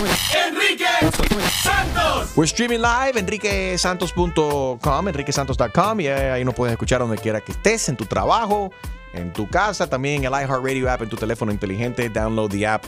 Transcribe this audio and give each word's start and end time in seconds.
Enrique 0.00 0.84
Santos. 1.62 2.36
We're 2.36 2.46
streaming 2.46 2.80
live, 2.80 3.18
enriquesantos.com, 3.18 5.08
enriquesantos.com, 5.08 6.00
y 6.00 6.08
ahí 6.08 6.44
nos 6.44 6.54
puedes 6.54 6.72
escuchar 6.72 7.00
donde 7.00 7.18
quiera 7.18 7.40
que 7.40 7.52
estés, 7.52 7.88
en 7.88 7.96
tu 7.96 8.06
trabajo, 8.06 8.72
en 9.12 9.32
tu 9.32 9.48
casa, 9.48 9.88
también 9.88 10.24
en 10.24 10.32
el 10.32 10.40
iHeartRadio 10.40 10.90
app, 10.90 11.02
en 11.02 11.08
tu 11.08 11.16
teléfono 11.16 11.52
inteligente. 11.52 12.08
Download 12.08 12.50
the 12.50 12.66
app 12.66 12.84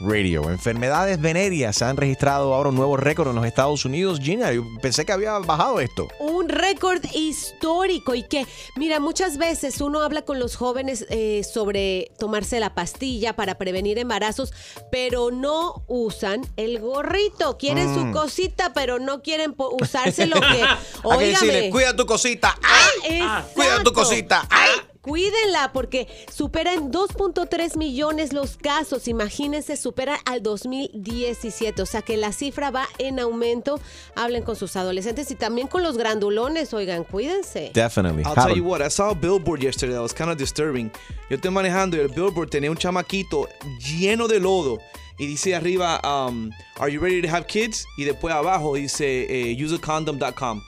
iHeartRadio. 0.00 0.50
Enfermedades 0.50 1.20
venéreas. 1.20 1.76
Se 1.76 1.84
han 1.84 1.96
registrado 1.96 2.54
ahora 2.54 2.68
un 2.70 2.76
nuevo 2.76 2.96
récord 2.96 3.28
en 3.28 3.36
los 3.36 3.46
Estados 3.46 3.84
Unidos. 3.84 4.20
Gina, 4.20 4.52
yo 4.52 4.64
pensé 4.82 5.04
que 5.04 5.12
había 5.12 5.38
bajado 5.38 5.80
esto. 5.80 6.08
Un 6.18 6.48
récord 6.48 7.02
histórico 7.14 8.14
y 8.14 8.22
que, 8.24 8.46
mira, 8.76 9.00
muchas 9.00 9.38
veces 9.38 9.80
uno 9.80 10.02
habla 10.02 10.22
con 10.22 10.38
los 10.38 10.56
jóvenes 10.56 11.06
eh, 11.10 11.42
sobre 11.44 12.10
tomarse 12.18 12.60
la 12.60 12.74
pastilla 12.74 13.34
para 13.34 13.56
prevenir 13.58 13.98
embarazos, 13.98 14.52
pero 14.90 15.30
no 15.30 15.84
usan 15.86 16.42
el 16.56 16.80
gorrito. 16.80 17.56
Quieren 17.58 17.92
su 17.94 18.06
Mm. 18.06 18.12
cosita, 18.12 18.72
pero 18.74 18.98
no 18.98 19.22
quieren 19.22 19.54
usarse 19.56 20.26
lo 20.26 20.36
que... 20.40 20.62
Hay 21.10 21.18
que 21.18 21.26
decirle, 21.26 21.70
cuida 21.70 21.96
tu 21.96 22.06
cosita. 22.06 22.56
¡Ay! 22.62 23.22
Cuida 23.54 23.82
tu 23.82 23.92
cosita. 23.92 24.46
¡Ay! 24.50 24.70
Cuídenla 25.06 25.70
porque 25.72 26.08
superan 26.32 26.90
2.3 26.90 27.76
millones 27.76 28.32
los 28.32 28.56
casos. 28.56 29.06
Imagínense, 29.06 29.76
superan 29.76 30.18
al 30.24 30.42
2017. 30.42 31.80
O 31.80 31.86
sea 31.86 32.02
que 32.02 32.16
la 32.16 32.32
cifra 32.32 32.72
va 32.72 32.88
en 32.98 33.20
aumento. 33.20 33.78
Hablen 34.16 34.42
con 34.42 34.56
sus 34.56 34.74
adolescentes 34.74 35.30
y 35.30 35.36
también 35.36 35.68
con 35.68 35.84
los 35.84 35.96
grandulones. 35.96 36.74
Oigan, 36.74 37.04
cuídense. 37.04 37.70
Definitely. 37.72 38.24
I'll 38.24 38.34
tell 38.34 38.56
you 38.56 38.64
what, 38.64 38.80
I 38.80 38.90
saw 38.90 39.10
a 39.10 39.14
billboard 39.14 39.62
yesterday 39.62 39.94
that 39.94 40.02
was 40.02 40.12
kind 40.12 40.28
of 40.28 40.38
disturbing. 40.38 40.90
Yo 41.30 41.36
estoy 41.36 41.52
manejando 41.52 41.96
y 41.96 42.00
el 42.00 42.08
billboard 42.08 42.50
tenía 42.50 42.72
un 42.72 42.76
chamaquito 42.76 43.48
lleno 43.78 44.26
de 44.26 44.40
lodo. 44.40 44.78
Y 45.18 45.26
dice 45.28 45.54
arriba, 45.54 46.00
um, 46.02 46.50
Are 46.80 46.92
you 46.92 47.00
ready 47.00 47.22
to 47.22 47.28
have 47.28 47.46
kids? 47.46 47.86
Y 47.96 48.02
después 48.02 48.34
abajo 48.34 48.74
dice, 48.74 49.26
eh, 49.30 49.64
useacondom.com. 49.64 50.62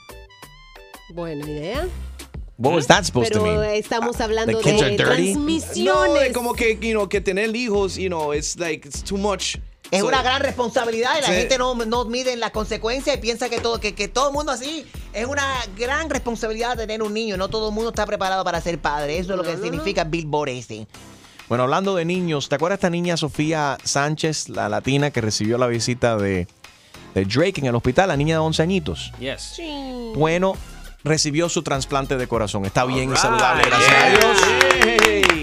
Buena 1.09 1.45
idea. 1.45 1.89
What 2.61 2.73
was 2.73 2.87
that 2.87 3.05
supposed 3.05 3.31
Pero 3.31 3.45
to 3.45 3.51
mean? 3.51 3.63
estamos 3.75 4.19
hablando 4.19 4.57
the 4.57 4.63
kids 4.63 4.81
de 4.81 4.85
are 4.85 4.97
dirty? 4.97 5.33
No, 5.33 5.45
transmisiones. 5.45 6.23
es 6.27 6.33
como 6.33 6.53
que, 6.53 6.77
you 6.81 6.91
know, 6.91 7.07
que 7.07 7.21
tener 7.21 7.55
hijos, 7.55 7.95
you 7.95 8.09
know, 8.09 8.33
it's 8.33 8.57
like, 8.59 8.85
it's 8.85 9.01
too 9.01 9.17
much. 9.17 9.55
Es 9.91 10.01
So- 10.01 10.07
una 10.07 10.21
gran 10.21 10.41
responsabilidad 10.41 11.11
y 11.17 11.21
la 11.21 11.27
Sí. 11.27 11.33
gente 11.33 11.57
no, 11.57 11.73
no 11.73 12.03
mide 12.05 12.35
las 12.35 12.51
consecuencias 12.51 13.15
y 13.15 13.19
piensa 13.19 13.47
que 13.49 13.59
todo, 13.61 13.79
que, 13.79 13.95
que 13.95 14.07
todo 14.09 14.27
el 14.27 14.33
mundo 14.33 14.51
así. 14.51 14.85
Es 15.13 15.25
una 15.25 15.47
gran 15.77 16.09
responsabilidad 16.09 16.75
tener 16.77 17.01
un 17.01 17.13
niño. 17.13 17.37
No 17.37 17.47
todo 17.47 17.69
el 17.69 17.73
mundo 17.73 17.89
está 17.91 18.05
preparado 18.05 18.43
para 18.43 18.59
ser 18.61 18.77
padre. 18.77 19.17
Eso 19.17 19.31
es 19.31 19.37
lo 19.37 19.43
que 19.43 19.55
significa 19.57 20.03
Billboard 20.03 20.49
ese. 20.49 20.85
Bueno, 21.47 21.63
hablando 21.63 21.95
de 21.95 22.03
niños, 22.05 22.49
¿te 22.49 22.55
acuerdas 22.55 22.77
esta 22.77 22.89
niña 22.91 23.15
Sofía 23.17 23.77
Sánchez, 23.83 24.49
la 24.49 24.69
latina 24.69 25.09
que 25.11 25.21
recibió 25.21 25.57
la 25.57 25.65
visita 25.65 26.15
de, 26.17 26.45
de 27.15 27.25
Drake 27.25 27.55
en 27.61 27.65
el 27.67 27.73
hospital, 27.75 28.09
la 28.09 28.17
niña 28.17 28.35
de 28.35 28.39
11 28.39 28.61
añitos? 28.61 29.11
Yes. 29.19 29.59
Bueno, 30.13 30.53
recibió 31.03 31.49
su 31.49 31.63
trasplante 31.63 32.17
de 32.17 32.27
corazón. 32.27 32.65
Está 32.65 32.85
bien 32.85 33.11
y 33.11 33.15
saludable, 33.15 33.63
gracias 33.65 33.95
a 34.03 34.09
Dios. 34.09 35.39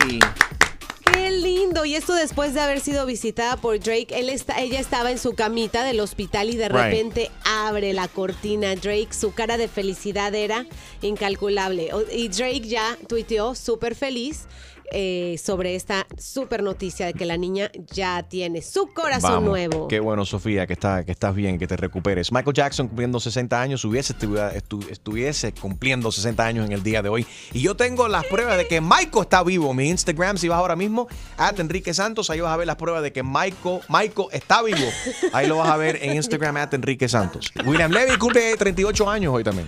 Qué 1.12 1.30
lindo. 1.30 1.84
Y 1.84 1.94
esto 1.94 2.14
después 2.14 2.54
de 2.54 2.60
haber 2.60 2.80
sido 2.80 3.06
visitada 3.06 3.56
por 3.56 3.78
Drake. 3.78 4.08
Él 4.10 4.28
está, 4.28 4.60
ella 4.60 4.80
estaba 4.80 5.10
en 5.10 5.18
su 5.18 5.34
camita 5.34 5.84
del 5.84 6.00
hospital 6.00 6.50
y 6.50 6.56
de 6.56 6.68
Right. 6.68 6.78
repente 6.78 7.30
abre 7.44 7.92
la 7.92 8.08
cortina. 8.08 8.74
Drake, 8.76 9.08
su 9.10 9.32
cara 9.32 9.56
de 9.56 9.68
felicidad 9.68 10.34
era 10.34 10.66
incalculable. 11.02 11.90
Y 12.12 12.28
Drake 12.28 12.68
ya 12.68 12.96
tuiteó 13.08 13.54
súper 13.54 13.94
feliz. 13.94 14.46
Eh, 14.92 15.36
sobre 15.42 15.74
esta 15.74 16.06
súper 16.18 16.62
noticia 16.62 17.06
de 17.06 17.14
que 17.14 17.24
la 17.24 17.36
niña 17.36 17.70
ya 17.92 18.22
tiene 18.22 18.62
su 18.62 18.92
corazón 18.92 19.30
Vamos. 19.30 19.48
nuevo. 19.50 19.88
Qué 19.88 20.00
bueno, 20.00 20.24
Sofía, 20.24 20.66
que, 20.66 20.72
está, 20.74 21.04
que 21.04 21.12
estás 21.12 21.34
bien, 21.34 21.58
que 21.58 21.66
te 21.66 21.76
recuperes. 21.76 22.32
Michael 22.32 22.54
Jackson 22.54 22.88
cumpliendo 22.88 23.20
60 23.20 23.60
años, 23.60 23.84
hubiese, 23.84 24.14
estu- 24.16 24.86
estuviese 24.90 25.52
cumpliendo 25.52 26.10
60 26.12 26.44
años 26.44 26.66
en 26.66 26.72
el 26.72 26.82
día 26.82 27.02
de 27.02 27.08
hoy. 27.08 27.26
Y 27.52 27.60
yo 27.60 27.76
tengo 27.76 28.08
las 28.08 28.24
pruebas 28.26 28.56
de 28.56 28.66
que 28.66 28.80
Michael 28.80 29.22
está 29.22 29.42
vivo. 29.42 29.72
Mi 29.74 29.88
Instagram, 29.88 30.36
si 30.38 30.48
vas 30.48 30.58
ahora 30.58 30.76
mismo, 30.76 31.08
at 31.36 31.58
Enrique 31.60 31.92
Santos, 31.94 32.30
ahí 32.30 32.40
vas 32.40 32.52
a 32.52 32.56
ver 32.56 32.66
las 32.66 32.76
pruebas 32.76 33.02
de 33.02 33.12
que 33.12 33.22
Michael, 33.22 33.80
Michael 33.88 34.28
está 34.32 34.62
vivo. 34.62 34.88
Ahí 35.32 35.46
lo 35.46 35.56
vas 35.58 35.68
a 35.68 35.76
ver 35.76 35.98
en 36.02 36.16
Instagram, 36.16 36.56
at 36.58 36.74
Enrique 36.74 37.08
Santos. 37.08 37.50
William 37.64 37.90
Levy 37.90 38.16
cumple 38.18 38.56
38 38.56 39.08
años 39.10 39.34
hoy 39.34 39.44
también. 39.44 39.66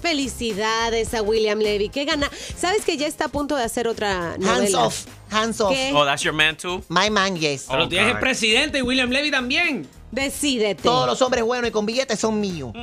Felicidades 0.00 1.14
a 1.14 1.22
William 1.22 1.58
Levy. 1.58 1.88
Qué 1.88 2.04
gana. 2.04 2.30
¿Sabes 2.56 2.84
que 2.84 2.96
ya 2.96 3.06
está 3.06 3.26
a 3.26 3.28
punto 3.28 3.56
de 3.56 3.64
hacer 3.64 3.88
otra 3.88 4.36
novela? 4.38 4.54
Hands 4.54 4.74
off. 4.74 5.06
Hands 5.30 5.60
off. 5.60 5.72
¿Qué? 5.72 5.92
Oh, 5.94 6.04
that's 6.04 6.22
your 6.22 6.34
man 6.34 6.56
too? 6.56 6.82
My 6.88 7.10
man, 7.10 7.36
yes. 7.36 7.66
Pero 7.70 7.88
tienes 7.88 8.14
el 8.14 8.18
presidente 8.18 8.78
y 8.78 8.82
William 8.82 9.10
Levy 9.10 9.30
también. 9.30 9.86
Decídete. 10.10 10.82
Todos 10.82 11.06
los 11.06 11.22
hombres 11.22 11.44
buenos 11.44 11.68
y 11.68 11.72
con 11.72 11.86
billetes 11.86 12.18
son 12.18 12.40
míos. 12.40 12.72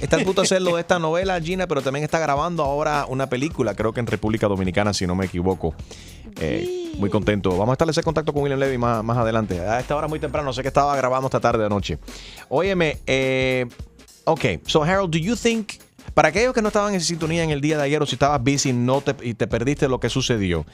Está 0.00 0.16
al 0.16 0.24
punto 0.24 0.42
de 0.42 0.46
hacerlo 0.46 0.74
de 0.74 0.80
esta 0.80 0.98
novela, 0.98 1.40
Gina, 1.40 1.66
pero 1.66 1.80
también 1.80 2.04
está 2.04 2.18
grabando 2.18 2.62
ahora 2.64 3.06
una 3.08 3.28
película, 3.28 3.74
creo 3.74 3.92
que 3.92 4.00
en 4.00 4.06
República 4.06 4.48
Dominicana, 4.48 4.92
si 4.92 5.06
no 5.06 5.14
me 5.14 5.26
equivoco. 5.26 5.74
Eh, 6.40 6.92
muy 6.98 7.10
contento. 7.10 7.50
Vamos 7.50 7.70
a 7.70 7.72
establecer 7.72 8.04
contacto 8.04 8.32
con 8.32 8.42
William 8.42 8.58
Levy 8.58 8.76
más, 8.76 9.04
más 9.04 9.16
adelante. 9.16 9.60
A 9.60 9.80
esta 9.80 9.96
hora 9.96 10.08
muy 10.08 10.18
temprano, 10.18 10.52
sé 10.52 10.62
que 10.62 10.68
estaba 10.68 10.94
grabando 10.96 11.28
esta 11.28 11.40
tarde 11.40 11.64
anoche. 11.64 11.98
Óyeme, 12.48 12.98
eh, 13.06 13.66
ok, 14.24 14.44
so 14.66 14.82
Harold, 14.82 15.12
do 15.12 15.18
you 15.18 15.36
think, 15.36 15.74
para 16.14 16.28
aquellos 16.28 16.54
que 16.54 16.62
no 16.62 16.68
estaban 16.68 16.94
en 16.94 17.00
sintonía 17.00 17.42
en 17.42 17.50
el 17.50 17.60
día 17.60 17.76
de 17.76 17.82
ayer 17.84 18.02
o 18.02 18.06
si 18.06 18.14
estabas 18.14 18.42
busy 18.42 18.72
no 18.72 19.00
te, 19.00 19.14
y 19.26 19.34
te 19.34 19.46
perdiste 19.46 19.88
lo 19.88 20.00
que 20.00 20.08
sucedió, 20.08 20.64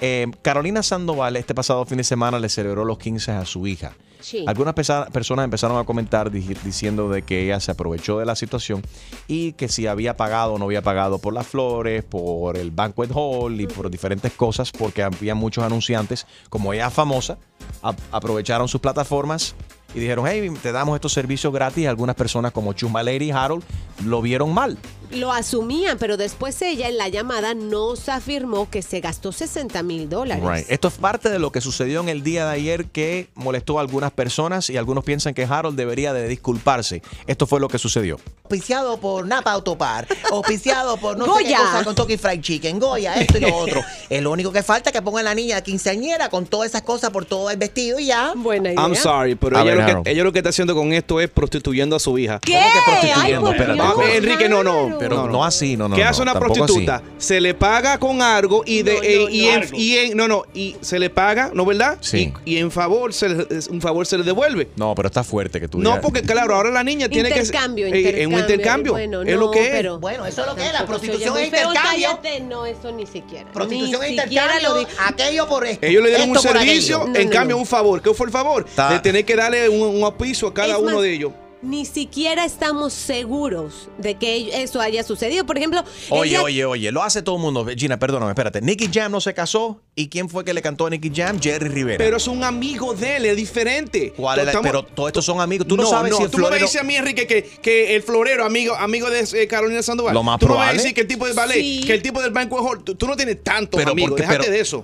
eh, 0.00 0.26
Carolina 0.42 0.82
Sandoval 0.82 1.36
este 1.36 1.54
pasado 1.54 1.84
fin 1.86 1.98
de 1.98 2.04
semana 2.04 2.38
le 2.38 2.48
celebró 2.48 2.84
los 2.84 2.98
15 2.98 3.32
a 3.32 3.44
su 3.44 3.66
hija. 3.66 3.92
Sí. 4.20 4.44
Algunas 4.46 4.74
pesa- 4.74 5.06
personas 5.10 5.44
empezaron 5.44 5.78
a 5.78 5.84
comentar 5.84 6.30
diciendo 6.30 7.08
de 7.08 7.22
que 7.22 7.42
ella 7.44 7.58
se 7.58 7.70
aprovechó 7.70 8.18
de 8.18 8.26
la 8.26 8.36
situación 8.36 8.82
y 9.28 9.52
que 9.52 9.68
si 9.68 9.86
había 9.86 10.14
pagado 10.16 10.52
o 10.54 10.58
no 10.58 10.66
había 10.66 10.82
pagado 10.82 11.18
por 11.18 11.32
las 11.32 11.46
flores, 11.46 12.04
por 12.04 12.58
el 12.58 12.70
banquet 12.70 13.10
hall 13.14 13.58
y 13.60 13.66
por 13.66 13.90
diferentes 13.90 14.32
cosas, 14.32 14.72
porque 14.72 15.02
había 15.02 15.34
muchos 15.34 15.64
anunciantes, 15.64 16.26
como 16.50 16.74
ella 16.74 16.88
es 16.88 16.92
famosa, 16.94 17.38
a- 17.82 17.94
aprovecharon 18.12 18.68
sus 18.68 18.80
plataformas 18.82 19.54
y 19.94 20.00
dijeron, 20.00 20.26
hey, 20.26 20.50
te 20.62 20.72
damos 20.72 20.94
estos 20.94 21.12
servicios 21.12 21.52
gratis. 21.52 21.86
Algunas 21.86 22.16
personas 22.16 22.52
como 22.52 22.72
Chumba 22.72 23.02
Lady 23.02 23.26
y 23.26 23.30
Harold 23.30 23.64
lo 24.04 24.22
vieron 24.22 24.54
mal. 24.54 24.78
Lo 25.10 25.32
asumían, 25.32 25.98
pero 25.98 26.16
después 26.16 26.60
ella 26.62 26.88
en 26.88 26.96
la 26.96 27.08
llamada 27.08 27.54
nos 27.54 28.08
afirmó 28.08 28.70
que 28.70 28.82
se 28.82 29.00
gastó 29.00 29.32
60 29.32 29.82
mil 29.82 30.08
dólares. 30.08 30.44
Right. 30.44 30.66
Esto 30.70 30.88
es 30.88 30.94
parte 30.94 31.30
de 31.30 31.38
lo 31.38 31.50
que 31.50 31.60
sucedió 31.60 32.00
en 32.00 32.08
el 32.08 32.22
día 32.22 32.46
de 32.46 32.52
ayer 32.52 32.86
que 32.86 33.28
molestó 33.34 33.78
a 33.78 33.80
algunas 33.82 34.12
personas 34.12 34.70
y 34.70 34.76
algunos 34.76 35.02
piensan 35.04 35.34
que 35.34 35.44
Harold 35.44 35.76
debería 35.76 36.12
de 36.12 36.28
disculparse. 36.28 37.02
Esto 37.26 37.46
fue 37.46 37.58
lo 37.60 37.68
que 37.68 37.78
sucedió. 37.78 38.18
Auspiciado 38.44 38.98
por 38.98 39.26
Napa 39.26 39.52
Autopar. 39.52 40.06
Auspiciado 40.30 40.96
por 40.96 41.16
no 41.18 41.24
sé 41.24 41.30
Goya. 41.30 41.48
qué 41.48 41.54
cosa 41.64 41.84
con 41.84 41.94
Toki 41.94 42.16
Fried 42.16 42.40
Chicken. 42.40 42.78
Goya, 42.78 43.14
esto 43.14 43.38
y 43.38 43.40
lo 43.42 43.54
otro. 43.56 43.82
Es 44.08 44.22
lo 44.22 44.30
único 44.30 44.52
que 44.52 44.62
falta 44.62 44.90
es 44.90 44.94
que 44.94 45.02
pongan 45.02 45.24
la 45.24 45.34
niña 45.34 45.56
de 45.56 45.62
quinceañera 45.62 46.28
con 46.30 46.46
todas 46.46 46.68
esas 46.70 46.82
cosas 46.82 47.10
por 47.10 47.24
todo 47.24 47.50
el 47.50 47.56
vestido 47.56 47.98
y 47.98 48.06
ya. 48.06 48.32
Buena 48.36 48.72
idea. 48.72 48.80
I'm 48.82 48.94
sorry, 48.94 49.34
pero 49.34 49.56
A 49.56 49.62
ella, 49.62 49.74
ver, 49.74 49.94
lo 49.96 50.02
que, 50.04 50.10
ella 50.12 50.24
lo 50.24 50.32
que 50.32 50.38
está 50.38 50.50
haciendo 50.50 50.74
con 50.74 50.92
esto 50.92 51.20
es 51.20 51.28
prostituyendo 51.28 51.96
a 51.96 51.98
su 52.00 52.16
hija. 52.18 52.38
¿Qué? 52.40 52.56
Ay, 52.56 52.70
prostituyendo? 52.84 53.40
por 53.46 53.54
Espérate. 53.56 53.74
Dios, 53.82 53.94
Ah, 53.98 54.14
Enrique, 54.14 54.48
no, 54.48 54.62
no. 54.62 54.99
Pero 55.00 55.26
no, 55.28 55.44
así, 55.44 55.76
no, 55.76 55.88
no. 55.88 55.96
¿Qué 55.96 56.02
no, 56.04 56.08
hace 56.10 56.22
una 56.22 56.38
prostituta? 56.38 56.96
así. 56.96 57.04
Se 57.18 57.40
le 57.40 57.54
paga 57.54 57.98
con 57.98 58.22
algo 58.22 58.62
y 58.66 58.82
de 58.82 58.92
No, 58.94 58.98
no, 58.98 59.04
eh, 59.04 59.18
no. 59.24 59.28
y, 59.30 59.44
en, 59.46 59.62
Algo. 59.62 59.76
y 59.78 59.96
en- 59.96 60.16
no 60.16 60.28
no 60.28 60.44
y 60.54 60.76
se 60.80 60.98
le 60.98 61.10
paga, 61.10 61.50
¿no 61.54 61.64
verdad? 61.64 61.98
Sí. 62.00 62.32
Y, 62.44 62.54
y 62.54 62.58
en 62.58 62.70
favor 62.70 63.12
se 63.12 63.28
le- 63.28 63.46
un 63.70 63.80
favor 63.80 64.06
se 64.06 64.18
le 64.18 64.24
devuelve. 64.24 64.68
No, 64.76 64.94
pero 64.94 65.08
está 65.08 65.24
fuerte 65.24 65.60
que 65.60 65.68
tú 65.68 65.78
No, 65.78 65.90
digas. 65.90 66.02
porque 66.02 66.22
claro, 66.22 66.54
ahora 66.54 66.70
la 66.70 66.84
niña 66.84 67.08
tiene 67.08 67.30
que 67.30 67.40
Intercambio, 67.40 67.86
eh, 67.86 67.88
intercambio. 67.88 68.22
en 68.22 68.32
un 68.32 68.38
intercambio. 68.40 68.92
Bueno, 68.92 69.22
es 69.22 69.34
no, 69.34 69.40
lo 69.40 69.50
que 69.50 69.62
es. 69.64 69.70
pero- 69.70 69.98
Bueno, 69.98 70.26
eso 70.26 70.40
es 70.42 70.46
lo 70.46 70.54
que 70.56 70.66
es. 70.66 70.72
La 70.72 70.86
prostitución 70.86 71.36
es 71.38 71.44
intercambio. 71.46 71.80
cállate, 71.82 72.40
no, 72.40 72.66
eso 72.66 72.92
ni 72.92 73.06
siquiera. 73.06 73.50
Prostitución 73.52 74.00
Ni 74.02 74.16
es 74.16 74.22
siquiera 74.22 74.56
intercambio. 74.56 74.88
lo 74.98 75.04
Aquello 75.06 75.48
por 75.48 75.66
esto. 75.66 75.86
Ellos 75.86 76.02
le 76.02 76.08
dieron 76.10 76.30
un 76.30 76.38
servicio. 76.38 77.06
No, 77.06 77.14
en 77.16 77.26
no, 77.26 77.32
cambio 77.32 77.56
no. 77.56 77.60
un 77.60 77.66
favor. 77.66 78.00
¿Qué 78.02 78.12
fue 78.14 78.26
el 78.26 78.32
favor? 78.32 78.64
De 78.90 78.98
tener 79.00 79.24
que 79.24 79.36
darle 79.36 79.68
un, 79.68 80.02
auspicio 80.04 80.48
a 80.48 80.54
cada 80.54 80.78
uno 80.78 81.00
de 81.00 81.12
ellos. 81.14 81.32
Ni 81.62 81.84
siquiera 81.84 82.46
estamos 82.46 82.94
seguros 82.94 83.90
de 83.98 84.14
que 84.14 84.62
eso 84.62 84.80
haya 84.80 85.02
sucedido. 85.02 85.44
Por 85.44 85.58
ejemplo, 85.58 85.84
Oye, 86.08 86.30
ella- 86.30 86.42
oye, 86.42 86.64
oye, 86.64 86.90
lo 86.90 87.02
hace 87.02 87.20
todo 87.20 87.36
el 87.36 87.42
mundo. 87.42 87.66
Gina, 87.76 87.98
perdóname, 87.98 88.30
espérate. 88.30 88.62
Nicky 88.62 88.88
Jam 88.90 89.12
no 89.12 89.20
se 89.20 89.34
casó. 89.34 89.82
¿Y 89.94 90.08
quién 90.08 90.30
fue 90.30 90.42
que 90.42 90.54
le 90.54 90.62
cantó 90.62 90.86
a 90.86 90.90
Nicky 90.90 91.12
Jam? 91.14 91.38
Jerry 91.38 91.68
Rivera. 91.68 91.98
Pero 91.98 92.16
es 92.16 92.26
un 92.28 92.42
amigo 92.44 92.94
de 92.94 93.16
él, 93.16 93.26
es 93.26 93.36
diferente. 93.36 94.14
¿Cuál 94.16 94.38
es 94.38 94.46
la- 94.46 94.50
Estamos- 94.52 94.66
pero 94.70 94.82
todos 94.84 95.08
estos 95.10 95.24
son 95.26 95.38
amigos. 95.42 95.66
Tú 95.68 95.76
no, 95.76 95.84
sabes 95.84 96.16
si 96.16 96.22
el 96.22 96.30
tú 96.30 96.38
me 96.38 96.44
vas 96.44 96.52
a 96.54 96.56
florero... 96.66 96.84
mí, 96.86 96.96
Enrique, 96.96 97.26
que, 97.26 97.42
que 97.60 97.94
el 97.94 98.02
florero, 98.02 98.46
amigo, 98.46 98.74
amigo 98.76 99.10
de 99.10 99.20
eh, 99.34 99.46
Carolina 99.46 99.82
Sandoval. 99.82 100.14
Lo 100.14 100.22
más 100.22 100.38
tú 100.38 100.46
me 100.46 100.52
vas 100.54 100.60
a 100.60 100.60
probable. 100.62 100.78
decir 100.82 100.94
que 100.94 101.02
el 101.02 101.08
tipo 101.08 101.26
de 101.26 101.34
ballet, 101.34 101.60
Sí. 101.60 101.84
que 101.86 101.92
el 101.92 102.00
tipo 102.00 102.22
del 102.22 102.30
banco 102.30 102.56
hall, 102.66 102.82
tú, 102.82 102.94
tú 102.94 103.06
no 103.06 103.16
tienes 103.16 103.44
tantos 103.44 103.78
Pero 103.78 103.90
amigos, 103.90 104.12
porque- 104.12 104.22
déjate 104.22 104.38
pero- 104.44 104.52
de 104.52 104.60
eso. 104.60 104.82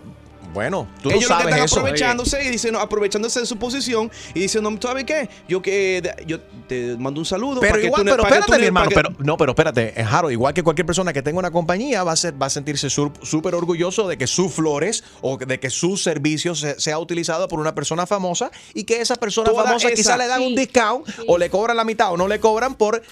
Bueno, 0.53 0.89
tú 1.03 1.11
Ellos 1.11 1.29
no 1.29 1.29
lo 1.29 1.37
que 1.37 1.43
sabes 1.43 1.55
están 1.55 1.65
eso. 1.65 1.77
aprovechándose 1.81 2.45
y 2.45 2.49
dicen, 2.51 2.73
no, 2.73 2.81
aprovechándose 2.81 3.41
de 3.41 3.47
su 3.47 3.57
posición 3.59 4.11
y 4.35 4.41
diciendo, 4.41 4.71
¿sabes 4.81 5.05
qué? 5.05 5.29
Yo 5.49 5.61
que 5.63 6.03
yo 6.27 6.41
te 6.69 6.97
mando 6.99 7.21
un 7.21 7.27
saludo. 7.27 7.61
Pero 7.61 7.73
para 7.73 7.81
que 7.81 7.87
igual, 7.89 8.03
tú 8.05 8.11
pero 8.11 8.23
espérate, 8.25 8.59
mi 8.59 8.65
hermano, 8.67 8.89
que- 8.89 8.95
pero 8.95 9.11
no, 9.19 9.37
pero 9.37 9.53
espérate, 9.53 9.93
eh, 10.01 10.05
Jaro, 10.05 10.31
igual 10.31 10.55
que 10.55 10.63
cualquier 10.63 10.87
persona 10.87 11.13
que 11.13 11.23
tenga 11.23 11.39
una 11.39 11.51
compañía 11.51 12.03
va 12.05 12.13
a 12.13 12.17
ser, 12.17 12.41
va 12.41 12.47
a 12.47 12.51
sentirse 12.51 12.89
súper 12.91 13.55
orgulloso 13.55 14.09
de 14.09 14.17
que 14.17 14.27
sus 14.27 14.53
flores 14.53 15.05
o 15.21 15.37
de 15.37 15.61
que 15.61 15.71
sus 15.71 16.03
servicios 16.03 16.61
se- 16.61 16.81
sea 16.81 16.99
utilizado 16.99 17.49
por 17.49 17.61
una 17.61 17.75
persona 17.75 18.07
famosa 18.07 18.51
y 18.75 18.85
que 18.85 19.01
esa 19.01 19.17
persona 19.17 19.51
Toda 19.51 19.65
famosa 19.65 19.89
esa- 19.89 19.97
quizá 19.97 20.17
le 20.17 20.27
dan 20.27 20.43
un 20.43 20.55
discount 20.55 21.07
sí. 21.07 21.23
o 21.29 21.39
le 21.39 21.51
cobran 21.51 21.77
la 21.77 21.85
mitad 21.85 22.13
o 22.13 22.17
no 22.17 22.29
le 22.29 22.41
cobran 22.41 22.75
por 22.75 23.03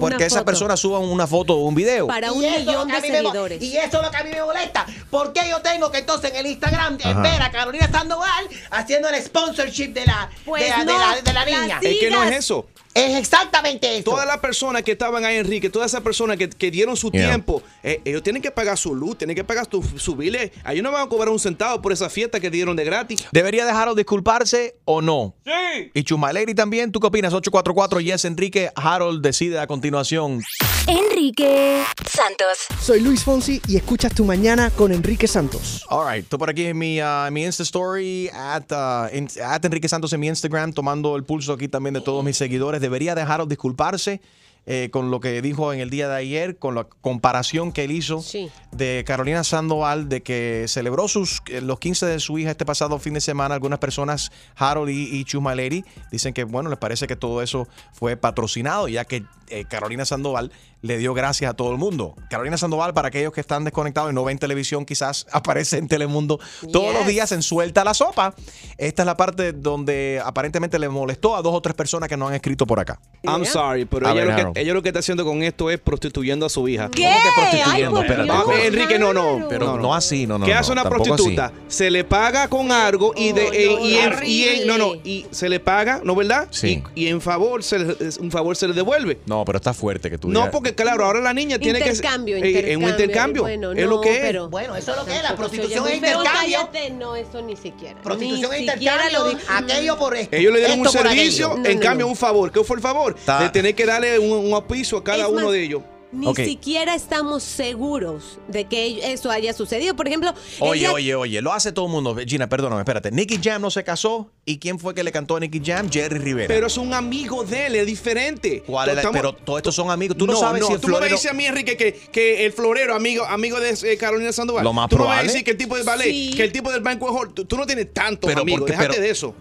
porque 0.00 0.24
esa 0.26 0.36
foto. 0.36 0.46
persona 0.46 0.76
suba 0.76 0.98
una 1.00 1.26
foto 1.26 1.54
o 1.54 1.66
un 1.66 1.74
video. 1.74 2.06
Para 2.06 2.32
un 2.32 2.40
millón 2.40 2.88
de 2.88 3.00
me 3.00 3.08
seguidores. 3.08 3.62
y 3.62 3.76
eso 3.76 3.98
es 3.98 4.02
lo 4.02 4.10
que 4.10 4.16
a 4.16 4.24
mí 4.24 4.30
me 4.30 4.42
molesta. 4.42 4.86
¿Por 5.10 5.32
qué 5.32 5.40
yo 5.50 5.60
tengo 5.60 5.90
que 5.90 5.98
entonces 5.98 6.30
en 6.30 6.36
el 6.36 6.46
Instagram 6.46 6.93
Ajá. 7.02 7.20
ver 7.22 7.42
a 7.42 7.50
Carolina 7.50 7.88
Sandoval 7.90 8.48
haciendo 8.70 9.08
el 9.08 9.22
sponsorship 9.22 9.88
de 9.92 10.06
la, 10.06 10.28
Pues 10.44 10.62
de, 10.62 10.70
la, 10.70 10.84
de 10.84 10.92
la- 10.98 11.14
de 11.22 11.32
la 11.32 11.44
la 11.44 11.44
niña? 11.44 11.78
Es 11.82 11.96
que 12.00 12.10
no 12.10 12.22
es 12.24 12.36
eso. 12.36 12.66
Es 12.94 13.16
exactamente 13.18 13.92
eso. 13.96 14.04
Todas 14.04 14.26
las 14.26 14.38
personas 14.38 14.82
que 14.82 14.92
estaban 14.92 15.24
ahí, 15.24 15.36
Enrique, 15.36 15.68
todas 15.68 15.90
esas 15.90 16.00
personas 16.02 16.36
que, 16.36 16.48
que 16.48 16.70
dieron 16.70 16.96
su 16.96 17.10
Yeah. 17.10 17.28
tiempo, 17.28 17.62
eh, 17.82 18.00
ellos 18.04 18.22
tienen 18.22 18.40
que 18.40 18.50
pagar 18.50 18.78
su 18.78 18.94
luz, 18.94 19.18
tienen 19.18 19.34
que 19.36 19.42
pagar 19.44 19.66
su, 19.70 19.82
su 19.98 20.14
bile. 20.16 20.52
Ellos 20.68 20.82
no 20.82 20.90
van 20.92 21.02
a 21.06 21.08
cobrar 21.08 21.28
un 21.30 21.38
centavo 21.40 21.82
por 21.82 21.92
esa 21.92 22.08
fiesta 22.08 22.38
que 22.40 22.50
dieron 22.50 22.76
de 22.76 22.84
gratis. 22.84 23.24
¿Debería 23.32 23.64
de 23.64 23.72
Harold 23.72 23.96
disculparse 23.98 24.76
o 24.84 25.02
no? 25.02 25.34
Sí. 25.44 25.90
Y 25.92 26.02
Chumaleri 26.04 26.54
también, 26.54 26.92
¿tú 26.92 27.00
qué 27.00 27.08
opinas? 27.08 27.32
844 27.34 28.00
Yes 28.00 28.24
Enrique, 28.24 28.70
Harold 28.76 29.22
decide 29.22 29.58
a 29.58 29.66
continuación. 29.66 30.40
Enrique 30.86 31.82
Santos. 32.08 32.58
Soy 32.80 33.00
Luis 33.00 33.24
Fonsi 33.24 33.60
y 33.66 33.76
escuchas 33.76 34.14
tu 34.14 34.24
mañana 34.24 34.70
con 34.70 34.92
Enrique 34.92 35.26
Santos. 35.26 35.82
All 35.88 36.06
right, 36.12 36.24
estoy 36.24 36.38
por 36.38 36.50
aquí 36.50 36.66
en 36.66 36.78
mi, 36.78 37.00
uh, 37.00 37.30
mi 37.32 37.44
Insta 37.44 37.62
Story, 37.64 38.28
at, 38.32 38.70
uh, 38.70 39.08
in- 39.16 39.28
at 39.42 39.64
Enrique 39.64 39.88
Santos 39.88 40.12
en 40.12 40.20
mi 40.20 40.28
Instagram, 40.28 40.72
tomando 40.72 41.16
el 41.16 41.24
pulso 41.24 41.52
aquí 41.54 41.68
también 41.68 41.94
de 41.94 42.00
todos 42.00 42.22
mis 42.22 42.36
seguidores. 42.36 42.80
¿Debería 42.84 43.14
dejaros 43.14 43.48
disculparse 43.48 44.20
eh, 44.66 44.88
con 44.90 45.10
lo 45.10 45.20
que 45.20 45.42
dijo 45.42 45.72
en 45.72 45.80
el 45.80 45.90
día 45.90 46.08
de 46.08 46.16
ayer, 46.16 46.58
con 46.58 46.74
la 46.74 46.84
comparación 46.84 47.72
que 47.72 47.84
él 47.84 47.90
hizo 47.92 48.22
Sí. 48.22 48.50
de 48.72 49.04
Carolina 49.06 49.44
Sandoval, 49.44 50.08
de 50.08 50.22
que 50.22 50.64
celebró 50.68 51.06
sus, 51.08 51.42
eh, 51.48 51.60
los 51.60 51.78
15 51.78 52.06
de 52.06 52.18
su 52.20 52.38
hija 52.38 52.50
este 52.50 52.64
pasado 52.64 52.98
fin 52.98 53.14
de 53.14 53.20
semana? 53.20 53.54
Algunas 53.54 53.78
personas, 53.78 54.32
Harold 54.56 54.90
y, 54.90 55.16
y 55.16 55.24
Chumaleri, 55.24 55.84
dicen 56.10 56.32
que, 56.32 56.44
bueno, 56.44 56.70
les 56.70 56.78
parece 56.78 57.06
que 57.06 57.16
todo 57.16 57.42
eso 57.42 57.68
fue 57.92 58.16
patrocinado, 58.16 58.88
ya 58.88 59.04
que 59.04 59.24
eh, 59.48 59.64
Carolina 59.66 60.04
Sandoval 60.04 60.50
le 60.80 60.98
dio 60.98 61.14
gracias 61.14 61.50
a 61.50 61.54
todo 61.54 61.70
el 61.72 61.78
mundo. 61.78 62.14
Carolina 62.30 62.56
Sandoval, 62.58 62.92
para 62.94 63.08
aquellos 63.08 63.32
que 63.32 63.40
están 63.40 63.64
desconectados 63.64 64.10
y 64.10 64.14
no 64.14 64.24
ven 64.24 64.38
televisión, 64.38 64.84
quizás 64.84 65.26
aparece 65.32 65.78
en 65.78 65.88
Telemundo 65.88 66.38
todos 66.72 66.92
los 66.94 67.06
días 67.06 67.32
en 67.32 67.42
Suelta 67.42 67.84
la 67.84 67.94
Sopa. 67.94 68.34
Esta 68.78 69.02
es 69.02 69.06
la 69.06 69.16
parte 69.16 69.52
donde 69.52 70.20
aparentemente 70.24 70.78
le 70.78 70.88
molestó 70.88 71.36
a 71.36 71.42
dos 71.42 71.54
o 71.54 71.60
tres 71.62 71.74
personas 71.74 72.08
que 72.08 72.16
no 72.16 72.28
han 72.28 72.34
escrito 72.34 72.66
por 72.66 72.80
acá. 72.80 73.00
I'm 73.22 73.44
sorry, 73.44 73.84
pero 73.84 74.08
ella 74.10 74.24
lo, 74.24 74.52
que, 74.52 74.53
ella 74.54 74.72
lo 74.74 74.82
que 74.82 74.88
está 74.90 75.00
haciendo 75.00 75.24
con 75.24 75.42
esto 75.42 75.70
es 75.70 75.78
prostituyendo 75.78 76.46
a 76.46 76.48
su 76.48 76.66
hija. 76.68 76.90
¿Qué? 76.90 77.02
¿Cómo 77.02 77.14
que 77.22 77.28
Ay, 77.28 77.34
prostituyendo? 77.50 77.90
por 77.94 78.04
Espérate, 78.04 78.24
Dios, 78.32 78.44
¿cómo? 78.44 78.56
Enrique, 78.56 78.98
no, 78.98 79.12
no. 79.14 79.46
Pero 79.48 79.78
no, 79.78 79.94
así, 79.94 80.26
no, 80.26 80.38
no. 80.38 80.46
¿Qué 80.46 80.52
no, 80.54 80.58
hace 80.60 80.72
una 80.72 80.84
prostituta? 80.88 81.46
así. 81.46 81.54
Se 81.68 81.90
le 81.90 82.04
paga 82.04 82.48
con 82.48 82.70
algo 82.72 83.12
y 83.16 83.32
de 83.32 83.44
Oh, 83.44 83.52
eh, 83.52 83.68
no, 83.78 83.84
y, 83.86 83.94
en, 83.96 84.06
horrible. 84.12 84.28
y 84.28 84.44
en- 84.62 84.66
no 84.66 84.78
no 84.78 84.94
y 85.04 85.26
se 85.30 85.48
le 85.48 85.60
paga, 85.60 86.00
¿no 86.04 86.14
verdad? 86.14 86.48
Sí. 86.50 86.82
Y, 86.94 87.04
y 87.04 87.08
en 87.08 87.20
favor 87.20 87.62
se 87.62 87.78
le- 87.78 87.96
es- 88.00 88.18
un 88.18 88.30
favor 88.30 88.56
se 88.56 88.66
le 88.68 88.74
devuelve. 88.74 89.18
No, 89.26 89.44
pero 89.44 89.56
está 89.58 89.74
fuerte 89.74 90.10
que 90.10 90.18
tú 90.18 90.28
No, 90.28 90.40
digas- 90.40 90.50
porque 90.52 90.74
claro, 90.74 91.04
ahora 91.04 91.20
la 91.20 91.32
niña 91.34 91.58
tiene 91.58 91.80
que 91.80 91.88
Intercambio, 91.90 92.36
eh, 92.36 92.72
en 92.72 92.82
un 92.82 92.88
intercambio. 92.90 93.42
Bueno, 93.42 93.72
es 93.72 93.84
lo 93.84 93.96
no, 93.96 94.00
que 94.00 94.12
es. 94.14 94.20
pero- 94.20 94.48
Bueno, 94.48 94.74
eso 94.76 94.92
es 94.92 94.96
lo 94.96 95.04
que 95.04 95.16
es. 95.16 95.22
La 95.22 95.36
prostitución 95.36 95.86
es 95.88 95.94
intercambio. 95.96 96.32
cállate, 96.32 96.90
no, 96.90 97.16
eso 97.16 97.42
ni 97.42 97.56
siquiera. 97.56 98.00
Prostitución 98.02 98.52
es 98.54 98.60
intercambio. 98.60 99.38
Aquello 99.48 99.96
por 99.98 100.16
esto. 100.16 100.34
Ellos 100.36 100.52
le 100.52 100.58
dieron 100.60 100.80
un 100.80 100.88
servicio. 100.88 101.56
No, 101.56 101.64
en 101.66 101.76
no, 101.76 101.82
cambio 101.82 102.06
no. 102.06 102.10
un 102.10 102.16
favor. 102.16 102.50
¿Qué 102.52 102.62
fue 102.64 102.76
el 102.76 102.82
favor? 102.82 103.14
De 103.40 103.48
tener 103.50 103.74
que 103.74 103.84
darle 103.86 104.18
un, 104.18 104.43
un 104.46 104.54
auspicio 104.54 104.98
a 104.98 105.04
cada 105.04 105.24
Es 105.24 105.28
uno 105.30 105.42
más, 105.42 105.52
de 105.52 105.64
ellos. 105.64 105.82
Ni 106.12 106.32
siquiera 106.36 106.94
estamos 106.94 107.42
seguros 107.42 108.38
de 108.46 108.66
que 108.66 109.12
eso 109.12 109.32
haya 109.32 109.52
sucedido. 109.52 109.96
Por 109.96 110.06
ejemplo, 110.06 110.32
Oye, 110.60 110.82
ella- 110.82 110.92
oye, 110.92 111.14
oye, 111.16 111.42
lo 111.42 111.52
hace 111.52 111.72
todo 111.72 111.86
el 111.86 111.90
mundo. 111.90 112.16
Gina, 112.24 112.48
perdóname, 112.48 112.82
espérate. 112.82 113.10
Nicky 113.10 113.40
Jam 113.42 113.60
no 113.60 113.68
se 113.68 113.82
casó. 113.82 114.30
¿Y 114.44 114.58
quién 114.58 114.78
fue 114.78 114.94
que 114.94 115.02
le 115.02 115.10
cantó 115.10 115.34
a 115.34 115.40
Nicky 115.40 115.60
Jam? 115.64 115.90
Jerry 115.90 116.18
Rivera. 116.20 116.46
Pero 116.46 116.68
es 116.68 116.76
un 116.76 116.94
amigo 116.94 117.42
de 117.42 117.66
él, 117.66 117.74
es 117.74 117.86
diferente. 117.86 118.62
¿Cuál 118.64 118.90
es 118.90 118.94
la- 118.94 119.00
Estamos- 119.00 119.16
pero 119.20 119.32
todos 119.32 119.58
estos 119.58 119.74
son 119.74 119.90
amigos. 119.90 120.16
Tú 120.16 120.26
no, 120.28 120.36
sabes 120.36 120.64
si 120.64 120.72
el 120.74 120.78
tú 120.80 120.86
me 120.86 120.92
florero... 120.92 121.16
dices 121.16 121.30
a 121.32 121.34
mí, 121.34 121.46
Enrique, 121.46 121.76
que, 121.76 121.92
que 122.12 122.46
el 122.46 122.52
florero, 122.52 122.94
amigo, 122.94 123.24
amigo 123.24 123.58
de 123.58 123.70
eh, 123.70 123.96
Carolina 123.96 124.30
Sandoval. 124.32 124.62
Lo 124.62 124.72
más 124.72 124.88
tú 124.88 124.94
me 124.96 125.00
vas 125.00 125.06
a 125.06 125.10
probable. 125.14 125.32
decir 125.32 125.44
que 125.44 125.50
el 125.50 125.56
tipo 125.56 125.76
de 125.76 125.82
ballet, 125.82 126.04
Sí. 126.12 126.32
que 126.36 126.44
el 126.44 126.52
tipo 126.52 126.70
del 126.70 126.80
banco 126.82 127.06
Hall, 127.10 127.34
tú, 127.34 127.44
tú 127.44 127.56
no 127.56 127.66
tienes 127.66 127.92
tantos 127.92 128.28
Pero 128.28 128.42
amigos, 128.42 128.60
porque- 128.60 128.72
déjate 128.72 128.88
pero- 128.90 129.02
de 129.02 129.10
eso. 129.10 129.34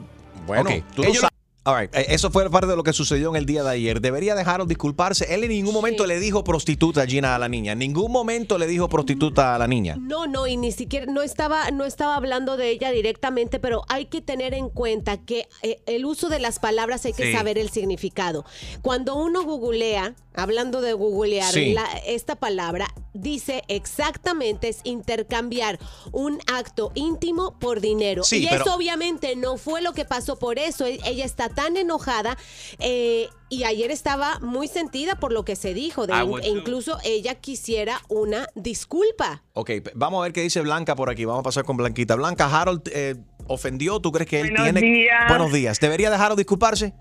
Bueno, 0.48 0.70
tú 0.96 1.04
no 1.04 1.08
ellos- 1.10 1.22
sabes. 1.22 1.33
All 1.66 1.80
right, 1.80 1.96
eh, 1.96 2.08
Eso 2.10 2.30
fue 2.30 2.50
parte 2.50 2.68
de 2.68 2.76
lo 2.76 2.84
que 2.84 2.92
sucedió 2.92 3.30
en 3.30 3.38
el 3.38 3.46
día 3.46 3.64
de 3.64 3.70
ayer. 3.70 4.02
Debería 4.02 4.36
dejaros 4.36 4.68
disculparse. 4.68 5.34
Él 5.34 5.46
en 5.46 5.50
ningún 5.52 5.74
momento 5.74 6.06
le 6.06 6.20
dijo 6.20 6.44
prostituta 6.44 7.06
Gina 7.08 7.36
a 7.36 7.40
la 7.40 7.48
niña. 7.48 7.72
En 7.72 7.80
ningún 7.80 8.12
momento 8.12 8.58
le 8.58 8.68
dijo 8.68 8.90
prostituta 8.90 9.56
a 9.56 9.58
la 9.58 9.66
niña. 9.68 9.96
No, 9.98 10.28
no, 10.28 10.46
y 10.46 10.58
ni 10.58 10.74
siquiera, 10.74 11.06
no 11.06 11.22
estaba, 11.22 11.72
no 11.72 11.86
estaba 11.86 12.18
hablando 12.18 12.58
de 12.58 12.70
ella 12.70 12.92
directamente, 12.92 13.60
pero 13.62 13.84
hay 13.88 14.08
que 14.08 14.22
tener 14.22 14.54
en 14.54 14.68
cuenta 14.70 15.18
que 15.18 15.48
eh, 15.62 15.82
el 15.86 16.04
uso 16.06 16.28
de 16.28 16.40
las 16.40 16.60
palabras 16.60 17.06
hay 17.06 17.14
que 17.14 17.28
Sí. 17.28 17.32
saber 17.32 17.58
el 17.58 17.70
significado. 17.70 18.44
Cuando 18.82 19.16
uno 19.16 19.44
googlea, 19.44 20.16
hablando 20.34 20.82
de 20.82 20.94
googlear, 20.94 21.52
Sí. 21.54 21.74
la- 21.74 21.98
esta 22.06 22.36
palabra 22.36 22.88
dice 23.14 23.64
exactamente 23.68 24.70
es 24.70 24.80
intercambiar 24.84 25.80
un 26.12 26.40
acto 26.52 26.92
íntimo 26.96 27.58
por 27.60 27.80
dinero. 27.82 28.24
Sí, 28.24 28.44
y 28.44 28.48
pero- 28.48 28.64
eso 28.64 28.76
obviamente 28.76 29.36
no 29.36 29.58
fue 29.58 29.82
lo 29.82 29.94
que 29.94 30.06
pasó 30.06 30.38
por 30.40 30.58
eso. 30.60 30.86
E- 30.86 31.00
Ella 31.06 31.26
está 31.26 31.50
tan 31.50 31.78
enojada 31.78 32.38
eh, 32.80 33.30
y 33.50 33.66
ayer 33.66 33.92
estaba 33.92 34.40
muy 34.40 34.68
sentida 34.68 35.20
por 35.20 35.32
lo 35.32 35.46
que 35.46 35.56
se 35.56 35.74
dijo. 35.74 36.08
De, 36.08 36.14
e 36.42 36.50
incluso 36.50 36.98
ella 37.04 37.36
quisiera 37.36 38.02
una 38.10 38.48
disculpa. 38.56 39.44
Ok, 39.54 39.70
vamos 39.94 40.20
a 40.20 40.24
ver 40.24 40.34
qué 40.34 40.42
dice 40.42 40.62
Blanca 40.62 40.96
por 40.96 41.10
aquí. 41.10 41.26
Vamos 41.26 41.42
a 41.42 41.44
pasar 41.44 41.64
con 41.66 41.78
Blanquita. 41.78 42.16
Blanca, 42.16 42.46
Harold 42.48 42.82
eh, 42.92 43.16
ofendió. 43.48 44.00
¿Tú 44.00 44.12
crees 44.12 44.30
que 44.30 44.42
él 44.42 44.50
Buenos 44.52 44.64
tiene. 44.74 44.82
días. 44.82 45.28
Buenos 45.30 45.52
días. 45.54 45.80
¿Debería 45.80 46.10
dejarlo 46.10 46.36
disculparse? 46.36 46.94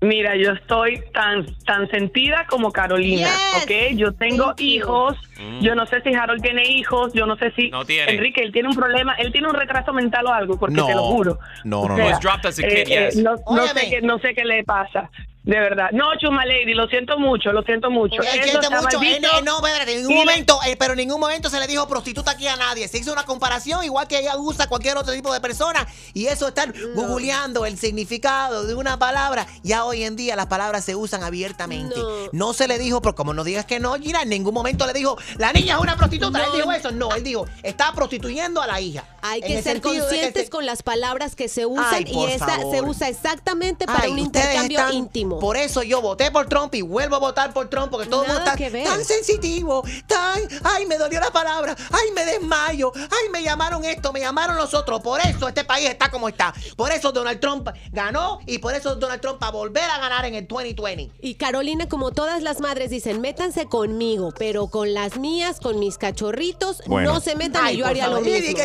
Mira, 0.00 0.36
yo 0.36 0.52
estoy 0.52 1.02
tan 1.14 1.46
tan 1.64 1.88
sentida 1.90 2.46
como 2.48 2.70
Carolina, 2.70 3.28
Yes. 3.28 3.64
¿ok? 3.64 3.96
Yo 3.96 4.12
tengo 4.12 4.52
hijos, 4.58 5.16
yo 5.62 5.74
no 5.74 5.86
sé 5.86 6.02
si 6.02 6.12
Harold 6.14 6.42
tiene 6.42 6.68
hijos, 6.68 7.12
yo 7.14 7.24
no 7.26 7.36
sé 7.36 7.50
si 7.56 7.70
No 7.70 7.84
tiene. 7.84 8.12
Enrique, 8.12 8.42
él 8.42 8.52
tiene 8.52 8.68
un 8.68 8.74
problema, 8.76 9.14
él 9.14 9.32
tiene 9.32 9.48
un 9.48 9.54
retraso 9.54 9.92
mental 9.92 10.26
o 10.26 10.32
algo, 10.32 10.58
porque 10.58 10.74
No. 10.76 10.86
te 10.86 10.94
lo 10.94 11.02
juro. 11.04 11.38
No, 11.64 11.86
no, 11.88 11.94
O 11.94 11.96
no. 11.96 11.96
sea, 11.96 12.06
Was 12.06 12.20
dropped 12.20 12.46
as 12.46 12.58
a 12.58 12.62
kid, 12.62 12.68
eh, 12.72 12.82
eh, 12.82 13.04
yes. 13.06 13.16
no, 13.16 13.36
no 13.50 13.66
sé 13.68 13.88
qué, 13.90 14.00
no 14.02 14.18
sé 14.18 14.34
qué 14.34 14.44
le 14.44 14.64
pasa, 14.64 15.10
de 15.46 15.58
verdad. 15.60 15.90
No, 15.92 16.04
Chuma 16.20 16.44
Lady, 16.44 16.74
lo 16.74 16.86
siento 16.88 17.18
mucho, 17.18 17.52
lo 17.52 17.62
siento 17.62 17.88
mucho. 17.90 18.20
Siente 18.20 18.48
está 18.50 18.68
mucho. 18.82 19.00
él 19.00 19.22
no, 19.44 19.56
espérate, 19.64 19.92
en 19.94 19.98
ningún 20.02 20.16
momento, 20.16 20.58
eh, 20.66 20.76
pero 20.76 20.92
en 20.92 20.98
ningún 20.98 21.20
momento 21.20 21.48
se 21.48 21.58
le 21.60 21.66
dijo 21.68 21.86
prostituta 21.88 22.32
aquí 22.32 22.46
a 22.48 22.56
nadie. 22.56 22.88
Se 22.88 22.98
hizo 22.98 23.12
una 23.12 23.24
comparación, 23.24 23.84
igual 23.84 24.08
que 24.08 24.18
ella 24.18 24.36
usa 24.36 24.68
cualquier 24.68 24.96
otro 24.98 25.14
tipo 25.14 25.32
de 25.32 25.40
persona. 25.40 25.86
Y 26.14 26.26
eso 26.26 26.48
estar 26.48 26.72
googleando 26.94 27.64
el 27.64 27.78
significado 27.78 28.66
de 28.66 28.74
una 28.74 28.98
palabra. 28.98 29.46
Ya 29.62 29.84
hoy 29.84 30.02
en 30.02 30.16
día 30.16 30.34
las 30.36 30.46
palabras 30.46 30.84
se 30.84 30.94
usan 30.96 31.22
abiertamente. 31.22 31.94
No, 32.32 32.46
No. 32.46 32.52
se 32.52 32.66
le 32.68 32.78
dijo, 32.78 33.00
pero 33.00 33.14
como 33.14 33.32
no 33.32 33.44
digas 33.44 33.64
que 33.66 33.78
no, 33.78 33.94
Gina, 33.94 34.22
en 34.22 34.28
ningún 34.30 34.52
momento 34.52 34.84
le 34.86 34.92
dijo, 34.92 35.16
la 35.38 35.52
niña 35.52 35.74
es 35.76 35.80
una 35.80 35.96
prostituta. 35.96 36.38
No. 36.38 36.44
Él 36.44 36.50
dijo 36.56 36.72
eso. 36.72 36.90
No, 36.90 37.14
él 37.14 37.22
dijo, 37.22 37.46
está 37.62 37.92
prostituyendo 37.92 38.60
a 38.60 38.66
la 38.66 38.80
hija. 38.80 39.04
Hay 39.22 39.40
que 39.42 39.62
ser 39.62 39.76
que 39.80 39.82
conscientes 39.98 40.44
se- 40.44 40.50
con 40.50 40.66
las 40.66 40.82
palabras 40.82 41.36
que 41.36 41.48
se 41.48 41.66
usan 41.66 41.86
Ay, 41.92 42.04
y 42.08 42.24
esta 42.26 42.46
favor. 42.46 42.74
se 42.74 42.82
usa 42.82 43.08
exactamente 43.08 43.86
para 43.86 44.04
Ay, 44.04 44.10
un 44.12 44.18
intercambio 44.18 44.78
están- 44.80 44.94
íntimo. 44.94 45.35
Por 45.38 45.56
eso 45.56 45.82
yo 45.82 46.00
voté 46.00 46.30
por 46.30 46.46
Trump 46.46 46.74
y 46.74 46.82
vuelvo 46.82 47.16
a 47.16 47.18
votar 47.18 47.52
por 47.52 47.68
Trump 47.68 47.90
porque 47.90 48.06
todo 48.08 48.22
el 48.22 48.28
mundo 48.28 48.44
está 48.44 48.56
tan 48.84 49.04
sensitivo, 49.04 49.82
tan, 50.06 50.40
ay, 50.64 50.86
me 50.86 50.96
dolió 50.98 51.20
la 51.20 51.30
palabra, 51.30 51.76
ay, 51.92 52.10
me 52.14 52.24
desmayo, 52.24 52.92
ay, 52.96 53.28
me 53.32 53.42
llamaron 53.42 53.84
esto, 53.84 54.12
me 54.12 54.20
llamaron 54.20 54.56
los 54.56 54.74
otros. 54.74 55.00
Por 55.00 55.20
eso 55.20 55.48
este 55.48 55.64
país 55.64 55.88
está 55.88 56.10
como 56.10 56.28
está. 56.28 56.54
Por 56.76 56.92
eso 56.92 57.12
Donald 57.12 57.40
Trump 57.40 57.68
ganó 57.92 58.38
y 58.46 58.58
por 58.58 58.74
eso 58.74 58.96
Donald 58.96 59.20
Trump 59.20 59.42
va 59.42 59.48
a 59.48 59.52
volver 59.52 59.84
a 59.84 59.98
ganar 59.98 60.24
en 60.24 60.34
el 60.34 60.46
2020. 60.46 61.10
Y 61.20 61.34
Carolina, 61.34 61.88
como 61.88 62.12
todas 62.12 62.42
las 62.42 62.60
madres 62.60 62.90
dicen, 62.90 63.20
métanse 63.20 63.66
conmigo, 63.66 64.32
pero 64.38 64.68
con 64.68 64.94
las 64.94 65.16
mías, 65.18 65.60
con 65.60 65.78
mis 65.78 65.98
cachorritos, 65.98 66.82
Bueno. 66.86 67.14
no 67.14 67.20
se 67.20 67.36
metan 67.36 67.64
Ay, 67.64 67.74
y 67.74 67.78
yo 67.78 67.86
haría 67.86 68.08
lo 68.08 68.20
mismo. 68.20 68.56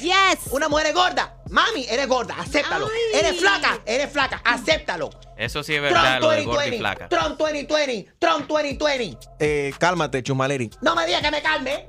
Yes. 0.00 0.50
Una 0.50 0.68
mujer 0.68 0.86
es 0.86 0.94
gorda. 0.94 1.35
Mami, 1.50 1.86
eres 1.88 2.08
gorda, 2.08 2.34
acéptalo. 2.38 2.86
Ay. 2.86 3.20
Eres 3.20 3.40
flaca, 3.40 3.80
eres 3.86 4.10
flaca, 4.10 4.40
acéptalo. 4.44 5.10
Eso 5.36 5.62
sí 5.62 5.74
es 5.74 5.82
verdad, 5.82 6.18
Trump 6.18 6.22
lo 6.22 6.30
de 6.30 6.44
gorda 6.44 6.66
y 6.66 6.70
2020, 6.70 6.78
flaca. 6.78 7.08
Trump 7.08 7.38
2020, 7.38 8.12
Trump 8.18 8.46
2020. 8.48 9.18
Eh, 9.38 9.72
cálmate, 9.78 10.22
Chumaleri. 10.22 10.70
No 10.80 10.94
me 10.94 11.06
digas 11.06 11.22
que 11.22 11.30
me 11.30 11.42
calme. 11.42 11.88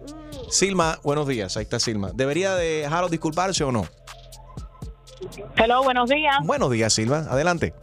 Silma, 0.50 1.00
buenos 1.04 1.28
días. 1.28 1.58
Ahí 1.58 1.64
está 1.64 1.80
Silma. 1.80 2.12
¿Debería 2.14 2.56
de 2.56 2.86
Harold 2.86 3.12
disculparse 3.12 3.64
o 3.64 3.72
no? 3.72 3.88
Hello, 5.56 5.84
buenos 5.84 6.10
días. 6.10 6.36
Buenos 6.44 6.72
días, 6.72 6.94
Silma. 6.94 7.26
Adelante. 7.30 7.74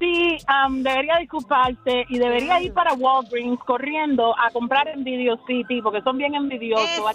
Sí 0.00 0.36
am, 0.46 0.82
debería 0.82 1.16
disculparse 1.18 2.04
y 2.08 2.18
debería 2.18 2.60
ir 2.60 2.72
para 2.72 2.92
Walgreens 2.94 3.58
corriendo 3.66 4.34
a 4.38 4.50
comprar 4.50 4.88
en 4.88 5.04
Video 5.04 5.38
City 5.46 5.80
porque 5.82 6.00
son 6.02 6.18
bien 6.18 6.34
envidiosos. 6.34 6.88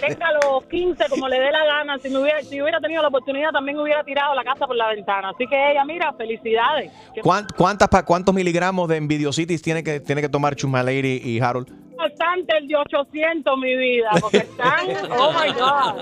Tenga 0.00 0.32
los 0.42 0.64
15 0.70 1.04
como 1.08 1.28
le 1.28 1.38
dé 1.40 1.50
la 1.50 1.64
gana. 1.64 1.98
Si, 1.98 2.08
me 2.10 2.18
hubiera, 2.18 2.40
si 2.42 2.60
hubiera 2.60 2.80
tenido 2.80 3.02
la 3.02 3.08
oportunidad, 3.08 3.50
también 3.50 3.78
hubiera 3.78 4.02
tirado 4.04 4.34
la 4.34 4.44
casa 4.44 4.66
por 4.66 4.76
la 4.76 4.88
ventana. 4.88 5.30
Así 5.30 5.46
que 5.46 5.72
ella, 5.72 5.84
mira, 5.84 6.12
felicidades. 6.12 6.90
Que 7.14 7.20
¿Cuán- 7.22 7.46
¿Cuántas, 7.56 7.88
pa- 7.88 8.04
¿Cuántos 8.04 8.34
miligramos 8.34 8.88
de 8.88 8.96
Envidiositis 8.96 9.62
tiene 9.62 9.82
que, 9.82 10.00
tiene 10.00 10.20
que 10.20 10.28
tomar 10.28 10.54
Chuma 10.56 10.82
Lady 10.82 11.20
y 11.24 11.40
Harold? 11.40 11.81
Bastante 12.02 12.56
el 12.58 12.68
de 12.68 12.76
800, 12.76 13.58
mi 13.58 13.76
vida, 13.76 14.10
porque 14.20 14.38
están, 14.38 14.88
oh 15.18 15.32
my 15.32 15.52
God. 15.52 15.94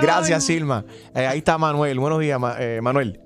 Gracias, 0.00 0.44
Silma. 0.44 0.84
Eh, 1.14 1.26
ahí 1.26 1.38
está 1.38 1.58
Manuel. 1.58 1.98
Buenos 1.98 2.20
días, 2.20 2.38
Ma- 2.38 2.56
eh, 2.58 2.80
Manuel. 2.82 3.20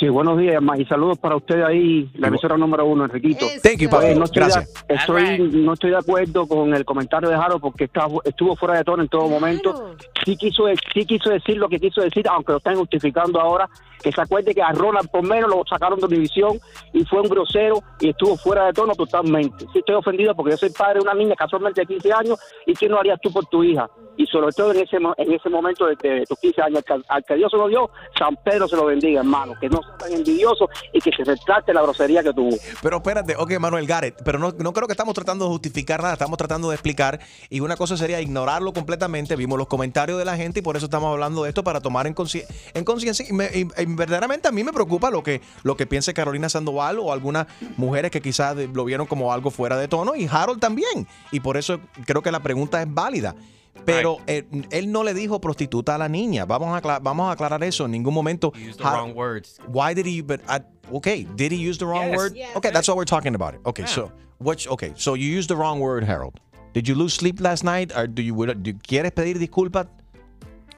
Sí, 0.00 0.08
buenos 0.08 0.38
días, 0.38 0.62
ma, 0.62 0.78
y 0.78 0.86
saludos 0.86 1.18
para 1.18 1.36
usted 1.36 1.62
ahí, 1.62 2.10
la 2.14 2.28
emisora 2.28 2.56
número 2.56 2.86
uno, 2.86 3.04
Enriquito. 3.04 3.44
Thank 3.62 3.80
you. 3.80 3.90
Pues, 3.90 4.16
no 4.16 4.24
estoy 4.24 4.44
Gracias. 4.44 4.86
De, 4.88 4.94
estoy, 4.94 5.38
no 5.52 5.74
estoy 5.74 5.90
de 5.90 5.98
acuerdo 5.98 6.48
con 6.48 6.72
el 6.72 6.86
comentario 6.86 7.28
de 7.28 7.36
Jaro 7.36 7.58
porque 7.58 7.84
está, 7.84 8.06
estuvo 8.24 8.56
fuera 8.56 8.78
de 8.78 8.84
tono 8.84 9.02
en 9.02 9.10
todo 9.10 9.28
momento. 9.28 9.94
Sí 10.24 10.38
quiso, 10.38 10.64
sí 10.94 11.04
quiso 11.04 11.28
decir 11.28 11.58
lo 11.58 11.68
que 11.68 11.78
quiso 11.78 12.00
decir, 12.00 12.26
aunque 12.28 12.52
lo 12.52 12.58
están 12.58 12.76
justificando 12.76 13.38
ahora, 13.38 13.68
que 14.02 14.10
se 14.10 14.22
acuerde 14.22 14.54
que 14.54 14.62
a 14.62 14.72
Ronald 14.72 15.10
por 15.10 15.22
menos 15.22 15.50
lo 15.50 15.62
sacaron 15.68 16.00
de 16.00 16.06
Univisión 16.06 16.58
y 16.94 17.04
fue 17.04 17.20
un 17.20 17.28
grosero 17.28 17.82
y 18.00 18.08
estuvo 18.08 18.38
fuera 18.38 18.64
de 18.64 18.72
tono 18.72 18.94
totalmente. 18.94 19.66
Sí 19.70 19.80
estoy 19.80 19.96
ofendido 19.96 20.34
porque 20.34 20.52
yo 20.52 20.56
soy 20.56 20.70
padre 20.70 20.94
de 20.94 21.00
una 21.00 21.12
niña 21.12 21.34
casualmente 21.36 21.82
de 21.82 21.86
15 21.86 22.12
años 22.14 22.38
y 22.64 22.72
¿qué 22.72 22.88
no 22.88 22.98
harías 22.98 23.20
tú 23.20 23.30
por 23.30 23.44
tu 23.46 23.62
hija? 23.62 23.86
Y 24.16 24.24
sobre 24.26 24.52
todo 24.52 24.72
en 24.72 24.80
ese, 24.80 24.96
en 24.96 25.32
ese 25.32 25.48
momento 25.50 25.86
de, 25.86 25.96
de 25.96 26.24
tus 26.26 26.38
15 26.38 26.62
años, 26.62 26.78
al 26.78 26.84
que, 26.84 27.06
al 27.08 27.24
que 27.24 27.34
Dios 27.34 27.50
se 27.50 27.58
lo 27.58 27.68
dio, 27.68 27.90
San 28.18 28.36
Pedro 28.36 28.66
se 28.66 28.76
lo 28.76 28.86
bendiga, 28.86 29.20
hermano. 29.20 29.54
Que 29.60 29.68
no 29.68 29.80
tan 29.98 30.12
envidioso 30.12 30.68
y 30.92 31.00
que 31.00 31.10
se 31.12 31.24
retrate 31.24 31.72
la 31.74 31.82
grosería 31.82 32.22
que 32.22 32.32
tuvo. 32.32 32.56
Pero 32.82 32.96
espérate, 32.98 33.36
ok, 33.36 33.58
Manuel 33.58 33.86
Garrett, 33.86 34.22
pero 34.24 34.38
no, 34.38 34.52
no 34.58 34.72
creo 34.72 34.86
que 34.86 34.92
estamos 34.92 35.14
tratando 35.14 35.44
de 35.46 35.50
justificar 35.52 36.00
nada, 36.02 36.14
estamos 36.14 36.36
tratando 36.38 36.68
de 36.70 36.74
explicar 36.76 37.20
y 37.48 37.60
una 37.60 37.76
cosa 37.76 37.96
sería 37.96 38.20
ignorarlo 38.20 38.72
completamente, 38.72 39.36
vimos 39.36 39.58
los 39.58 39.68
comentarios 39.68 40.18
de 40.18 40.24
la 40.24 40.36
gente 40.36 40.60
y 40.60 40.62
por 40.62 40.76
eso 40.76 40.86
estamos 40.86 41.10
hablando 41.12 41.42
de 41.44 41.48
esto 41.50 41.64
para 41.64 41.80
tomar 41.80 42.06
en 42.06 42.14
consci- 42.14 42.44
en 42.74 42.84
conciencia 42.84 43.24
y, 43.28 43.60
y- 43.60 43.84
verdaderamente 43.94 44.48
a 44.48 44.52
mí 44.52 44.64
me 44.64 44.72
preocupa 44.72 45.10
lo 45.10 45.22
que, 45.22 45.40
lo 45.62 45.76
que 45.76 45.86
piense 45.86 46.14
Carolina 46.14 46.48
Sandoval 46.48 46.98
o 46.98 47.12
algunas 47.12 47.46
mujeres 47.76 48.10
que 48.10 48.20
quizás 48.20 48.56
lo 48.56 48.84
vieron 48.84 49.06
como 49.06 49.32
algo 49.32 49.50
fuera 49.50 49.76
de 49.76 49.88
tono 49.88 50.14
y 50.14 50.28
Harold 50.30 50.60
también 50.60 51.06
y 51.32 51.40
por 51.40 51.56
eso 51.56 51.80
creo 52.06 52.22
que 52.22 52.32
la 52.32 52.40
pregunta 52.40 52.80
es 52.82 52.92
válida. 52.92 53.34
Pero 53.84 54.18
eh, 54.26 54.44
él 54.70 54.90
no 54.92 55.02
le 55.04 55.14
dijo 55.14 55.40
prostituta 55.40 55.94
a 55.94 55.98
la 55.98 56.08
niña. 56.08 56.44
Vamos 56.46 56.68
a, 56.84 56.98
vamos 57.00 57.28
a 57.28 57.32
aclarar 57.32 57.62
eso. 57.64 57.84
En 57.86 57.90
ningún 57.92 58.14
momento. 58.14 58.52
the 58.52 58.82
Har- 58.82 58.96
wrong 58.98 59.14
words. 59.14 59.58
Why 59.68 59.94
did 59.94 60.06
he? 60.06 60.20
But 60.22 60.40
I, 60.48 60.60
okay, 60.92 61.26
did 61.36 61.52
he 61.52 61.58
use 61.58 61.78
the 61.78 61.86
wrong 61.86 62.08
Yes. 62.10 62.16
word? 62.16 62.36
Yes. 62.36 62.56
Okay, 62.56 62.70
that's 62.70 62.88
what 62.88 62.96
we're 62.96 63.04
talking 63.04 63.34
about. 63.34 63.54
It. 63.54 63.60
Okay, 63.64 63.82
Yeah. 63.82 63.88
so 63.94 64.12
which? 64.38 64.68
Okay, 64.68 64.92
so 64.96 65.14
you 65.14 65.26
used 65.28 65.48
the 65.48 65.56
wrong 65.56 65.80
word, 65.80 66.04
Harold. 66.04 66.40
Did 66.72 66.86
you 66.88 66.94
lose 66.94 67.14
sleep 67.14 67.40
last 67.40 67.64
night, 67.64 67.90
or 67.96 68.06
do 68.06 68.22
you? 68.22 68.34
Do, 68.34 68.72
¿Quieres 68.74 69.12
pedir 69.12 69.38
disculpas? 69.38 69.86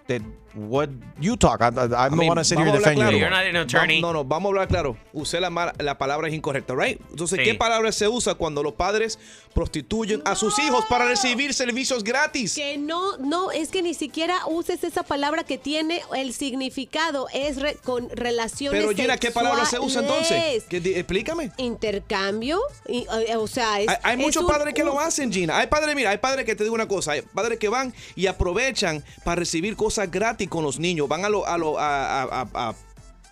Did 0.09 0.23
what 0.55 0.89
you 1.21 1.37
talk? 1.37 1.61
I, 1.63 1.67
I, 1.69 1.69
I 1.69 2.09
don't 2.09 2.17
mean, 2.19 2.29
want 2.29 2.39
to 2.41 2.45
sit 2.45 2.59
here 2.59 2.71
defend 2.73 2.99
you. 2.99 3.05
hablar 3.05 3.45
anymore. 3.45 3.67
claro. 3.67 3.87
Vamos- 3.87 4.01
no, 4.03 4.13
no, 4.13 4.25
vamos 4.25 4.47
a 4.47 4.49
hablar 4.51 4.69
claro. 4.69 4.97
Usé 5.13 5.41
la, 5.41 5.51
mala- 5.51 5.75
la 5.79 5.97
palabra 5.99 6.29
es 6.29 6.35
incorrecta, 6.35 6.75
right? 6.75 7.01
Entonces, 7.11 7.39
Sí. 7.39 7.45
¿qué 7.45 7.55
palabra 7.55 7.91
se 7.93 8.09
usa 8.09 8.35
cuando 8.35 8.63
los 8.63 8.75
padres 8.75 9.19
prostituyen 9.55 10.23
a 10.25 10.35
sus 10.35 10.59
hijos 10.59 10.85
para 10.89 11.07
recibir 11.07 11.53
servicios 11.55 12.03
gratis? 12.05 12.55
Que 12.55 12.79
no, 12.79 13.17
no, 13.19 13.51
es 13.51 13.69
que 13.69 13.83
ni 13.83 13.95
siquiera 13.95 14.47
uses 14.47 14.83
esa 14.85 15.03
palabra 15.03 15.45
que 15.45 15.59
tiene 15.59 16.03
el 16.17 16.33
significado, 16.33 17.27
es 17.33 17.57
re- 17.61 17.77
con 17.85 18.09
relaciones 18.11 18.81
Pero 18.83 18.95
Gina, 18.95 19.17
¿qué 19.19 19.31
palabra 19.31 19.65
se 19.67 19.79
usa 19.79 20.01
entonces? 20.03 20.29
sexuales. 20.29 20.65
¿Qué 20.69 20.81
di- 20.81 20.95
explícame. 20.95 21.51
Intercambio, 21.57 22.61
y, 22.89 23.07
eh, 23.29 23.37
o 23.37 23.47
sea, 23.47 23.81
es, 23.81 23.89
Hay, 23.89 23.97
hay 24.03 24.13
es 24.19 24.25
muchos 24.25 24.43
un- 24.45 24.49
padres 24.49 24.75
que 24.75 24.83
un- 24.83 24.89
lo 24.89 25.01
hacen, 25.01 25.33
Gina. 25.33 25.59
Hay 25.59 25.67
padres, 25.67 25.95
mira, 25.95 26.11
hay 26.11 26.19
padres 26.19 26.45
que 26.47 26.55
te 26.55 26.65
digo 26.65 26.75
una 26.75 26.89
cosa, 26.89 27.13
hay 27.13 27.23
padres 27.23 27.59
que 27.59 27.69
van 27.69 27.93
y 28.17 28.27
aprovechan 28.27 29.05
para 29.25 29.37
recibir 29.37 29.77
cosas 29.77 30.11
gratis 30.11 30.42
con 30.49 30.65
los 30.65 30.79
niños. 30.79 31.09
Van 31.09 31.25
a 31.25 31.29
lo, 31.29 31.47
a 31.47 31.59
lo, 31.59 31.79
a, 31.79 32.23
a- 32.23 32.43
a- 32.43 32.69
a- 32.71 32.75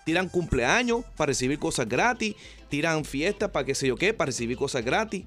tiran 0.05 0.29
cumpleaños 0.29 1.05
para 1.17 1.29
recibir 1.29 1.59
cosas 1.59 1.89
gratis, 1.89 2.35
tiran 2.69 3.05
fiestas 3.05 3.51
para 3.51 3.65
qué 3.67 3.75
sé 3.75 3.87
yo 3.87 3.97
qué, 3.97 4.13
para 4.15 4.27
recibir 4.27 4.57
cosas 4.57 4.85
gratis. 4.85 5.25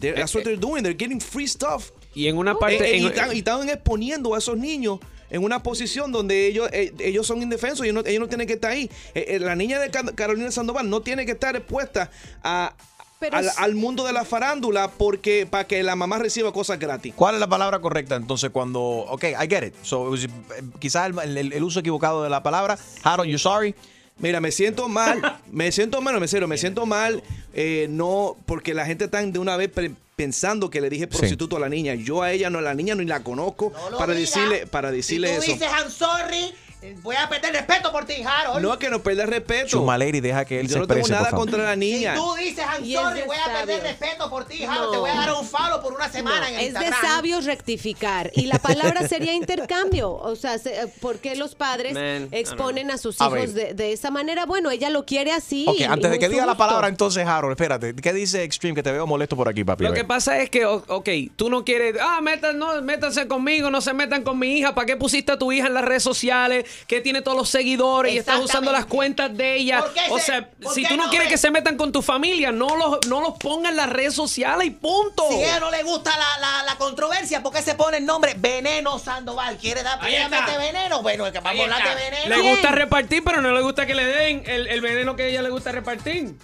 They're- 0.00 0.14
that's 0.16 0.34
what 0.34 0.44
they're 0.44 0.56
doing. 0.60 0.82
They're 0.82 0.96
getting 0.98 1.20
free 1.20 1.46
stuff. 1.46 1.90
Y 2.14 2.26
en 2.28 2.36
una 2.36 2.54
parte. 2.56 2.76
Eh, 2.84 2.94
eh, 2.96 2.98
y, 2.98 3.06
están, 3.06 3.34
y 3.34 3.38
están 3.38 3.68
exponiendo 3.68 4.34
a 4.34 4.38
esos 4.38 4.56
niños 4.56 4.98
en 5.30 5.44
una 5.44 5.62
posición 5.62 6.10
donde 6.10 6.48
ellos, 6.48 6.68
eh, 6.72 6.92
ellos 6.98 7.24
son 7.26 7.40
indefensos, 7.42 7.82
ellos 7.86 7.94
no, 7.94 8.00
ellos 8.04 8.20
no 8.20 8.26
tienen 8.28 8.46
que 8.48 8.54
estar 8.54 8.72
ahí. 8.72 8.90
Eh, 9.14 9.26
eh, 9.28 9.38
la 9.38 9.54
niña 9.54 9.78
de 9.78 9.90
Ca- 9.90 10.12
Carolina 10.16 10.50
Sandoval 10.50 10.90
no 10.90 11.02
tiene 11.02 11.24
que 11.24 11.32
estar 11.32 11.54
expuesta 11.54 12.10
a, 12.42 12.74
Pero 13.20 13.36
al, 13.36 13.50
al 13.58 13.74
mundo 13.74 14.04
de 14.04 14.12
la 14.14 14.24
farándula 14.24 14.90
porque 14.90 15.46
para 15.48 15.64
que 15.68 15.82
la 15.82 15.94
mamá 15.94 16.18
reciba 16.18 16.52
cosas 16.52 16.78
gratis. 16.78 17.12
¿Cuál 17.14 17.34
es 17.34 17.40
la 17.40 17.48
palabra 17.48 17.78
correcta 17.80 18.16
entonces 18.16 18.48
cuando? 18.50 18.80
Okay, 18.80 19.32
I 19.34 19.46
get 19.48 19.62
it. 19.62 19.74
So 19.82 20.06
it 20.06 20.10
was, 20.10 20.24
eh, 20.24 20.62
quizás 20.78 21.10
el, 21.24 21.36
el- 21.36 21.52
el 21.52 21.62
uso 21.62 21.80
equivocado 21.80 22.22
de 22.24 22.30
la 22.30 22.42
palabra. 22.42 22.78
Harold, 23.02 23.30
you 23.30 23.38
sorry? 23.38 23.74
Mira, 24.18 24.40
me 24.40 24.50
siento 24.52 24.88
mal, 24.88 25.40
me 25.50 25.70
siento 25.72 26.00
mal, 26.02 26.18
me 26.20 26.28
serio, 26.28 26.46
me 26.48 26.58
siento 26.58 26.84
mal, 26.86 27.22
eh, 27.54 27.86
no, 27.88 28.36
porque 28.44 28.74
la 28.74 28.84
gente 28.84 29.04
está 29.06 29.22
de 29.24 29.38
una 29.38 29.56
vez 29.56 29.70
pensando 30.16 30.68
que 30.68 30.80
le 30.82 30.90
dije 30.90 31.06
prostituto 31.06 31.56
a 31.56 31.60
la 31.60 31.68
niña. 31.70 31.94
Yo 31.94 32.22
a 32.22 32.30
ella 32.32 32.50
no, 32.50 32.58
a 32.58 32.62
la 32.62 32.74
niña 32.74 32.94
ni 32.94 33.04
la 33.06 33.22
conozco 33.22 33.72
lo 33.90 33.96
para 33.98 34.12
digas. 34.14 34.34
decirle, 34.34 34.66
para 34.66 34.90
decirle 34.90 35.28
si 35.28 35.34
tú 35.36 35.42
eso. 35.42 35.52
dices 35.52 35.68
I'm 35.72 35.90
sorry, 35.90 36.54
voy 37.02 37.16
a 37.16 37.28
perder 37.28 37.52
respeto 37.52 37.92
por 37.92 38.04
ti, 38.06 38.22
Harold. 38.22 38.62
No, 38.62 38.78
que 38.78 38.88
no 38.90 39.02
pierda 39.02 39.24
el 39.24 39.28
respeto. 39.30 39.68
Chuma 39.68 39.98
Lady, 39.98 40.20
deja 40.20 40.44
que 40.44 40.60
él 40.60 40.66
Yo 40.68 40.74
se 40.74 40.78
no 40.80 40.86
tengo 40.86 41.00
exprese, 41.00 41.12
por 41.14 41.18
nada 41.20 41.30
favor. 41.30 41.46
contra 41.46 41.64
la 41.64 41.76
niña. 41.76 42.14
Si 42.14 42.20
tú 42.20 42.34
dices 42.34 42.64
I'm 42.64 42.84
Y 42.84 42.94
es 42.94 43.00
sorry, 43.00 43.20
de 43.20 43.26
voy 43.26 43.36
a 43.36 43.44
perder 43.44 43.60
sabios. 43.80 43.82
respeto 43.82 44.30
por 44.30 44.44
ti, 44.46 44.64
Harold. 44.64 44.80
No. 44.86 44.90
Te 44.90 44.96
voy 44.98 45.10
a 45.10 45.14
dar 45.14 45.32
un 45.34 45.46
follow 45.46 45.82
por 45.82 45.92
una 45.92 46.08
semana 46.08 46.40
No, 46.40 46.46
en 46.46 46.54
es 46.54 46.58
de 46.60 46.66
Instagram. 46.80 47.00
sabios 47.02 47.44
rectificar. 47.44 48.30
Y 48.34 48.46
la 48.46 48.58
palabra 48.58 49.06
sería 49.08 49.32
intercambio. 49.34 50.10
O 50.12 50.36
sea, 50.36 50.58
se- 50.58 50.80
eh, 50.82 50.86
¿por 51.00 51.18
qué 51.18 51.36
los 51.36 51.54
padres 51.54 51.94
Man, 51.94 52.28
exponen 52.32 52.90
a 52.90 52.98
sus 52.98 53.20
A 53.20 53.26
hijos 53.26 53.52
ver. 53.54 53.68
de, 53.68 53.74
de 53.74 53.92
esa 53.92 54.10
manera? 54.10 54.46
Bueno, 54.46 54.70
ella 54.70 54.90
lo 54.90 55.04
quiere 55.04 55.32
así. 55.32 55.66
Ok, 55.68 55.82
antes 55.88 56.10
de 56.10 56.18
que 56.18 56.28
diga 56.28 56.46
la 56.46 56.56
palabra 56.56 56.88
entonces, 56.88 57.26
Harold, 57.26 57.52
espérate. 57.52 57.94
¿Qué 57.94 58.12
dice 58.12 58.42
Extreme? 58.42 58.74
Que 58.74 58.82
te 58.82 58.92
veo 58.92 59.06
molesto 59.06 59.36
por 59.36 59.48
aquí, 59.48 59.64
papi. 59.64 59.84
Lo 59.84 59.92
que 59.92 60.04
pasa 60.04 60.38
es 60.38 60.50
que, 60.50 60.64
o- 60.66 60.82
ok, 60.88 61.08
tú 61.36 61.50
no 61.50 61.64
quieres, 61.64 61.96
ah, 62.00 62.20
metan, 62.22 62.58
no, 62.58 62.80
métanse 62.82 63.28
conmigo, 63.28 63.70
no 63.70 63.80
se 63.80 63.92
metan 63.92 64.22
con 64.22 64.38
mi 64.38 64.58
hija. 64.58 64.74
¿Para 64.74 64.86
qué 64.86 64.96
pusiste 64.96 65.32
a 65.32 65.38
tu 65.38 65.52
hija 65.52 65.66
en 65.66 65.74
las 65.74 65.84
redes 65.84 66.02
sociales? 66.02 66.64
Que 66.86 67.00
tiene 67.00 67.22
todos 67.22 67.36
los 67.36 67.48
seguidores 67.48 68.12
y 68.14 68.18
estás 68.18 68.40
usando 68.40 68.72
las 68.72 68.86
cuentas 68.86 69.36
de 69.36 69.56
ella. 69.56 69.80
¿Por 69.80 69.92
qué 69.94 70.00
O 70.10 70.18
se- 70.18 70.24
sea, 70.26 70.50
si 70.74 70.84
tú 70.84 70.96
no 70.96 71.04
no 71.04 71.10
quieres 71.10 71.28
que 71.28 71.38
se 71.38 71.50
metan 71.50 71.76
con 71.76 71.92
tu 71.92 72.02
familia, 72.02 72.52
no 72.52 72.76
los, 72.76 73.06
no 73.08 73.20
los 73.20 73.34
pongas 73.38 73.70
en 73.72 73.76
las 73.76 73.90
redes 73.90 74.14
sociales 74.14 74.66
y 74.66 74.70
punto. 74.70 75.24
Si 75.28 75.34
a 75.36 75.38
ella 75.44 75.60
no 75.60 75.70
le 75.70 75.82
gusta 75.82 76.10
la, 76.16 76.38
la, 76.40 76.62
la 76.64 76.76
controversia, 76.76 77.42
¿por 77.42 77.52
qué 77.52 77.62
se 77.62 77.74
pone 77.74 77.96
el 77.98 78.06
nombre 78.06 78.34
Veneno 78.36 78.98
Sandoval? 78.98 79.56
¿Quiere 79.58 79.82
dar 79.82 79.98
previamente 80.00 80.56
veneno? 80.58 81.02
Bueno, 81.02 81.26
es 81.26 81.32
que 81.32 81.40
vamos 81.40 81.60
a 81.60 81.64
hablar 81.64 81.96
de 81.96 82.10
veneno. 82.10 82.36
Le 82.36 82.50
gusta 82.50 82.70
repartir, 82.70 83.22
pero 83.24 83.40
no 83.40 83.52
le 83.52 83.60
gusta 83.62 83.86
que 83.86 83.94
le 83.94 84.04
den 84.04 84.42
el, 84.46 84.66
el 84.66 84.80
veneno 84.80 85.16
que 85.16 85.22
a 85.24 85.26
ella 85.26 85.42
le 85.42 85.50
gusta 85.50 85.72
repartir. 85.72 86.34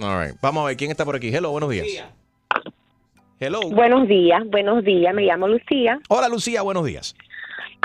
All 0.00 0.26
right. 0.26 0.36
Vamos 0.40 0.62
a 0.62 0.66
ver 0.66 0.76
quién 0.76 0.90
está 0.90 1.04
por 1.04 1.16
aquí. 1.16 1.28
Hello, 1.34 1.50
buenos 1.50 1.70
días. 1.70 1.86
Hello. 3.40 3.60
Buenos 3.68 4.06
días, 4.08 4.42
buenos 4.46 4.84
días, 4.84 5.12
me 5.12 5.22
llamo 5.22 5.48
Lucía. 5.48 5.98
Hola, 6.08 6.28
Lucía, 6.28 6.62
buenos 6.62 6.84
días. 6.86 7.14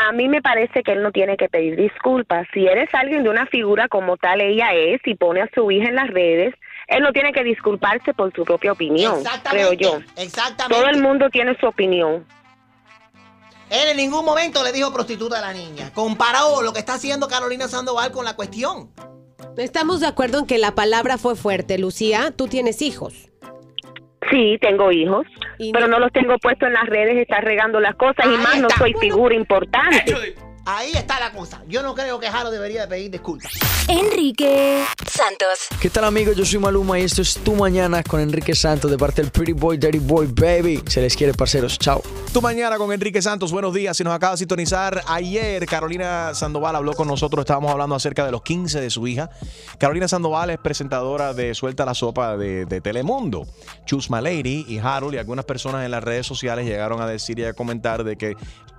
A 0.01 0.13
mí 0.13 0.29
me 0.29 0.41
parece 0.41 0.81
que 0.81 0.93
él 0.93 1.03
no 1.03 1.11
tiene 1.11 1.35
que 1.35 1.49
pedir 1.49 1.75
disculpas. 1.75 2.47
Si 2.53 2.65
eres 2.65 2.87
alguien 2.93 3.23
de 3.23 3.29
una 3.29 3.45
figura 3.47 3.89
como 3.89 4.15
tal 4.15 4.39
ella 4.39 4.73
es 4.73 5.01
y 5.05 5.15
pone 5.15 5.41
a 5.41 5.49
su 5.53 5.69
hija 5.71 5.89
en 5.89 5.95
las 5.95 6.07
redes, 6.07 6.55
él 6.87 7.03
no 7.03 7.11
tiene 7.11 7.33
que 7.33 7.43
disculparse 7.43 8.13
por 8.13 8.33
su 8.33 8.45
propia 8.45 8.71
opinión, 8.71 9.21
creo 9.49 9.73
yo. 9.73 9.99
Exactamente. 10.15 10.81
Todo 10.81 10.89
el 10.89 11.01
mundo 11.01 11.29
tiene 11.29 11.57
su 11.59 11.67
opinión. 11.67 12.25
Él 13.69 13.89
en 13.89 13.97
ningún 13.97 14.23
momento 14.23 14.63
le 14.63 14.71
dijo 14.71 14.91
prostituta 14.93 15.39
a 15.39 15.41
la 15.41 15.53
niña. 15.53 15.91
Comparado 15.93 16.61
lo 16.61 16.71
que 16.71 16.79
está 16.79 16.93
haciendo 16.93 17.27
Carolina 17.27 17.67
Sandoval 17.67 18.13
con 18.13 18.23
la 18.23 18.37
cuestión. 18.37 18.91
Estamos 19.57 19.99
de 19.99 20.07
acuerdo 20.07 20.39
en 20.39 20.45
que 20.47 20.57
la 20.57 20.75
palabra 20.75 21.17
fue 21.17 21.35
fuerte, 21.35 21.77
Lucía. 21.77 22.31
Tú 22.35 22.47
tienes 22.47 22.81
hijos. 22.81 23.29
Sí, 24.29 24.57
tengo 24.61 24.91
hijos, 24.91 25.25
pero 25.73 25.87
no 25.87 25.99
los 25.99 26.11
tengo 26.11 26.37
puestos 26.37 26.67
en 26.67 26.73
las 26.73 26.85
redes, 26.85 27.17
está 27.17 27.41
regando 27.41 27.79
las 27.79 27.95
cosas 27.95 28.25
y 28.25 28.29
Ahí 28.29 28.37
más 28.37 28.61
no 28.61 28.69
soy 28.69 28.93
figura 28.99 29.35
importante. 29.35 30.13
Ahí 30.71 30.91
está 30.93 31.19
la 31.19 31.31
cosa. 31.31 31.63
Yo 31.67 31.81
no 31.81 31.95
creo 31.95 32.19
que 32.19 32.29
Jaro 32.29 32.51
debería 32.51 32.81
de 32.81 32.87
pedir 32.87 33.09
disculpas. 33.09 33.51
Enrique 33.87 34.85
Santos. 35.03 35.67
¿Qué 35.81 35.89
tal 35.89 36.03
amigos? 36.03 36.35
Yo 36.35 36.45
soy 36.45 36.59
Maluma 36.59 36.99
y 36.99 37.05
esto 37.05 37.23
es 37.23 37.39
Tu 37.43 37.55
Mañana 37.55 38.03
con 38.03 38.19
Enrique 38.19 38.53
Santos 38.53 38.91
de 38.91 38.95
parte 38.95 39.23
del 39.23 39.31
Pretty 39.31 39.53
Boy, 39.53 39.79
Dirty 39.79 39.97
Boy, 39.97 40.27
Baby. 40.27 40.83
Se 40.85 41.01
les 41.01 41.15
quiere, 41.15 41.33
parceros. 41.33 41.79
Chao. 41.79 42.03
Tu 42.31 42.39
mañana 42.39 42.77
con 42.77 42.93
Enrique 42.93 43.19
Santos, 43.19 43.51
buenos 43.51 43.73
días. 43.73 43.97
Si 43.97 44.03
nos 44.03 44.13
acaba 44.13 44.33
de 44.33 44.37
sintonizar, 44.37 45.01
ayer 45.07 45.65
Carolina 45.65 46.35
Sandoval 46.35 46.75
habló 46.75 46.93
con 46.93 47.07
nosotros, 47.07 47.41
estábamos 47.41 47.71
hablando 47.71 47.95
acerca 47.95 48.23
de 48.23 48.31
los 48.31 48.43
15 48.43 48.79
de 48.79 48.91
su 48.91 49.07
hija. 49.07 49.31
Carolina 49.79 50.07
Sandoval 50.07 50.51
es 50.51 50.59
presentadora 50.59 51.33
de 51.33 51.55
Suelta 51.55 51.83
la 51.83 51.95
Sopa 51.95 52.37
de, 52.37 52.65
de 52.65 52.79
Telemundo. 52.79 53.47
Chusma 53.87 54.21
Lady 54.21 54.65
y 54.67 54.77
Harold 54.77 55.15
y 55.15 55.17
algunas 55.17 55.45
personas 55.45 55.83
en 55.83 55.89
las 55.89 56.03
redes 56.03 56.27
sociales 56.27 56.67
llegaron 56.67 57.01
a 57.01 57.07
decir 57.07 57.39
y 57.39 57.45
a 57.45 57.53
comentar 57.53 58.03
de 58.03 58.17
que 58.17 58.35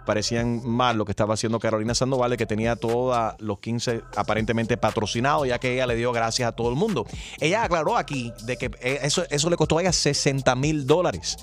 parecían 0.06 0.60
mal 0.68 0.96
lo 0.98 1.04
que 1.04 1.12
estaba 1.12 1.34
haciendo 1.34 1.58
Carolina 1.58 1.94
Sandoval, 1.94 2.36
que 2.36 2.46
tenía 2.46 2.76
todos 2.76 3.34
los 3.38 3.58
15 3.60 4.02
aparentemente 4.16 4.76
patrocinados, 4.76 5.46
ya 5.46 5.58
que 5.58 5.74
ella 5.74 5.86
le 5.86 5.96
dio 5.96 6.12
gracias 6.12 6.48
a 6.48 6.52
todo 6.52 6.68
el 6.70 6.76
mundo. 6.76 7.06
Ella 7.40 7.62
aclaró 7.64 7.96
aquí 7.96 8.32
de 8.44 8.56
que 8.56 8.70
eh, 8.80 9.00
eso, 9.02 9.24
eso 9.30 9.50
le 9.50 9.56
costó 9.56 9.78
a 9.78 9.82
ella 9.82 9.92
60 9.92 10.54
mil 10.56 10.86
dólares 10.86 11.36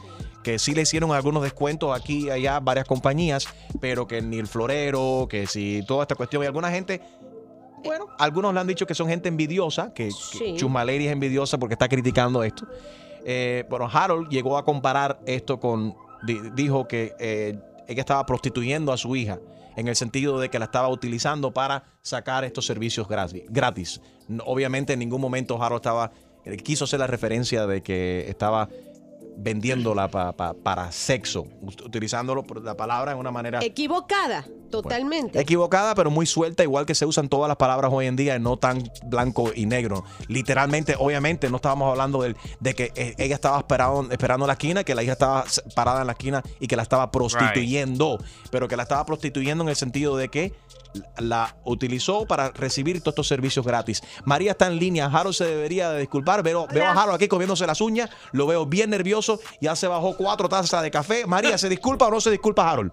que 0.44 0.60
sí 0.60 0.74
le 0.74 0.84
hicieron 0.84 1.12
algunos 1.12 1.44
descuentos 1.44 1.94
aquí 2.00 2.28
y 2.28 2.30
allá 2.30 2.62
varias 2.62 2.86
compañías, 2.88 3.48
pero 3.82 4.08
que 4.08 4.22
ni 4.22 4.38
el 4.38 4.48
florero, 4.48 5.28
que 5.30 5.46
si 5.46 5.84
toda 5.86 6.04
esta 6.04 6.16
cuestión 6.16 6.42
y 6.42 6.46
alguna 6.46 6.72
gente 6.72 7.02
bueno, 7.84 8.08
algunos 8.18 8.54
le 8.54 8.60
han 8.60 8.68
dicho 8.68 8.88
que 8.88 8.96
son 8.96 9.08
gente 9.08 9.28
envidiosa, 9.30 9.94
que, 9.94 10.10
Sí. 10.12 10.40
que 10.40 10.56
Chusmaleri 10.56 11.06
es 11.08 11.12
envidiosa 11.14 11.58
porque 11.58 11.74
está 11.76 11.88
criticando 11.90 12.44
esto. 12.44 12.66
Eh, 13.26 13.66
bueno, 13.70 13.90
Harold 13.92 14.30
llegó 14.30 14.58
a 14.58 14.64
comparar 14.66 15.20
esto 15.26 15.60
con, 15.60 15.96
di- 16.24 16.40
dijo 16.56 16.88
que 16.88 17.14
eh, 17.20 17.60
ella 17.88 18.02
estaba 18.02 18.26
prostituyendo 18.26 18.92
a 18.92 18.98
su 18.98 19.16
hija 19.16 19.40
en 19.76 19.88
el 19.88 19.96
sentido 19.96 20.40
de 20.40 20.50
que 20.50 20.60
la 20.60 20.66
estaba 20.66 20.90
utilizando 20.90 21.54
para 21.54 21.84
sacar 22.02 22.44
estos 22.44 22.66
servicios 22.66 23.08
gratis. 23.08 24.02
obviamente 24.46 24.94
en 24.94 25.00
ningún 25.00 25.22
momento 25.22 25.62
Harold 25.62 25.80
estaba, 25.80 26.12
quiso 26.64 26.86
hacer 26.86 27.00
la 27.00 27.08
referencia 27.08 27.68
de 27.68 27.82
que 27.82 28.26
estaba 28.28 28.70
vendiéndola 29.38 30.08
pa- 30.10 30.34
pa- 30.36 30.54
para 30.54 30.92
sexo, 30.92 31.46
ut- 31.62 31.86
utilizándolo 31.86 32.44
por 32.44 32.64
la 32.64 32.76
palabra 32.76 33.14
de 33.14 33.20
una 33.20 33.32
manera 33.32 33.60
Equivocada, 33.64 34.46
totalmente. 34.72 35.40
equivocada, 35.40 35.94
pero 35.96 36.10
muy 36.10 36.26
suelta, 36.26 36.64
igual 36.64 36.86
que 36.86 36.96
se 36.96 37.06
usan 37.06 37.30
todas 37.30 37.48
las 37.48 37.58
palabras 37.58 37.92
hoy 37.94 38.08
en 38.08 38.16
día, 38.16 38.40
no 38.40 38.58
tan 38.58 38.84
blanco 39.06 39.52
y 39.56 39.66
negro. 39.66 40.04
Literalmente, 40.28 40.96
obviamente, 40.98 41.50
no 41.50 41.58
estábamos 41.58 41.90
hablando 41.92 42.22
del- 42.22 42.36
de, 42.60 42.74
que 42.74 42.92
eh, 42.96 43.14
ella 43.18 43.36
estaba 43.36 43.58
esperando, 43.60 44.12
esperando 44.12 44.46
en 44.46 44.48
la 44.48 44.54
esquina, 44.54 44.84
que 44.84 44.96
la 44.96 45.04
hija 45.04 45.14
estaba 45.14 45.46
parada 45.76 46.02
en 46.02 46.08
la 46.08 46.14
esquina 46.14 46.44
y 46.60 46.68
que 46.68 46.76
la 46.76 46.82
estaba 46.84 47.10
prostituyendo, 47.12 48.18
pero 48.52 48.68
que 48.68 48.76
la 48.76 48.84
estaba 48.84 49.06
prostituyendo 49.06 49.64
en 49.64 49.70
el 49.70 49.76
sentido 49.76 50.18
de 50.18 50.30
que 50.30 50.54
la 51.20 51.56
utilizó 51.64 52.26
para 52.26 52.50
recibir 52.52 53.00
todos 53.02 53.14
estos 53.14 53.28
servicios 53.28 53.66
gratis. 53.66 54.02
María 54.26 54.52
está 54.52 54.68
en 54.68 54.78
línea, 54.78 55.06
Harold 55.06 55.36
se 55.36 55.46
debería 55.46 55.92
de 55.92 56.00
disculpar, 56.02 56.44
veo, 56.44 56.68
veo 56.74 56.86
a 56.86 56.92
Harold 56.92 57.16
aquí 57.16 57.28
comiéndose 57.28 57.68
las 57.68 57.82
uñas, 57.82 58.10
lo 58.32 58.48
veo 58.48 58.66
bien 58.66 58.90
nervioso, 58.90 59.40
ya 59.62 59.76
se 59.76 59.88
bajó 59.88 60.16
cuatro 60.18 60.50
tazas 60.50 60.82
de 60.82 60.92
café. 60.92 61.26
María, 61.26 61.58
¿se 61.58 61.70
disculpa 61.70 62.08
o 62.08 62.12
no 62.12 62.22
se 62.22 62.32
disculpa 62.32 62.70
Harold? 62.70 62.92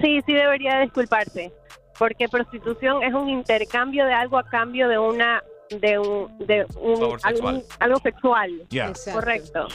Sí, 0.00 0.20
sí 0.26 0.32
debería 0.32 0.80
disculparse, 0.80 1.52
porque 1.98 2.28
prostitución 2.28 3.02
es 3.02 3.12
un 3.14 3.28
intercambio 3.28 4.06
de 4.06 4.12
algo 4.14 4.38
a 4.38 4.44
cambio 4.44 4.88
de 4.88 4.98
una 4.98 5.42
de 5.80 5.98
un 5.98 6.36
de 6.46 6.66
un 6.80 6.96
Favor 6.98 7.20
sexual. 7.20 7.54
algún- 7.54 7.64
algo 7.80 7.98
sexual. 8.00 8.50
Correcto. 9.12 9.68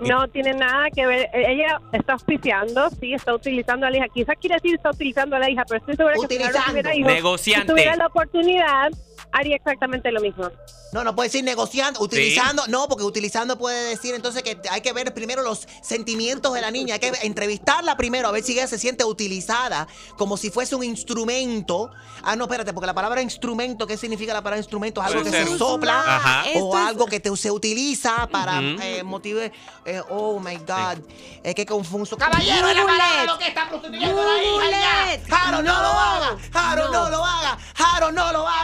No 0.00 0.28
tiene 0.28 0.54
nada 0.54 0.90
que 0.90 1.06
ver. 1.06 1.28
e- 1.32 1.52
Ella 1.52 1.80
está 1.92 2.12
auspiciando, 2.14 2.88
sí, 2.90 3.14
está 3.14 3.34
utilizando 3.34 3.86
a 3.86 3.90
la 3.90 3.96
hija. 3.98 4.06
Quizás 4.12 4.36
quiere 4.40 4.54
decir 4.56 4.74
está 4.76 4.90
utilizando 4.90 5.36
a 5.36 5.38
la 5.40 5.50
hija, 5.50 5.64
pero 5.66 5.78
estoy 5.78 5.96
segura 5.96 6.14
que 6.14 6.20
si 6.20 6.24
Utilizando. 6.26 6.68
tuviera 6.68 6.94
hijos, 6.94 7.12
Negociante. 7.12 7.62
si 7.66 7.68
tuviera 7.72 7.96
la 7.96 8.06
oportunidad, 8.06 8.90
haría 9.32 9.56
exactamente 9.56 10.10
lo 10.12 10.20
mismo. 10.20 10.48
No, 10.92 11.04
no 11.04 11.14
puede 11.14 11.28
decir 11.28 11.44
negociando, 11.44 12.00
utilizando, 12.00 12.64
no, 12.66 12.88
porque 12.88 13.04
utilizando 13.04 13.56
puede 13.56 13.90
decir 13.90 14.12
entonces 14.12 14.42
que 14.42 14.60
hay 14.72 14.80
que 14.80 14.92
ver 14.92 15.14
primero 15.14 15.40
los 15.42 15.68
sentimientos 15.82 16.52
de 16.52 16.60
la 16.60 16.72
niña, 16.72 16.94
hay 16.94 17.00
que 17.00 17.12
entrevistarla 17.22 17.96
primero 17.96 18.26
a 18.26 18.32
ver 18.32 18.42
si 18.42 18.54
ella 18.54 18.66
se 18.66 18.76
siente 18.76 19.04
utilizada 19.04 19.86
como 20.18 20.36
si 20.36 20.50
fuese 20.50 20.74
un 20.74 20.82
instrumento. 20.82 21.90
Ah, 22.24 22.34
no, 22.34 22.44
espérate, 22.44 22.72
porque 22.72 22.88
la 22.88 22.94
palabra 22.94 23.22
instrumento, 23.22 23.86
¿qué 23.86 23.96
significa 23.96 24.32
la 24.32 24.42
palabra 24.42 24.58
instrumento? 24.58 25.00
Es 25.00 25.06
algo 25.06 25.22
que 25.22 25.30
se 25.30 25.56
sopla 25.58 26.00
Ajá. 26.16 26.42
o 26.42 26.46
Esto 26.48 26.78
es- 26.78 26.86
algo 26.88 27.06
que 27.06 27.20
te- 27.20 27.36
se 27.36 27.50
utiliza 27.52 28.26
para 28.26 28.58
Ujú. 28.58 28.82
eh, 28.82 29.02
motivar. 29.04 29.52
eh, 29.84 30.02
oh 30.10 30.40
my 30.40 30.56
God, 30.56 30.98
es 31.44 31.54
que 31.54 31.64
confuso. 31.66 32.16
Caballero, 32.16 32.66
la 32.66 32.84
palabra 32.84 33.24
lo 33.26 33.38
que 33.38 33.46
está 33.46 33.68
prostituyendo 33.68 34.22
la 34.24 34.42
hija. 34.42 34.70
ya. 34.70 35.36
Jaro, 35.36 35.62
no 35.62 35.72
lo 35.82 35.88
haga. 35.88 36.36
Jaro, 36.52 36.88
no 36.90 37.10
lo 37.10 37.24
haga. 37.24 37.58
Jaro, 37.76 38.10
no 38.12 38.32
lo 38.32 38.46
haga. 38.48 38.59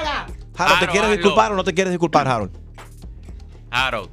Harold, 0.58 0.80
¿te 0.80 0.86
quieres 0.86 1.02
hazlo. 1.10 1.16
disculpar 1.16 1.52
o 1.52 1.56
no 1.56 1.64
te 1.64 1.74
quieres 1.74 1.92
disculpar, 1.92 2.28
Harold? 2.28 2.50
Harold. 3.70 4.10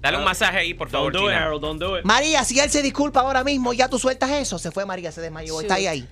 Dale 0.00 0.18
un 0.18 0.24
masaje 0.24 0.58
ahí, 0.58 0.74
por 0.74 0.88
favor, 0.90 1.12
do 1.12 1.20
it, 1.20 1.24
Gina. 1.26 1.44
Harold, 1.44 1.62
don't 1.62 1.80
do 1.80 1.98
it. 1.98 2.04
María, 2.04 2.44
si 2.44 2.58
él 2.58 2.70
se 2.70 2.82
disculpa 2.82 3.20
ahora 3.20 3.44
mismo, 3.44 3.72
ya 3.72 3.88
tú 3.88 3.98
sueltas 3.98 4.30
eso. 4.30 4.58
Se 4.58 4.70
fue 4.70 4.84
María, 4.84 5.12
se 5.12 5.20
desmayó. 5.20 5.60
Está 5.60 5.74
ahí 5.74 5.86
ahí. 5.86 6.08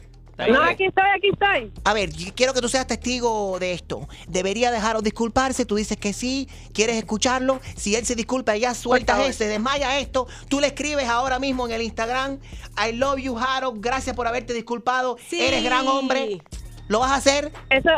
No, 0.49 0.63
aquí 0.63 0.87
estoy, 0.87 1.05
aquí 1.15 1.29
estoy. 1.33 1.71
A 1.85 1.93
ver, 1.93 2.11
quiero 2.35 2.55
que 2.55 2.63
tú 2.63 2.69
seas 2.71 2.87
testigo 2.87 3.59
de 3.59 3.73
esto. 3.73 4.09
¿Debería 4.27 4.71
dejarlo 4.71 5.03
disculparse? 5.03 5.67
Tú 5.67 5.75
dices 5.75 5.99
que 5.99 6.15
sí, 6.15 6.49
quieres 6.73 6.97
escucharlo. 6.97 7.61
Si 7.77 7.95
él 7.95 8.07
se 8.07 8.15
disculpa 8.15 8.57
ya 8.57 8.73
sueltas 8.75 9.19
ese, 9.21 9.49
desmaya 9.49 9.99
esto, 9.99 10.29
tú 10.49 10.61
le 10.61 10.69
escribes 10.69 11.07
ahora 11.09 11.39
mismo 11.39 11.67
en 11.67 11.73
el 11.75 11.83
Instagram, 11.83 12.39
I 12.83 12.93
love 12.93 13.19
you, 13.19 13.37
Harold, 13.39 13.83
gracias 13.85 14.17
por 14.17 14.27
haberte 14.27 14.55
disculpado, 14.55 15.19
Sí. 15.29 15.43
eres 15.43 15.63
gran 15.63 15.87
hombre. 15.87 16.41
¿Lo 16.89 17.01
vas 17.01 17.11
a 17.11 17.17
hacer? 17.17 17.53
Eso, 17.69 17.91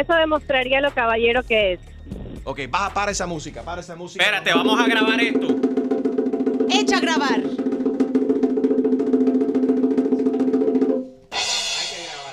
eso 0.00 0.14
demostraría 0.14 0.80
lo 0.80 0.92
caballero 0.92 1.42
que 1.42 1.74
es. 1.74 1.80
Ok, 2.44 2.60
baja, 2.68 2.92
para 2.92 3.10
esa 3.10 3.26
música, 3.26 3.62
para 3.62 3.80
esa 3.80 3.96
música. 3.96 4.22
Espérate, 4.22 4.52
vamos 4.52 4.78
a 4.80 4.86
grabar 4.86 5.20
esto. 5.20 5.48
Echa 6.70 6.98
a 6.98 7.00
grabar. 7.00 7.42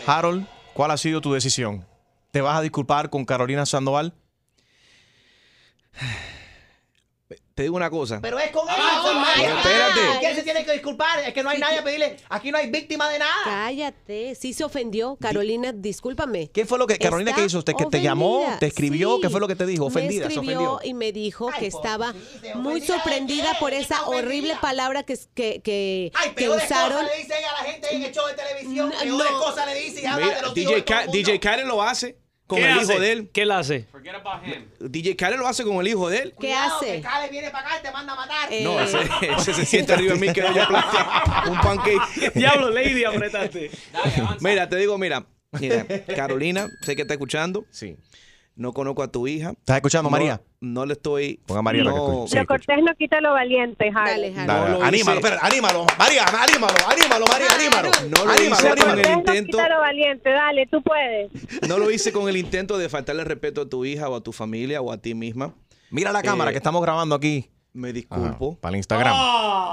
Harold, 0.06 0.45
¿cuál 0.74 0.91
ha 0.91 0.97
sido 0.97 1.21
tu 1.21 1.32
decisión? 1.32 1.86
¿Te 2.32 2.41
vas 2.41 2.58
a 2.58 2.62
disculpar 2.62 3.10
con 3.10 3.24
Carolina 3.24 3.65
Sandoval? 3.65 4.13
Te 7.62 7.65
digo 7.65 7.76
una 7.76 7.91
cosa. 7.91 8.19
Pero 8.19 8.39
es 8.39 8.50
con 8.50 8.67
Avanza, 8.67 9.02
con 9.04 9.17
avanza. 9.17 9.36
Maya. 9.38 9.58
Espérate. 9.60 10.19
¿Quién 10.19 10.36
se 10.36 10.41
tiene 10.41 10.65
que 10.65 10.71
disculpar? 10.71 11.19
Es 11.19 11.32
que 11.32 11.43
no 11.43 11.50
hay 11.52 11.60
nadie 11.60 11.78
a 11.78 11.84
pedirle. 11.84 12.17
Aquí 12.28 12.52
no 12.52 12.58
hay 12.58 12.71
víctima 12.71 13.08
de 13.08 13.19
nada. 13.19 13.32
Cállate, 13.43 14.34
sí 14.34 14.54
se 14.54 14.63
ofendió. 14.63 15.15
Carolina, 15.21 15.71
discúlpame. 15.71 16.50
¿Qué 16.50 16.65
fue 16.65 16.80
lo 16.80 16.88
que 16.88 16.97
Carolina 16.97 17.30
Está 17.30 17.41
qué 17.41 17.45
hizo? 17.45 17.62
¿Te, 17.62 17.76
que 17.76 17.86
te 17.86 18.02
llamó? 18.02 18.43
¿Te 18.60 18.65
escribió? 18.65 19.17
sí. 19.17 19.21
¿Qué 19.21 19.30
fue 19.30 19.39
lo 19.39 19.47
que 19.47 19.56
te 19.56 19.67
dijo? 19.67 19.86
Ofendida, 19.86 20.28
Me 20.28 20.34
se 20.34 20.39
escribió 20.39 20.74
ofendió. 20.74 20.89
y 20.89 20.93
me 20.95 21.12
dijo 21.12 21.50
que 21.60 21.67
estaba 21.67 22.15
muy 22.56 22.82
sorprendida 22.82 23.56
por 23.60 23.74
esa 23.74 24.08
horrible 24.08 24.56
palabra 24.60 25.04
que, 25.04 25.15
que, 25.36 25.62
que, 25.62 26.12
que 26.24 26.30
Peores 26.32 26.63
usaron. 26.65 26.97
cosas 27.04 27.12
le 27.15 27.21
dicen 27.24 27.38
a 27.45 27.62
la 27.63 27.69
gente 27.71 27.95
en 27.95 28.04
el 28.04 28.12
show 28.12 28.26
de 28.26 28.34
televisión. 28.34 28.89
No, 28.89 29.00
Peores 29.00 29.32
no. 29.34 29.39
cosas 29.39 29.65
le 29.67 29.76
dicen 29.76 30.04
y 30.04 30.08
habla 30.08 30.26
Mira, 30.26 30.36
de 30.38 30.41
los 30.41 30.54
DJ, 30.56 30.84
Ka-. 30.84 31.06
DJ 31.06 31.39
Karen 31.39 31.67
lo 31.67 31.84
hace 31.84 32.17
con 32.51 32.59
¿Qué 32.59 32.65
el 32.65 32.71
hace? 32.79 32.91
hijo 32.93 32.99
de 33.01 33.11
él. 33.13 33.29
¿Qué 33.33 33.41
él 33.43 33.51
hace? 33.51 33.83
Forget 33.91 34.15
about 34.15 34.45
him. 34.45 34.65
DJ 34.79 35.15
Karen 35.15 35.39
lo 35.39 35.47
hace 35.47 35.63
con 35.63 35.77
el 35.77 35.87
hijo 35.87 36.09
de 36.09 36.17
él. 36.17 36.29
¿Qué 36.31 36.35
Cuidado, 36.35 36.75
hace? 36.77 36.95
Que 36.97 37.01
Cale 37.01 37.29
viene 37.31 37.49
para 37.49 37.67
acá 37.67 37.79
y 37.79 37.83
te 37.83 37.91
manda 37.91 38.11
a 38.11 38.15
matar. 38.17 38.49
No, 38.61 38.79
Eh. 38.79 38.83
ese, 38.83 38.99
ese 39.37 39.53
se 39.53 39.65
siente 39.65 39.93
arriba 39.93 40.13
de 40.15 40.19
mí 40.19 40.33
que 40.33 40.41
yo 40.41 40.63
aplaste 40.63 40.97
un 41.49 41.59
pancake. 41.61 42.33
Diablo, 42.35 42.69
Lady, 42.69 43.05
apretaste. 43.05 43.71
Mira, 44.41 44.67
te 44.67 44.75
digo, 44.75 44.97
mira, 44.97 45.25
mira, 45.59 45.85
Carolina, 46.15 46.67
sé 46.81 46.95
que 46.97 47.03
está 47.03 47.13
escuchando. 47.13 47.65
Sí. 47.71 47.95
No 48.55 48.73
conozco 48.73 49.01
a 49.01 49.07
tu 49.11 49.27
hija. 49.27 49.51
¿Estás 49.51 49.77
escuchando, 49.77 50.09
No- 50.09 50.11
María? 50.11 50.41
No 50.59 50.85
le 50.85 50.93
estoy. 50.93 51.39
Ponga 51.47 51.61
María 51.61 51.83
la 51.83 51.91
que 51.91 51.97
no, 51.97 52.11
escuche. 52.25 52.37
lo 52.39 52.45
cortés 52.45 52.77
no 52.83 52.93
quita 52.95 53.19
lo 53.21 53.31
valiente, 53.33 53.87
Harold. 53.89 54.35
Dale, 54.35 54.45
No 54.45 54.67
lo 54.79 54.83
anímalo, 54.83 55.19
espera, 55.19 55.39
anímalo, 55.41 55.85
María, 55.97 56.23
anímalo, 56.25 56.73
anímalo, 56.87 57.25
María, 57.27 57.47
anímalo. 57.55 57.89
No 58.09 58.25
lo 58.25 58.31
Anímalo, 58.31 58.55
hice 58.55 58.69
con 58.69 58.77
el 58.77 58.85
Cortés 58.95 59.11
no 59.11 59.17
intento. 59.19 59.57
quita 59.57 59.69
lo 59.69 59.79
valiente, 59.79 60.29
dale, 60.29 60.67
tú 60.67 60.83
puedes. 60.83 61.31
No 61.67 61.77
lo 61.79 61.89
hice 61.89 62.11
con 62.11 62.29
el 62.29 62.37
intento 62.37 62.77
de 62.77 62.89
faltarle 62.89 63.23
respeto 63.23 63.61
a 63.61 63.69
tu 63.69 63.85
hija 63.85 64.09
o 64.09 64.15
a 64.17 64.21
tu 64.21 64.31
familia 64.33 64.81
o 64.81 64.91
a 64.91 64.97
ti 64.97 65.15
misma. 65.15 65.55
Mira 65.89 66.11
la 66.11 66.21
cámara 66.21 66.51
Eh, 66.51 66.53
que 66.53 66.57
estamos 66.57 66.81
grabando 66.81 67.15
aquí. 67.15 67.49
Me 67.73 67.93
disculpo. 67.93 68.57
Para 68.59 68.71
el 68.73 68.77
Instagram. 68.77 69.15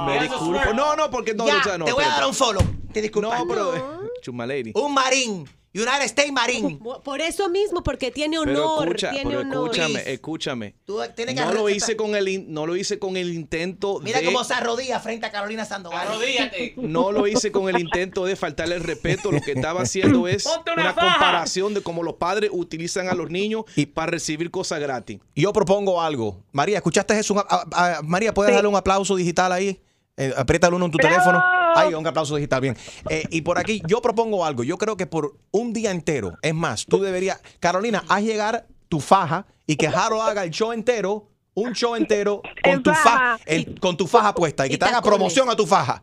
Me 0.07 0.21
disculpo. 0.23 0.73
No, 0.73 0.95
no, 0.97 1.11
porque 1.11 1.35
no. 1.35 1.47
Ya, 1.49 1.59
o 1.59 1.63
sea, 1.65 1.79
no, 1.79 1.85
te 1.85 1.93
voy 1.93 2.05
a 2.05 2.09
dar 2.09 2.27
un 2.27 2.35
follow. 2.35 2.63
Te 2.93 3.03
disculpas. 3.03 3.41
No, 3.41 3.47
pero. 3.49 4.09
Chuma 4.23 4.47
lady. 4.47 4.71
Un 4.75 4.95
marín. 4.95 5.49
United 5.83 6.03
States 6.05 6.33
Marine. 6.33 6.79
Por 7.05 7.21
eso 7.21 7.49
mismo, 7.49 7.83
porque 7.83 8.11
tiene 8.11 8.39
Pero 8.45 8.73
honor. 8.75 8.89
escucha, 8.89 9.11
tiene 9.11 9.31
pero 9.31 9.41
honor. 9.41 9.71
escúchame, 9.77 10.13
escúchame. 10.13 10.75
Tú 10.85 11.01
tienes 11.15 11.35
que 11.35 11.41
No 11.41 11.53
lo 11.53 11.69
hice 11.69 11.97
con 11.97 12.15
el 12.15 12.29
in- 12.29 12.53
no 12.53 12.67
lo 12.67 12.77
hice 12.77 12.99
con 12.99 13.17
el 13.17 13.33
intento 13.33 14.01
Mira 14.01 14.21
de 14.21 14.27
cómo 14.27 14.43
se 14.45 14.55
arrodilla 14.55 15.01
frente 15.01 15.27
a 15.27 15.31
Carolina 15.33 15.65
Sandoval. 15.65 16.07
Arrodíllate. 16.09 16.75
no 16.77 17.13
lo 17.13 17.27
hice 17.27 17.53
con 17.53 17.69
el 17.69 17.79
intento 17.81 18.25
de 18.25 18.37
faltarle 18.37 18.75
el 18.77 18.83
respeto. 18.85 19.31
Lo 19.33 19.41
que 19.41 19.53
estaba 19.53 19.83
haciendo 19.83 20.27
es 20.29 20.45
Ponte 20.45 20.73
una 20.73 20.95
comparación 20.95 21.75
de 21.75 21.83
cómo 21.83 22.03
los 22.03 22.15
padres 22.15 22.51
utilizan 22.53 23.09
a 23.09 23.15
los 23.15 23.31
niños 23.31 23.65
para 23.95 24.11
recibir 24.13 24.51
cosas 24.51 24.81
gratis. 24.81 25.19
Yo 25.35 25.53
propongo 25.53 26.01
algo. 26.03 26.43
María, 26.53 26.77
¿escuchaste 26.79 27.19
eso? 27.19 27.35
Un- 27.35 27.41
a- 27.49 27.65
a- 27.99 28.03
María, 28.03 28.33
¿puedes 28.35 28.55
darle 28.55 28.69
un 28.69 28.77
aplauso 28.77 29.17
digital 29.17 29.53
ahí? 29.53 29.81
Eh, 30.17 30.33
uno 30.73 30.87
en 30.87 30.91
tu 30.91 30.99
¡Bravo! 30.99 31.15
teléfono. 31.15 31.43
Ahí, 31.77 31.95
un 31.95 32.07
aplauso 32.07 32.37
digital, 32.37 32.61
bien. 32.61 32.77
Eh, 33.09 33.25
y 33.31 33.43
por 33.43 33.59
aquí, 33.59 33.83
yo 33.87 34.01
propongo 34.03 34.45
algo. 34.45 34.65
Yo 34.65 34.79
creo 34.79 34.97
que 34.97 35.07
por 35.07 35.37
un 35.51 35.73
día 35.73 35.91
entero, 35.91 36.33
es 36.43 36.55
más, 36.55 36.85
tú 36.87 36.99
deberías. 37.01 37.41
Carolina, 37.61 38.05
haz 38.09 38.23
llegar 38.23 38.67
tu 38.89 39.01
faja 39.01 39.47
y 39.67 39.77
que 39.77 39.87
Harold 39.89 40.23
haga 40.23 40.45
el 40.45 40.51
show 40.51 40.73
entero, 40.73 41.29
un 41.55 41.73
show 41.75 41.95
entero 41.97 42.41
con 42.63 42.73
En 42.73 42.83
tu 42.83 42.91
faja, 42.91 43.03
faja. 43.03 43.39
en- 43.47 43.77
con 43.79 43.97
tu 43.97 44.07
faja 44.07 44.35
puesta 44.35 44.65
y 44.67 44.71
que 44.71 44.75
y 44.77 44.79
te 44.79 44.85
haga 44.85 44.97
tacones. 44.97 45.17
promoción 45.17 45.51
a 45.51 45.57
tu 45.57 45.67
faja. 45.67 46.03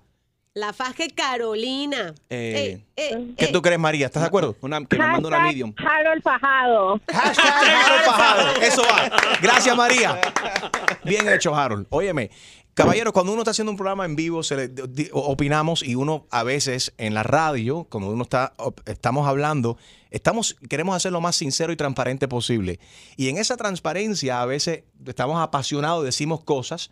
La 0.53 0.71
faje 0.71 1.09
Carolina. 1.09 2.13
Eh, 2.29 2.81
Eh, 2.95 3.33
¿Qué 3.37 3.47
tú 3.47 3.61
crees, 3.61 3.77
María? 3.79 4.05
¿Estás 4.05 4.23
de 4.23 4.27
acuerdo? 4.27 4.55
que 4.57 4.67
me 4.97 5.05
manda 5.07 5.27
una 5.27 5.39
medium. 5.41 5.73
Harold 5.77 6.21
Fajado. 6.23 7.01
Harold 7.11 8.05
Fajado. 8.05 8.55
Eso 8.61 8.81
va. 8.83 9.11
Gracias, 9.41 9.75
María. 9.75 10.17
Bien 11.03 11.27
hecho, 11.27 11.53
Harold. 11.53 11.87
Óyeme, 11.89 12.31
caballero, 12.75 13.11
cuando 13.13 13.31
uno 13.33 13.41
está 13.41 13.51
haciendo 13.51 13.71
un 13.71 13.77
programa 13.77 14.05
en 14.05 14.15
vivo, 14.15 14.43
se 14.43 14.55
le- 14.55 14.67
di- 14.67 15.09
opinamos 15.11 15.81
y 15.81 15.95
uno 15.95 16.27
a 16.29 16.43
veces 16.43 16.93
en 16.97 17.13
la 17.15 17.23
radio, 17.23 17.85
cuando 17.89 18.11
uno 18.11 18.23
está, 18.23 18.53
estamos 18.85 19.27
hablando, 19.27 19.77
estamos, 20.11 20.55
queremos 20.69 20.95
hacer 20.95 21.11
lo 21.11 21.21
más 21.21 21.35
sincero 21.35 21.73
y 21.73 21.75
transparente 21.75 22.27
posible. 22.27 22.79
Y 23.17 23.29
en 23.29 23.37
esa 23.37 23.57
transparencia 23.57 24.41
a 24.41 24.45
veces 24.45 24.83
estamos 25.05 25.41
apasionados, 25.41 26.03
decimos 26.05 26.43
cosas 26.43 26.91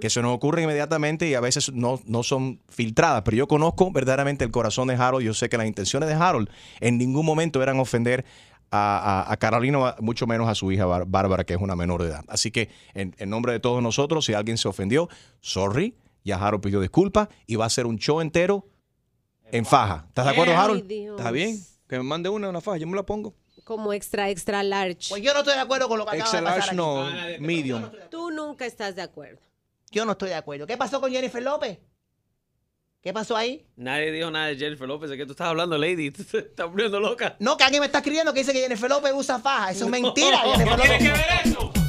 que 0.00 0.08
se 0.10 0.22
nos 0.22 0.34
ocurren 0.34 0.64
inmediatamente 0.64 1.28
y 1.28 1.34
a 1.34 1.40
veces 1.40 1.72
no, 1.72 2.00
no 2.06 2.22
son 2.22 2.60
filtradas. 2.68 3.22
Pero 3.22 3.36
yo 3.36 3.46
conozco 3.48 3.90
verdaderamente 3.92 4.44
el 4.44 4.50
corazón 4.50 4.88
de 4.88 4.94
Harold. 4.94 5.24
Yo 5.24 5.34
sé 5.34 5.48
que 5.48 5.58
las 5.58 5.66
intenciones 5.66 6.08
de 6.08 6.14
Harold 6.14 6.48
en 6.80 6.96
ningún 6.98 7.26
momento 7.26 7.62
eran 7.62 7.78
ofender 7.78 8.24
a, 8.70 9.24
a- 9.28 9.32
a 9.32 9.36
Carolina, 9.36 9.96
mucho 10.00 10.26
menos 10.26 10.48
a 10.48 10.54
su 10.54 10.70
hija 10.72 10.86
Bár- 10.86 11.06
Bárbara, 11.06 11.44
que 11.44 11.54
es 11.54 11.60
una 11.60 11.74
menor 11.76 12.02
de 12.02 12.08
edad. 12.10 12.24
Así 12.28 12.50
que 12.50 12.70
en, 12.94 13.14
en 13.18 13.30
nombre 13.30 13.52
de 13.52 13.60
todos 13.60 13.82
nosotros, 13.82 14.24
si 14.24 14.34
alguien 14.34 14.58
se 14.58 14.68
ofendió, 14.68 15.08
sorry, 15.40 15.94
ya 16.24 16.36
Harold 16.36 16.62
pidió 16.62 16.80
disculpas 16.80 17.28
y 17.46 17.56
va 17.56 17.64
a 17.66 17.70
ser 17.70 17.86
un 17.86 17.98
show 17.98 18.20
entero 18.20 18.66
en 19.52 19.64
faja. 19.64 20.04
¿Estás 20.08 20.26
de 20.26 20.30
acuerdo, 20.32 20.56
Harold? 20.56 20.86
Dios. 20.86 21.18
Está 21.18 21.30
bien. 21.30 21.58
Que 21.88 21.96
me 21.96 22.04
mande 22.04 22.28
una, 22.28 22.48
una 22.48 22.60
faja, 22.60 22.76
yo 22.76 22.86
me 22.86 22.94
la 22.96 23.02
pongo. 23.04 23.34
Como 23.64 23.92
extra, 23.92 24.30
extra 24.30 24.62
large. 24.62 25.08
Pues 25.08 25.22
yo 25.22 25.32
no 25.32 25.40
estoy 25.40 25.54
de 25.54 25.60
acuerdo 25.60 25.88
con 25.88 25.98
lo 25.98 26.04
que 26.06 26.16
acaba 26.16 26.30
de 26.30 26.42
pasar 26.42 26.42
large 26.42 26.68
aquí. 26.68 26.76
no, 26.76 27.04
medium. 27.40 27.82
Tú 28.10 28.30
nunca 28.30 28.66
estás 28.66 28.94
de 28.96 29.02
acuerdo. 29.02 29.40
Yo 29.90 30.04
no 30.04 30.12
estoy 30.12 30.28
de 30.28 30.36
acuerdo. 30.36 30.66
¿Qué 30.66 30.76
pasó 30.76 31.00
con 31.00 31.10
Jennifer 31.10 31.42
López? 31.42 31.78
¿Qué 33.02 33.14
pasó 33.14 33.34
ahí? 33.34 33.66
Nadie 33.76 34.12
dijo 34.12 34.30
nada 34.30 34.48
de 34.48 34.56
Jennifer 34.56 34.86
López. 34.86 35.08
¿De 35.08 35.16
qué 35.16 35.24
tú 35.24 35.32
estás 35.32 35.46
hablando, 35.48 35.78
Lady? 35.78 36.10
Te 36.10 36.38
estás 36.38 36.66
poniendo 36.68 37.00
loca. 37.00 37.34
No, 37.38 37.56
que 37.56 37.64
alguien 37.64 37.80
me 37.80 37.86
está 37.86 37.98
escribiendo 37.98 38.32
que 38.34 38.40
dice 38.40 38.52
que 38.52 38.60
Jennifer 38.60 38.90
López 38.90 39.12
usa 39.14 39.38
faja. 39.38 39.70
Eso 39.70 39.86
es 39.86 39.90
mentira. 39.90 40.42
¿qué 40.56 40.64
tiene 40.64 40.98
que 40.98 41.08
ver 41.08 41.26
eso? 41.44 41.72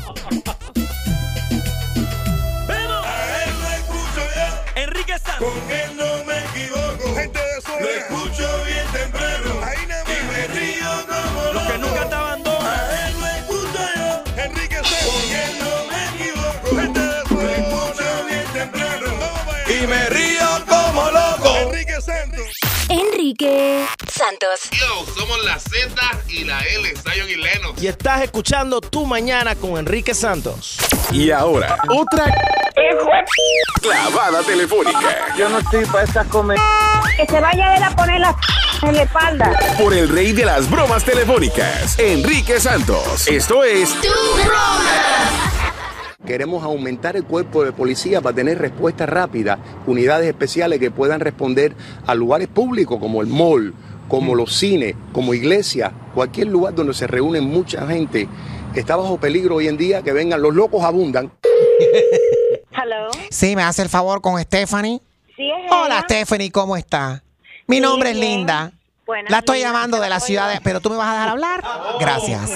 Enrique 4.76 5.20
Santos. 5.20 5.54
Enrique 23.42 23.88
Santos. 24.08 24.70
Yo, 24.72 25.06
somos 25.16 25.44
la 25.44 25.58
Z 25.58 25.90
y 26.28 26.44
la 26.44 26.60
L, 26.60 26.94
Zion 26.96 27.30
y 27.30 27.36
Lennox. 27.36 27.82
Y 27.82 27.88
estás 27.88 28.22
escuchando 28.22 28.80
Tu 28.82 29.06
Mañana 29.06 29.56
con 29.56 29.78
Enrique 29.78 30.14
Santos. 30.14 30.78
Y 31.12 31.32
ahora, 31.32 31.78
otra 31.90 32.26
clavada 33.82 34.44
telefónica. 34.44 35.36
Yo 35.36 35.50
no 35.50 35.58
estoy 35.58 35.86
para 35.86 36.04
estas 36.04 36.28
comer. 36.28 36.60
Que 37.18 37.26
se 37.26 37.40
vaya 37.40 37.76
él 37.78 37.84
a 37.84 37.96
poner 37.96 38.20
la 38.20 38.36
en 38.84 38.96
la 38.96 39.04
espalda. 39.04 39.52
Por 39.78 39.94
el 39.94 40.10
rey 40.10 40.34
de 40.34 40.46
las 40.46 40.70
bromas 40.70 41.04
telefónicas, 41.04 41.98
Enrique 41.98 42.60
Santos. 42.60 43.28
Esto 43.28 43.64
es 43.64 43.96
Queremos 46.26 46.64
aumentar 46.64 47.16
el 47.16 47.24
cuerpo 47.24 47.64
de 47.64 47.72
policía 47.72 48.22
para 48.22 48.36
tener 48.36 48.60
respuesta 48.60 49.06
rápida, 49.06 49.58
unidades 49.88 50.28
especiales 50.28 50.80
que 50.80 50.92
puedan 50.92 51.20
responder 51.20 51.74
a 52.06 52.14
lugares 52.14 52.48
públicos 52.48 53.00
como 53.00 53.22
el 53.22 53.28
mall, 53.28 53.74
como 54.08 54.36
los 54.36 54.54
cines, 54.56 54.96
como 55.14 55.34
iglesias, 55.34 55.92
cualquier 56.14 56.48
lugar 56.48 56.76
donde 56.76 56.94
se 56.94 57.08
reúnen 57.08 57.46
mucha 57.46 57.88
gente. 57.88 58.28
Está 58.76 58.96
bajo 58.96 59.18
peligro 59.20 59.56
hoy 59.56 59.68
en 59.68 59.78
día 59.78 60.02
que 60.04 60.14
vengan, 60.14 60.42
los 60.42 60.54
locos 60.54 60.84
abundan. 60.84 61.32
Hello. 62.72 63.10
Sí, 63.30 63.56
me 63.56 63.64
hace 63.64 63.82
el 63.82 63.90
favor 63.90 64.22
con 64.22 64.40
Stephanie. 64.40 65.02
Sí, 65.36 65.50
es 65.50 65.72
Hola, 65.72 65.96
ella. 65.98 66.02
Stephanie, 66.04 66.52
¿cómo 66.52 66.78
está? 66.78 67.24
Mi 67.68 67.78
Sí, 67.78 67.82
nombre 67.82 68.12
es 68.12 68.20
bien. 68.20 68.38
Linda. 68.38 68.72
Buenas, 69.06 69.32
La 69.32 69.40
estoy 69.40 69.60
llamando 69.60 69.98
¿qué 69.98 70.04
de 70.04 70.10
la 70.10 70.20
ciudad, 70.20 70.54
de- 70.54 70.62
pero 70.62 70.80
tú 70.80 70.90
me 70.90 70.96
vas 70.96 71.08
a 71.10 71.14
dejar 71.14 71.30
hablar. 71.30 71.64
Gracias. 72.00 72.52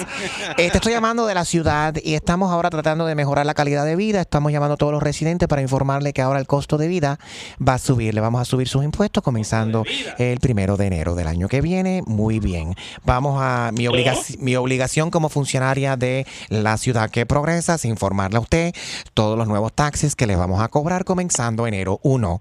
Eh, 0.56 0.70
te 0.70 0.78
estoy 0.78 0.92
llamando 0.92 1.26
de 1.26 1.34
la 1.34 1.44
ciudad 1.44 1.94
y 2.02 2.14
estamos 2.14 2.50
ahora 2.52 2.70
tratando 2.70 3.04
de 3.04 3.14
mejorar 3.14 3.44
la 3.44 3.52
calidad 3.52 3.84
de 3.84 3.96
vida. 3.96 4.20
Estamos 4.22 4.52
llamando 4.52 4.74
a 4.74 4.76
todos 4.76 4.92
los 4.92 5.02
residentes 5.02 5.48
para 5.48 5.60
informarle 5.60 6.12
que 6.12 6.22
ahora 6.22 6.38
el 6.38 6.46
costo 6.46 6.78
de 6.78 6.88
vida 6.88 7.18
va 7.66 7.74
a 7.74 7.78
subir. 7.78 8.14
Le 8.14 8.20
vamos 8.20 8.40
a 8.40 8.44
subir 8.44 8.68
sus 8.68 8.84
impuestos 8.84 9.22
comenzando 9.22 9.84
el 10.18 10.38
primero 10.40 10.76
de 10.76 10.86
enero 10.86 11.14
del 11.14 11.26
año 11.26 11.48
que 11.48 11.60
viene. 11.60 12.02
Muy 12.06 12.38
bien. 12.40 12.74
Vamos 13.04 13.38
a 13.42 13.70
mi, 13.74 13.84
obligaci- 13.86 14.38
mi 14.38 14.56
obligación 14.56 15.10
como 15.10 15.28
funcionaria 15.28 15.96
de 15.96 16.26
la 16.48 16.76
ciudad 16.78 17.10
que 17.10 17.26
progresa 17.26 17.74
es 17.74 17.84
informarle 17.84 18.38
a 18.38 18.40
usted 18.40 18.72
todos 19.14 19.36
los 19.36 19.48
nuevos 19.48 19.72
taxes 19.72 20.14
que 20.16 20.26
le 20.26 20.36
vamos 20.36 20.62
a 20.62 20.68
cobrar 20.68 21.04
comenzando 21.04 21.66
enero 21.66 22.00
1. 22.02 22.40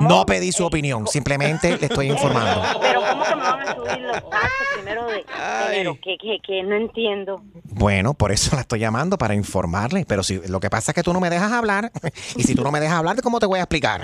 No 0.00 0.26
pedí 0.26 0.52
su 0.52 0.64
opinión, 0.64 1.06
simplemente 1.06 1.76
le 1.76 1.86
estoy 1.86 2.10
informando. 2.10 2.62
Pero 2.80 3.00
¿cómo 3.00 3.24
que 3.24 3.34
me 3.36 3.42
van 3.42 3.68
a 3.68 3.74
subir 3.74 4.00
los 4.00 4.30
taxes 4.30 4.66
primero 4.74 5.06
de 5.06 5.24
enero? 5.68 5.98
Que, 6.02 6.16
que, 6.18 6.38
que 6.42 6.62
no 6.62 6.76
entiendo. 6.76 7.42
Bueno, 7.64 8.14
por 8.14 8.32
eso 8.32 8.54
la 8.56 8.62
estoy 8.62 8.80
llamando 8.80 9.16
para 9.16 9.34
informarle. 9.34 10.04
Pero 10.06 10.22
si 10.22 10.38
lo 10.48 10.60
que 10.60 10.68
pasa 10.70 10.90
es 10.90 10.94
que 10.94 11.02
tú 11.02 11.12
no 11.12 11.20
me 11.20 11.30
dejas 11.30 11.52
hablar. 11.52 11.90
Y 12.36 12.42
si 12.44 12.54
tú 12.54 12.62
no 12.62 12.70
me 12.70 12.80
dejas 12.80 12.96
hablar, 12.98 13.20
¿cómo 13.22 13.38
te 13.38 13.46
voy 13.46 13.58
a 13.58 13.62
explicar? 13.62 14.02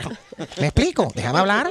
¿Me 0.60 0.66
explico? 0.66 1.08
Déjame 1.14 1.38
hablar. 1.38 1.70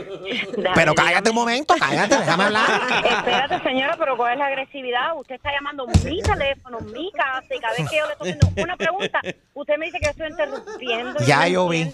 Pero 0.74 0.94
cállate 0.96 1.30
un 1.30 1.36
momento, 1.36 1.76
cállate, 1.80 2.18
déjame 2.18 2.46
hablar. 2.46 2.82
Espérate, 3.04 3.62
señora, 3.64 3.96
pero 3.98 4.16
¿cuál 4.18 4.34
es 4.34 4.40
la 4.40 4.46
agresividad? 4.48 5.18
Usted 5.18 5.36
está 5.36 5.52
llamando 5.52 5.86
mi 5.88 6.22
teléfono, 6.22 6.80
mi 6.94 7.12
casa, 7.12 7.46
y 7.56 7.60
cada 7.60 7.74
vez 7.78 7.90
que 7.90 7.98
yo 7.98 8.06
le 8.06 8.14
estoy 8.14 8.32
haciendo 8.32 8.64
una 8.64 8.78
pregunta, 8.78 9.22
usted 9.54 9.78
me 9.78 9.86
dice 9.88 10.00
que 10.00 10.10
estoy 10.10 10.30
interrumpiendo. 10.30 11.20
Ya 11.26 11.48
yo 11.48 11.68
vi. 11.68 11.92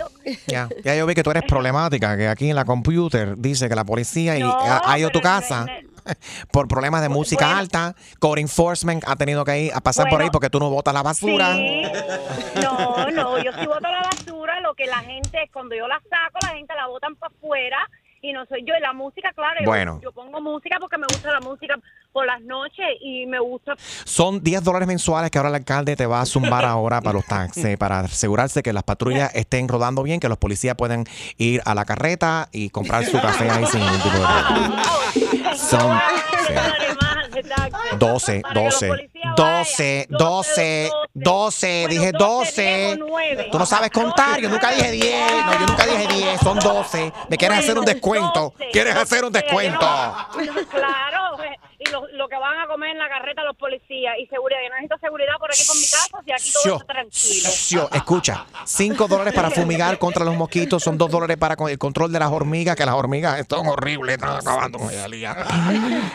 Ya, 0.47 0.69
ya 0.83 0.95
yo 0.95 1.05
vi 1.05 1.15
que 1.15 1.23
tú 1.23 1.31
eres 1.31 1.43
problemática, 1.43 2.00
que 2.17 2.27
aquí 2.27 2.49
en 2.49 2.55
la 2.55 2.65
computer 2.65 3.37
dice 3.37 3.69
que 3.69 3.75
la 3.75 3.85
policía 3.85 4.37
No, 4.39 4.51
ha, 4.51 4.81
ha 4.91 4.99
ido 4.99 5.09
a 5.09 5.11
tu 5.11 5.19
no, 5.19 5.23
casa 5.23 5.65
por 6.51 6.67
problemas 6.67 7.01
de 7.01 7.09
música 7.09 7.45
bueno. 7.45 7.59
alta. 7.59 7.95
Code 8.19 8.41
enforcement 8.41 9.03
ha 9.07 9.15
tenido 9.15 9.45
que 9.45 9.59
ir 9.59 9.71
a 9.73 9.81
pasar 9.81 10.09
por 10.09 10.21
ahí 10.21 10.29
porque 10.31 10.49
tú 10.49 10.59
no 10.59 10.69
botas 10.69 10.93
la 10.93 11.03
basura. 11.03 11.53
Sí. 11.53 11.83
No, 12.61 13.09
no, 13.11 13.43
yo 13.43 13.51
sí 13.53 13.65
boto 13.65 13.81
la 13.81 14.01
basura, 14.01 14.59
lo 14.61 14.73
que 14.73 14.85
la 14.85 14.99
gente, 14.99 15.49
cuando 15.53 15.75
yo 15.75 15.87
la 15.87 16.01
saco, 16.09 16.39
la 16.41 16.55
gente 16.55 16.73
la 16.75 16.87
botan 16.87 17.15
para 17.15 17.33
afuera 17.35 17.89
y 18.21 18.33
no 18.33 18.45
soy 18.45 18.63
yo. 18.65 18.73
Y 18.77 18.81
la 18.81 18.93
música, 18.93 19.31
claro, 19.35 19.59
yo- 19.61 19.65
Bueno. 19.65 19.99
yo, 20.03 20.11
pongo 20.11 20.39
música 20.41 20.77
porque 20.79 20.97
me 20.97 21.05
gusta 21.11 21.31
la 21.31 21.39
música 21.39 21.75
por 22.11 22.25
las 22.25 22.41
noches 22.41 22.85
y 23.01 23.25
me 23.25 23.39
gusta... 23.39 23.73
Son 24.03 24.43
10 24.43 24.63
dólares 24.63 24.87
mensuales 24.87 25.31
que 25.31 25.37
ahora 25.37 25.49
el 25.49 25.55
alcalde 25.55 25.95
te 25.95 26.05
va 26.05 26.21
a 26.21 26.25
zumbar 26.25 26.65
ahora 26.65 26.99
para 27.01 27.13
los 27.13 27.25
taxis, 27.25 27.77
para 27.79 27.99
asegurarse 28.01 28.61
que 28.61 28.73
las 28.73 28.83
patrullas 28.83 29.33
estén 29.33 29.67
rodando 29.67 30.03
bien, 30.03 30.19
que 30.19 30.27
los 30.29 30.37
policías 30.37 30.75
puedan 30.75 31.05
ir 31.37 31.61
a 31.65 31.73
la 31.73 31.85
carreta 31.85 32.49
y 32.51 32.69
comprar 32.69 33.05
su 33.05 33.19
café 33.21 33.49
ahí 33.49 33.65
sin 33.65 33.79
ningún 33.79 34.01
tipo 34.01 34.17
de 34.17 34.25
problema. 34.25 34.83
Son 35.55 35.99
sí. 36.47 36.53
12, 37.97 38.41
12, 38.53 39.09
12, 39.35 40.07
12, 40.09 40.91
12, 41.13 41.87
dije 41.89 42.11
12. 42.11 42.99
Tú 43.51 43.59
no 43.59 43.65
sabes 43.65 43.91
contar, 43.91 44.39
yo 44.39 44.49
nunca 44.49 44.71
dije 44.71 44.91
10, 44.91 45.45
no, 45.45 45.53
yo 45.53 45.67
nunca 45.67 45.85
dije 45.85 46.07
10, 46.07 46.39
son 46.41 46.59
12. 46.59 47.13
¿Me 47.29 47.37
quieres 47.37 47.59
hacer 47.59 47.77
un 47.77 47.85
descuento? 47.85 48.53
¿Quieres 48.71 48.95
hacer 48.95 49.25
un 49.25 49.31
descuento? 49.31 49.79
Claro, 50.71 51.43
eh, 51.43 51.57
y 51.83 51.89
lo, 51.89 52.07
lo 52.09 52.29
que 52.29 52.35
van 52.35 52.59
a 52.59 52.67
comer 52.67 52.91
en 52.91 52.99
la 52.99 53.09
carreta 53.09 53.43
los 53.43 53.57
policías 53.57 54.13
y 54.19 54.27
seguridad. 54.27 54.59
Yo 54.63 54.69
necesito 54.69 54.97
seguridad 54.99 55.33
por 55.39 55.49
aquí 55.49 55.65
con 55.65 55.77
mi 55.77 55.83
casa 55.83 56.21
y 56.25 56.31
aquí 56.31 56.51
todo 56.53 56.63
Sio, 56.63 56.75
está 56.75 56.93
tranquilo. 56.93 57.49
Sio, 57.49 57.89
escucha, 57.91 58.45
5 58.65 59.07
dólares 59.07 59.33
para 59.33 59.49
fumigar 59.49 59.97
contra 59.97 60.23
los 60.23 60.35
mosquitos, 60.35 60.83
son 60.83 60.97
2 60.97 61.09
dólares 61.09 61.37
para 61.37 61.55
el 61.69 61.77
control 61.79 62.11
de 62.11 62.19
las 62.19 62.29
hormigas, 62.29 62.75
que 62.75 62.85
las 62.85 62.93
hormigas 62.93 63.39
están 63.39 63.65
horribles, 63.65 64.15
están 64.15 64.37
acabando. 64.37 64.77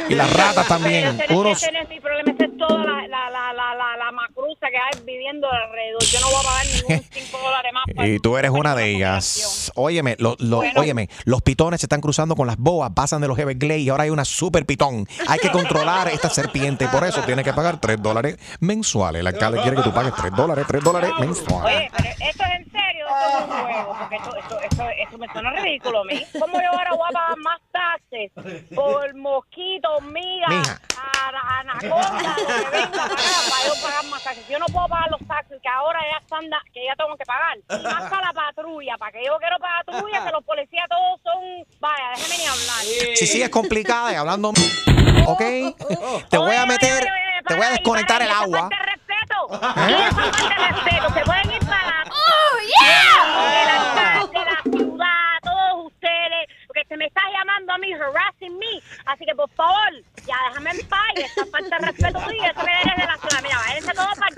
Y 0.08 0.14
las 0.14 0.32
ratas 0.32 0.68
también. 0.68 1.20
Ese, 1.20 1.34
Unos, 1.34 1.62
ese 1.62 1.72
no 1.72 1.80
es 1.80 1.88
mi 1.88 2.00
problema, 2.00 2.30
ese 2.30 2.45
toda 2.56 2.84
la, 2.84 3.06
la, 3.06 3.30
la, 3.30 3.52
la, 3.52 3.96
la, 3.96 4.12
macruza 4.12 4.66
que 4.70 4.76
hay 4.76 5.04
viviendo 5.04 5.46
alrededor. 5.50 6.02
Yo 6.04 6.20
no 6.20 6.26
voy 6.26 6.36
a 6.40 6.42
pagar 6.42 6.66
ningún 6.66 7.04
5 7.12 7.38
dólares 7.38 7.72
más. 7.72 7.84
para- 7.94 8.08
Y 8.08 8.18
tú 8.18 8.36
eres 8.36 8.50
una 8.50 8.74
de 8.74 8.90
ellas. 8.96 9.72
Óyeme, 9.74 10.16
lo- 10.18 10.36
lo- 10.38 10.58
Bueno. 10.58 10.80
óyeme, 10.80 11.08
los 11.24 11.42
pitones 11.42 11.80
se 11.80 11.86
están 11.86 12.00
cruzando 12.00 12.34
con 12.36 12.46
las 12.46 12.56
boas, 12.56 12.90
pasan 12.94 13.20
de 13.20 13.28
los 13.28 13.38
Everglades 13.38 13.82
y 13.82 13.88
ahora 13.90 14.04
hay 14.04 14.10
una 14.10 14.24
super 14.24 14.64
pitón. 14.66 15.06
Hay 15.28 15.38
que 15.38 15.50
controlar 15.50 16.08
esta 16.08 16.30
serpiente, 16.30 16.88
por 16.88 17.04
eso 17.04 17.22
tienes 17.22 17.44
que 17.44 17.52
pagar 17.52 17.80
3 17.80 18.00
dólares 18.02 18.38
mensuales. 18.60 19.20
El 19.20 19.26
alcalde 19.26 19.60
quiere 19.62 19.76
que 19.76 19.82
tú 19.82 19.92
pagues 19.92 20.14
3 20.14 20.32
dólares, 20.34 20.64
3 20.68 20.82
dólares 20.82 21.10
mensuales. 21.18 21.76
Oye, 21.78 21.90
pero 21.96 22.08
esto 22.30 22.42
es 22.44 22.50
en 22.60 22.70
serio, 22.70 22.85
esto 23.16 23.38
es 23.38 23.44
un 23.44 23.62
juego, 23.62 23.96
porque 23.98 24.16
esto, 24.16 24.36
esto, 24.36 24.60
esto, 24.60 24.88
esto 25.02 25.18
me 25.18 25.28
suena 25.32 25.50
ridículo 25.50 26.00
a 26.00 26.04
mí. 26.04 26.26
¿Cómo 26.38 26.60
yo 26.60 26.68
ahora 26.70 26.90
voy 26.92 27.08
a 27.08 27.12
pagar 27.12 27.36
más 27.38 27.60
taxes 27.72 28.30
por 28.74 29.14
mosquito, 29.14 29.88
hormiga, 29.96 30.48
Mija. 30.48 30.80
a- 31.00 31.60
anaconda, 31.60 32.36
lo 32.38 32.46
que 32.46 32.70
venga 32.70 32.90
para 32.90 33.04
acá, 33.04 33.40
para 33.50 33.66
yo 33.66 33.82
pagar 33.82 34.04
más 34.06 34.22
taxes? 34.22 34.48
Yo 34.48 34.58
no 34.58 34.66
puedo 34.66 34.88
pagar 34.88 35.10
los 35.10 35.20
taxes 35.26 35.58
que 35.62 35.68
ahora 35.68 36.00
ya 36.12 36.18
están, 36.18 36.48
da- 36.50 36.62
que 36.72 36.84
ya 36.84 36.94
tengo 36.96 37.16
que 37.16 37.24
pagar. 37.24 37.56
Y 37.58 37.82
más 37.82 38.10
para 38.10 38.26
la 38.26 38.32
patrulla, 38.32 38.96
para 38.98 39.12
que 39.12 39.24
yo 39.24 39.36
quiero 39.38 39.58
para 39.58 39.78
la 39.78 39.84
patrulla, 39.84 40.24
que 40.24 40.30
los 40.32 40.44
policías 40.44 40.86
todos 40.88 41.20
son, 41.22 41.42
vaya, 41.80 42.10
déjeme 42.16 42.38
ni 42.38 42.46
hablar. 42.46 43.16
Si 43.16 43.26
sigues 43.26 43.48
complicada 43.50 44.12
y 44.12 44.16
hablando, 44.16 44.50
¿ok? 45.26 45.42
Te 46.30 46.38
voy 46.38 46.54
a 46.54 46.66
meter, 46.66 47.06
te 47.46 47.54
voy 47.54 47.66
a 47.66 47.70
desconectar 47.70 48.22
el 48.22 48.30
agua. 48.30 48.68
Y 48.68 49.92
esa 49.92 50.14
falta 50.14 50.48
de 50.48 50.68
respeto, 50.72 51.14
se 51.14 51.20
pueden 51.24 51.52
ir 51.52 51.66
para 51.66 52.04
la... 52.66 52.76
¡Oh, 53.26 53.48
yeah! 53.48 53.62
El 53.62 53.68
alcalde, 53.68 54.40
la 54.44 54.60
ciudad, 54.62 55.38
todos 55.42 55.86
ustedes, 55.86 56.42
porque 56.66 56.84
se 56.88 56.96
me 56.96 57.06
está 57.06 57.22
llamando 57.32 57.72
a 57.72 57.78
mí, 57.78 57.92
harassing 57.92 58.58
me. 58.58 58.82
Así 59.06 59.24
que, 59.24 59.34
por 59.34 59.50
favor, 59.50 59.92
ya 60.26 60.36
déjame 60.48 60.70
en 60.70 60.88
paz 60.88 61.12
y 61.16 61.20
esa 61.20 61.46
falta 61.46 61.78
de 61.78 61.86
respeto 61.86 62.20
tuya, 62.20 62.48
eso 62.48 62.60
que 62.64 62.72
eres 62.82 62.96
de 62.96 63.06
la 63.06 63.16
ciudad. 63.16 63.42
Mira, 63.42 63.58
váyanse 63.58 63.92
todos 63.92 64.18
para... 64.18 64.30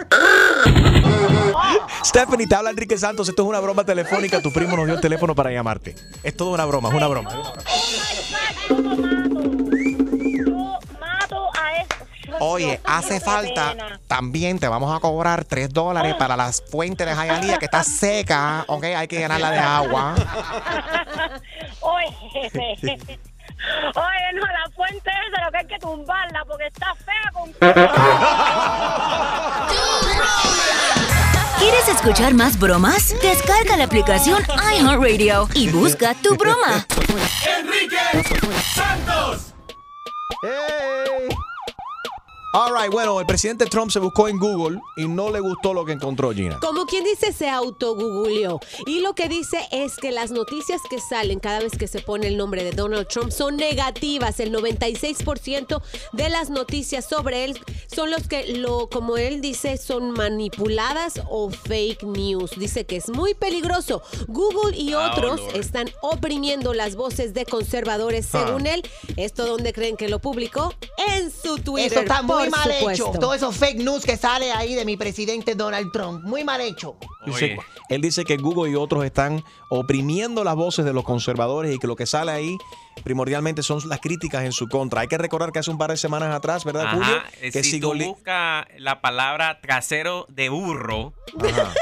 Stephanie, 2.04 2.46
te 2.46 2.54
habla 2.54 2.70
Enrique 2.70 2.96
Santos. 2.96 3.28
Esto 3.28 3.42
es 3.42 3.48
una 3.48 3.60
broma 3.60 3.84
telefónica. 3.84 4.40
Tu 4.40 4.52
primo 4.52 4.76
nos 4.76 4.86
dio 4.86 4.94
el 4.94 5.00
teléfono 5.00 5.34
para 5.34 5.50
llamarte. 5.50 5.94
Es 6.22 6.36
toda 6.36 6.52
una 6.52 6.64
broma, 6.64 6.88
es 6.88 6.94
una 6.94 7.08
broma. 7.08 7.30
Oye, 12.40 12.80
hace 12.84 13.20
falta, 13.20 13.74
también 14.06 14.58
te 14.58 14.68
vamos 14.68 14.94
a 14.94 15.00
cobrar 15.00 15.44
3 15.44 15.70
dólares 15.70 16.14
para 16.14 16.36
las 16.36 16.62
fuentes 16.70 17.06
de 17.06 17.14
Hialeah 17.14 17.58
que 17.58 17.64
está 17.64 17.82
seca, 17.84 18.64
ok, 18.68 18.84
hay 18.84 19.08
que 19.08 19.18
llenarla 19.18 19.50
de 19.50 19.58
agua. 19.58 20.14
Oye, 21.80 22.08
oye, 23.94 24.32
no, 24.34 24.46
la 24.46 24.70
fuente 24.74 25.10
esa 25.10 25.44
lo 25.44 25.50
que 25.50 25.58
hay 25.58 25.66
que 25.66 25.78
tumbarla 25.78 26.44
porque 26.44 26.66
está 26.66 26.94
fea 26.94 27.30
con... 27.32 27.52
¿Quieres 31.58 31.88
escuchar 31.88 32.34
más 32.34 32.58
bromas? 32.58 33.14
Descarga 33.20 33.76
la 33.76 33.84
aplicación 33.84 34.44
iHeartRadio 34.74 35.48
y 35.54 35.70
busca 35.70 36.14
tu 36.14 36.36
broma. 36.36 36.86
Enrique 37.58 37.98
Santos. 38.74 39.54
All 42.54 42.72
right, 42.74 42.90
bueno, 42.90 43.20
el 43.20 43.26
presidente 43.26 43.66
Trump 43.66 43.90
se 43.90 43.98
buscó 43.98 44.26
en 44.26 44.38
Google 44.38 44.80
y 44.96 45.06
no 45.06 45.30
le 45.30 45.38
gustó 45.38 45.74
lo 45.74 45.84
que 45.84 45.92
encontró 45.92 46.32
Gina. 46.32 46.58
Como 46.60 46.86
quien 46.86 47.04
dice, 47.04 47.30
se 47.32 47.50
autogoogleó. 47.50 48.58
Y 48.86 49.00
lo 49.00 49.14
que 49.14 49.28
dice 49.28 49.58
es 49.70 49.96
que 49.96 50.12
las 50.12 50.30
noticias 50.30 50.80
que 50.88 50.98
salen 50.98 51.40
cada 51.40 51.58
vez 51.60 51.76
que 51.76 51.86
se 51.86 52.00
pone 52.00 52.26
el 52.26 52.38
nombre 52.38 52.64
de 52.64 52.72
Donald 52.72 53.06
Trump 53.08 53.32
son 53.32 53.58
negativas. 53.58 54.40
El 54.40 54.50
96% 54.54 55.82
de 56.14 56.28
las 56.30 56.48
noticias 56.48 57.06
sobre 57.06 57.44
él 57.44 57.60
son 57.94 58.10
los 58.10 58.26
que, 58.26 58.56
lo, 58.56 58.88
como 58.88 59.18
él 59.18 59.42
dice, 59.42 59.76
son 59.76 60.12
manipuladas 60.12 61.20
o 61.28 61.50
fake 61.50 62.02
news. 62.04 62.52
Dice 62.56 62.86
que 62.86 62.96
es 62.96 63.10
muy 63.10 63.34
peligroso. 63.34 64.02
Google 64.26 64.74
y 64.74 64.94
Ah, 64.94 65.12
otros 65.12 65.40
están 65.54 65.90
oprimiendo 66.00 66.72
las 66.72 66.96
voces 66.96 67.34
de 67.34 67.44
conservadores, 67.44 68.34
Ah. 68.34 68.44
según 68.46 68.66
él. 68.66 68.82
¿Esto 69.18 69.46
dónde 69.46 69.74
creen 69.74 69.98
que 69.98 70.08
lo 70.08 70.18
publicó? 70.18 70.72
En 71.14 71.30
su 71.30 71.58
Twitter. 71.58 71.92
Eso 71.92 72.00
está 72.00 72.22
muy 72.22 72.37
por 72.44 72.50
mal 72.50 72.72
supuesto. 72.78 73.08
hecho. 73.10 73.18
Todos 73.18 73.36
esos 73.36 73.56
fake 73.56 73.78
news 73.78 74.04
que 74.04 74.16
sale 74.16 74.52
ahí 74.52 74.74
de 74.74 74.84
mi 74.84 74.96
presidente 74.96 75.54
Donald 75.54 75.90
Trump. 75.92 76.24
Muy 76.24 76.44
mal 76.44 76.60
hecho. 76.60 76.96
Dice- 77.26 77.56
él 77.88 78.00
dice 78.00 78.24
que 78.24 78.36
Google 78.36 78.70
y 78.70 78.74
otros 78.74 79.04
están 79.04 79.42
oprimiendo 79.70 80.44
las 80.44 80.54
voces 80.56 80.84
de 80.84 80.92
los 80.92 81.04
conservadores 81.04 81.74
y 81.74 81.78
que 81.78 81.86
lo 81.86 81.96
que 81.96 82.06
sale 82.06 82.32
ahí 82.32 82.56
primordialmente 83.04 83.62
son 83.62 83.80
las 83.88 84.00
críticas 84.00 84.44
en 84.44 84.52
su 84.52 84.68
contra. 84.68 85.02
Hay 85.02 85.08
que 85.08 85.18
recordar 85.18 85.52
que 85.52 85.58
hace 85.60 85.70
un 85.70 85.78
par 85.78 85.90
de 85.90 85.96
semanas 85.96 86.34
atrás, 86.34 86.64
¿verdad, 86.64 86.86
Ajá, 86.86 86.96
Julio? 86.96 87.22
eh, 87.40 87.50
Que 87.52 87.62
si 87.62 87.80
tú 87.80 87.94
buscas 87.94 88.66
la 88.78 89.00
palabra 89.00 89.60
trasero 89.60 90.26
de 90.28 90.48
burro 90.48 91.12
Ajá. 91.40 91.72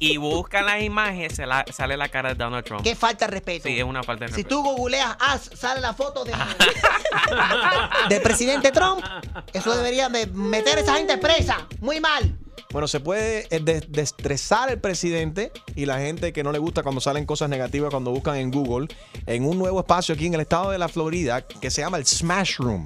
Y 0.00 0.16
buscas 0.16 0.64
las 0.64 0.82
imágenes, 0.82 1.34
se 1.36 1.46
la- 1.46 1.64
sale 1.72 1.96
la 1.96 2.08
cara 2.08 2.30
de 2.30 2.34
Donald 2.34 2.64
Trump. 2.64 2.82
Qué 2.82 2.96
falta 2.96 3.26
de 3.26 3.30
respeto. 3.32 3.68
Sí, 3.68 3.78
es 3.78 3.84
una 3.84 4.02
falta 4.02 4.24
de 4.24 4.30
Si 4.32 4.36
respeto. 4.38 4.56
tú 4.56 4.62
googleas, 4.76 5.16
as, 5.20 5.50
sale 5.54 5.80
la 5.80 5.94
foto 5.94 6.24
de, 6.24 6.32
del 8.08 8.22
presidente 8.22 8.70
Trump. 8.72 9.04
Eso 9.52 9.74
debería 9.76 10.08
de 10.08 10.26
meter 10.26 10.78
a 10.78 10.80
esa 10.80 10.94
gente 10.96 11.18
presa. 11.18 11.66
Muy 11.80 12.00
mal. 12.00 12.36
Bueno, 12.72 12.86
se 12.86 13.00
puede 13.00 13.46
eh, 13.50 13.58
des- 13.60 13.90
destresar 13.90 14.70
el 14.70 14.80
presidente 14.80 15.50
y 15.74 15.86
la 15.86 15.98
gente 15.98 16.32
que 16.32 16.44
no 16.44 16.52
le 16.52 16.58
gusta 16.58 16.82
cuando 16.84 17.00
salen 17.00 17.26
cosas 17.26 17.48
negativas 17.48 17.90
cuando 17.90 18.12
buscan 18.12 18.36
en 18.36 18.50
Google 18.52 18.86
en 19.26 19.44
un 19.44 19.58
nuevo 19.58 19.80
espacio 19.80 20.14
aquí 20.14 20.26
en 20.26 20.34
el 20.34 20.40
estado 20.40 20.70
de 20.70 20.78
la 20.78 20.88
Florida 20.88 21.42
que 21.42 21.70
se 21.70 21.82
llama 21.82 21.96
el 21.98 22.06
Smash 22.06 22.58
Room. 22.58 22.84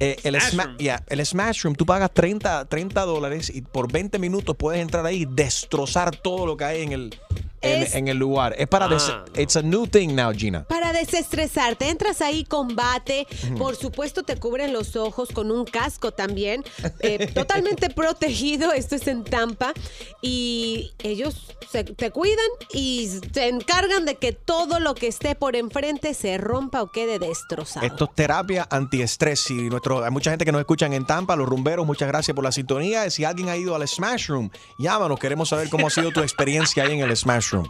Eh, 0.00 0.16
el, 0.24 0.34
Smash 0.40 0.50
Sma- 0.52 0.64
Room. 0.64 0.76
yeah, 0.78 1.02
el 1.08 1.24
Smash 1.26 1.62
Room, 1.62 1.74
tú 1.76 1.84
pagas 1.86 2.10
30, 2.12 2.64
30 2.66 3.02
dólares 3.04 3.50
y 3.54 3.60
por 3.62 3.90
20 3.92 4.18
minutos 4.18 4.56
puedes 4.56 4.80
entrar 4.80 5.04
ahí 5.06 5.22
y 5.22 5.26
destrozar 5.26 6.16
todo 6.16 6.46
lo 6.46 6.56
que 6.56 6.64
hay 6.64 6.82
en 6.82 6.92
el, 6.92 7.14
en, 7.60 7.82
Es- 7.82 7.94
en 7.94 8.08
el 8.08 8.16
lugar. 8.16 8.54
Es 8.58 8.66
para... 8.68 8.88
des- 8.88 9.02
Ah, 9.08 9.24
It's 9.36 9.54
a 9.56 9.62
new 9.62 9.86
thing 9.86 10.14
now, 10.16 10.32
Gina. 10.32 10.64
Para 10.64 10.92
desestresarte, 10.92 11.88
entras 11.88 12.20
ahí, 12.22 12.44
combate. 12.44 13.26
Por 13.58 13.76
supuesto, 13.76 14.22
te 14.24 14.36
cubren 14.36 14.72
los 14.72 14.96
ojos 14.96 15.28
con 15.30 15.50
un 15.52 15.64
casco 15.64 16.10
también. 16.10 16.64
eh, 17.00 17.26
totalmente 17.34 17.88
protegido. 17.90 18.72
Esto 18.72 18.96
es 18.96 19.06
en 19.06 19.22
Tampa. 19.24 19.72
Y 20.20 20.92
ellos 21.02 21.54
se- 21.70 21.84
te 21.84 22.10
cuidan 22.10 22.44
y 22.72 23.08
se 23.32 23.48
encargan 23.48 24.04
de 24.06 24.16
que 24.16 24.32
todo 24.32 24.80
lo 24.80 24.94
que 24.94 25.06
esté 25.06 25.34
por 25.34 25.54
enfrente 25.54 26.14
se 26.14 26.38
rompa 26.38 26.82
o 26.82 26.90
quede 26.90 27.18
destrozado. 27.18 27.86
Esto 27.86 28.04
es 28.06 28.14
terapia 28.14 28.66
antiestrés. 28.70 29.48
Y 29.50 29.68
nuestro, 29.82 30.04
hay 30.04 30.12
mucha 30.12 30.30
gente 30.30 30.44
que 30.44 30.52
nos 30.52 30.60
escuchan 30.60 30.92
en 30.92 31.04
Tampa, 31.04 31.34
los 31.34 31.48
rumberos, 31.48 31.84
muchas 31.84 32.06
gracias 32.06 32.32
por 32.36 32.44
la 32.44 32.52
sintonía. 32.52 33.10
Si 33.10 33.24
alguien 33.24 33.48
ha 33.48 33.56
ido 33.56 33.74
al 33.74 33.86
Smash 33.88 34.28
Room, 34.28 34.48
llámanos, 34.78 35.18
queremos 35.18 35.48
saber 35.48 35.68
cómo 35.68 35.88
ha 35.88 35.90
sido 35.90 36.12
tu 36.12 36.20
experiencia 36.20 36.84
ahí 36.84 36.92
en 36.92 37.00
el 37.00 37.16
Smash 37.16 37.50
Room. 37.50 37.68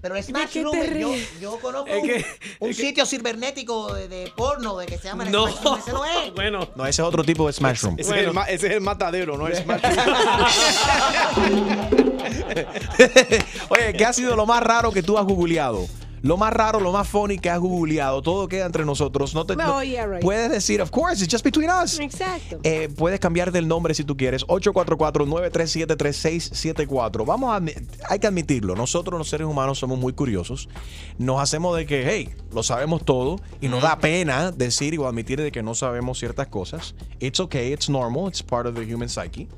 Pero 0.00 0.16
el 0.16 0.24
Smash 0.24 0.62
Room, 0.62 0.74
yo, 0.98 1.12
yo 1.38 1.58
conozco 1.60 1.86
Es 1.88 2.24
un, 2.60 2.68
que- 2.70 2.74
sitio 2.74 3.04
cibernético 3.04 3.92
de, 3.92 4.08
de 4.08 4.32
porno 4.34 4.78
de 4.78 4.86
que 4.86 4.96
se 4.96 5.04
llama 5.08 5.24
el 5.24 5.32
No. 5.32 5.48
Smash 5.48 5.62
Room. 5.62 5.78
Ese 5.78 5.92
no 5.92 6.04
es. 6.06 6.34
Bueno. 6.34 6.68
No, 6.74 6.86
ese 6.86 7.02
es 7.02 7.06
otro 7.08 7.22
tipo 7.22 7.46
de 7.46 7.52
Smash 7.52 7.82
Room. 7.82 7.96
Ese, 7.98 8.18
es 8.18 8.26
el, 8.26 8.32
ma- 8.32 8.44
ese 8.44 8.68
es 8.68 8.72
el 8.72 8.80
matadero, 8.80 9.36
no 9.36 9.46
el 9.46 9.56
smash. 9.56 9.82
Oye, 13.68 13.92
¿qué 13.98 14.06
ha 14.06 14.12
sido 14.14 14.34
lo 14.36 14.46
más 14.46 14.62
raro 14.62 14.90
que 14.92 15.02
tú 15.02 15.18
has 15.18 15.26
googleado? 15.26 15.86
Lo 16.22 16.36
más 16.36 16.52
raro, 16.52 16.80
lo 16.80 16.92
más 16.92 17.08
funny 17.08 17.38
que 17.38 17.48
has 17.50 17.58
googleado. 17.60 18.20
Todo 18.22 18.46
queda 18.48 18.66
entre 18.66 18.84
nosotros. 18.84 19.34
No 19.34 19.46
te, 19.46 19.56
no- 19.56 19.78
Oh, 19.78 19.82
yeah, 19.82 20.06
right. 20.06 20.22
Puedes 20.22 20.50
decir, 20.50 20.80
of 20.82 20.90
course, 20.90 21.22
it's 21.24 21.32
just 21.32 21.44
between 21.44 21.70
us. 21.70 21.98
Exacto. 21.98 22.58
Eh, 22.62 22.88
puedes 22.96 23.18
cambiarte 23.20 23.58
el 23.58 23.66
nombre 23.68 23.94
si 23.94 24.04
tú 24.04 24.16
quieres. 24.16 24.44
844-937-3674. 24.46 27.24
Vamos 27.24 27.50
a. 27.52 27.60
admi- 27.60 27.74
Hay 28.08 28.18
que 28.18 28.26
admitirlo. 28.26 28.74
Nosotros, 28.76 29.18
los 29.18 29.28
seres 29.28 29.46
humanos, 29.46 29.78
somos 29.78 29.98
muy 29.98 30.12
curiosos. 30.12 30.68
Nos 31.18 31.40
hacemos 31.40 31.76
de 31.76 31.86
que, 31.86 32.04
hey, 32.08 32.30
lo 32.52 32.62
sabemos 32.62 33.04
todo. 33.04 33.36
Y 33.60 33.68
nos 33.68 33.82
da 33.82 33.98
pena 33.98 34.52
decir 34.52 34.98
o 34.98 35.06
admitir 35.08 35.40
de 35.40 35.50
que 35.52 35.62
no 35.62 35.74
sabemos 35.74 36.18
ciertas 36.18 36.48
cosas. 36.48 36.94
It's 37.18 37.40
okay, 37.40 37.72
it's 37.72 37.88
normal, 37.88 38.28
it's 38.28 38.42
part 38.42 38.66
of 38.66 38.74
the 38.74 38.82
human 38.92 39.08
psyche. 39.08 39.48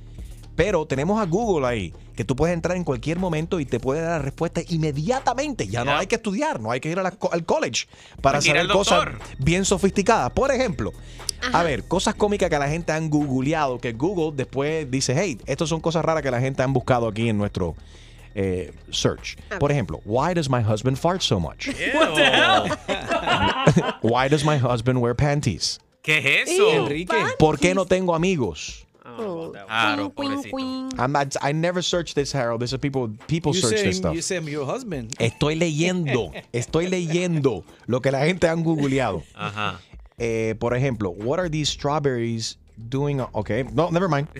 Pero 0.54 0.86
tenemos 0.86 1.20
a 1.20 1.26
Google 1.26 1.66
ahí, 1.66 1.94
que 2.14 2.24
tú 2.24 2.36
puedes 2.36 2.52
entrar 2.52 2.76
en 2.76 2.84
cualquier 2.84 3.18
momento 3.18 3.58
y 3.58 3.64
te 3.64 3.80
puede 3.80 4.02
dar 4.02 4.18
la 4.18 4.24
respuesta 4.24 4.60
inmediatamente. 4.68 5.66
Ya 5.66 5.84
no 5.84 5.96
hay 5.96 6.06
que 6.06 6.16
estudiar, 6.16 6.60
no 6.60 6.70
hay 6.70 6.80
que 6.80 6.90
ir 6.90 6.98
a 6.98 7.02
la 7.02 7.16
al 7.30 7.44
college 7.44 7.86
para 8.20 8.38
Hay 8.38 8.44
saber 8.44 8.68
cosas 8.68 9.08
bien 9.38 9.64
sofisticadas. 9.64 10.30
Por 10.32 10.50
ejemplo, 10.50 10.92
a 11.52 11.62
ver, 11.62 11.84
cosas 11.84 12.14
cómicas 12.14 12.50
que 12.50 12.58
la 12.58 12.68
gente 12.68 12.92
han 12.92 13.08
googleado, 13.08 13.78
que 13.78 13.92
Google 13.92 14.32
después 14.36 14.90
dice, 14.90 15.14
hey, 15.16 15.38
estas 15.46 15.68
son 15.68 15.80
cosas 15.80 16.04
raras 16.04 16.22
que 16.22 16.30
la 16.30 16.40
gente 16.40 16.62
han 16.62 16.72
buscado 16.72 17.08
aquí 17.08 17.28
en 17.28 17.38
nuestro 17.38 17.74
eh, 18.34 18.72
search. 18.90 19.36
Por 19.58 19.72
ejemplo, 19.72 20.00
why 20.04 20.34
does 20.34 20.48
my 20.48 20.62
husband 20.62 20.96
fart 20.96 21.22
so 21.22 21.40
much? 21.40 21.68
What 21.94 22.14
the 22.14 22.24
hell? 22.24 23.94
why 24.02 24.28
does 24.28 24.44
my 24.44 24.58
husband 24.58 25.00
wear 25.00 25.14
panties? 25.14 25.80
¿Qué 26.02 26.18
es 26.18 26.50
eso? 26.50 26.70
Enrique. 26.72 27.16
¿Por 27.38 27.58
qué 27.58 27.74
no 27.74 27.86
tengo 27.86 28.14
amigos? 28.14 28.86
Claro, 29.16 30.10
pobrecito. 30.10 30.56
I'm 30.98 31.12
not- 31.12 31.36
I 31.42 31.52
never 31.52 31.82
searched 31.82 32.14
this, 32.14 32.32
Harold. 32.32 32.60
This 32.60 32.72
is 32.72 32.78
people, 32.78 33.08
people 33.26 33.52
You 33.54 33.60
search 33.60 33.78
say, 33.78 33.84
this 33.84 33.96
stuff. 33.98 34.14
you 34.14 34.22
say 34.22 34.36
I'm 34.36 34.48
your 34.48 34.66
husband. 34.66 35.14
Estoy 35.18 35.56
leyendo, 35.58 36.32
estoy 36.52 36.88
leyendo 36.88 37.64
lo 37.86 38.00
que 38.00 38.10
la 38.10 38.24
gente 38.26 38.48
han 38.48 38.62
googleado. 38.64 39.22
Ajá. 39.34 39.80
Eh, 40.18 40.54
por 40.58 40.74
ejemplo, 40.74 41.10
what 41.10 41.38
are 41.40 41.48
these 41.48 41.68
strawberries 41.70 42.58
doing? 42.76 43.20
Okay, 43.34 43.64
no, 43.72 43.90
never 43.90 44.08
mind. 44.08 44.28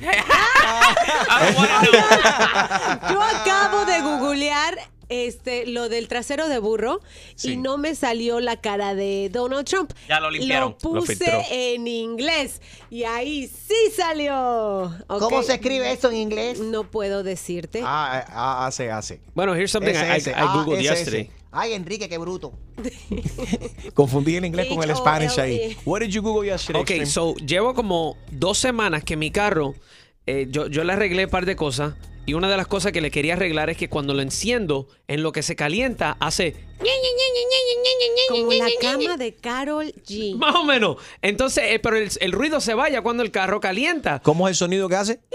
Yo 3.10 3.20
acabo 3.20 3.84
de 3.86 4.00
googlear 4.02 4.76
este, 5.12 5.66
lo 5.66 5.88
del 5.88 6.08
trasero 6.08 6.48
de 6.48 6.58
burro 6.58 7.00
y 7.42 7.56
no 7.56 7.78
me 7.78 7.94
salió 7.94 8.40
la 8.40 8.60
cara 8.60 8.94
de 8.94 9.28
Donald 9.30 9.66
Trump. 9.66 9.92
Ya 10.08 10.20
lo 10.20 10.30
limpiaron. 10.30 10.76
Lo 10.82 10.94
Lo 10.94 11.00
puse 11.00 11.26
en 11.50 11.86
inglés 11.86 12.60
y 12.90 13.04
ahí 13.04 13.48
sí 13.48 13.92
salió. 13.94 14.92
¿Cómo 15.06 15.42
se 15.42 15.54
escribe 15.54 15.90
eso 15.92 16.10
en 16.10 16.16
inglés? 16.16 16.60
No 16.60 16.84
puedo 16.90 17.22
decirte. 17.22 17.82
Ah, 17.84 18.24
ah, 18.28 18.66
hace, 18.66 18.90
hace. 18.90 19.20
Bueno, 19.34 19.54
here's 19.54 19.70
something 19.70 19.94
I, 19.94 20.14
I, 20.14 20.16
Ese, 20.16 20.30
I 20.30 20.34
ah, 20.36 20.52
googled 20.54 20.82
yesterday. 20.82 21.30
Ay, 21.54 21.74
Enrique, 21.74 22.08
qué 22.08 22.16
bruto. 22.16 22.54
Confundí 23.94 24.36
el 24.36 24.46
inglés 24.46 24.68
con 24.68 24.82
el 24.82 24.96
Spanish 24.96 25.38
ahí. 25.38 25.76
What 25.84 26.00
did 26.00 26.08
you 26.08 26.22
Google 26.22 26.48
yesterday? 26.48 26.80
Ok, 26.80 26.90
Extreme? 26.90 27.06
so 27.06 27.34
llevo 27.44 27.74
como 27.74 28.16
dos 28.30 28.56
semanas 28.56 29.04
que 29.04 29.18
mi 29.18 29.30
carro, 29.30 29.74
eh, 30.26 30.46
yo, 30.48 30.68
yo 30.68 30.82
le 30.82 30.94
arreglé 30.94 31.26
un 31.26 31.30
par 31.30 31.44
de 31.44 31.54
cosas. 31.54 31.94
Y 32.24 32.34
una 32.34 32.48
de 32.48 32.56
las 32.56 32.68
cosas 32.68 32.92
que 32.92 33.00
le 33.00 33.10
quería 33.10 33.34
arreglar 33.34 33.68
es 33.68 33.76
que 33.76 33.88
cuando 33.88 34.14
lo 34.14 34.22
enciendo, 34.22 34.86
en 35.08 35.24
lo 35.24 35.32
que 35.32 35.42
se 35.42 35.56
calienta, 35.56 36.16
hace 36.20 36.54
Como 38.28 38.52
la 38.52 38.68
cama 38.80 39.16
de 39.16 39.34
Carol 39.34 39.92
G. 40.06 40.34
más 40.36 40.54
o 40.54 40.62
menos. 40.64 40.96
Entonces, 41.20 41.64
eh, 41.66 41.78
pero 41.80 41.96
el, 41.96 42.10
el 42.20 42.30
ruido 42.32 42.60
se 42.60 42.74
vaya 42.74 43.02
cuando 43.02 43.24
el 43.24 43.32
carro 43.32 43.58
calienta. 43.60 44.20
¿Cómo 44.20 44.46
es 44.46 44.52
el 44.52 44.56
sonido 44.56 44.88
que 44.88 44.94
hace? 44.96 45.20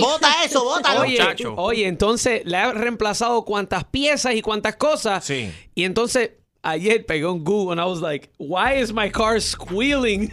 Bota 0.00 0.44
eso, 0.44 0.64
bótalo. 0.64 1.02
Oye, 1.02 1.18
Muchacho. 1.18 1.54
oye, 1.56 1.86
entonces 1.86 2.42
le 2.44 2.56
ha 2.56 2.72
reemplazado 2.72 3.44
cuantas 3.44 3.84
piezas 3.84 4.34
y 4.34 4.42
cuantas 4.42 4.76
cosas. 4.76 5.24
Sí. 5.24 5.50
Y 5.74 5.84
entonces 5.84 6.32
ayer 6.62 7.06
pegó 7.06 7.32
un 7.32 7.44
Google 7.44 7.72
and 7.72 7.80
I 7.80 7.84
was 7.90 8.00
like, 8.00 8.30
why 8.38 8.80
is 8.80 8.92
my 8.92 9.10
car 9.10 9.40
squealing? 9.40 10.32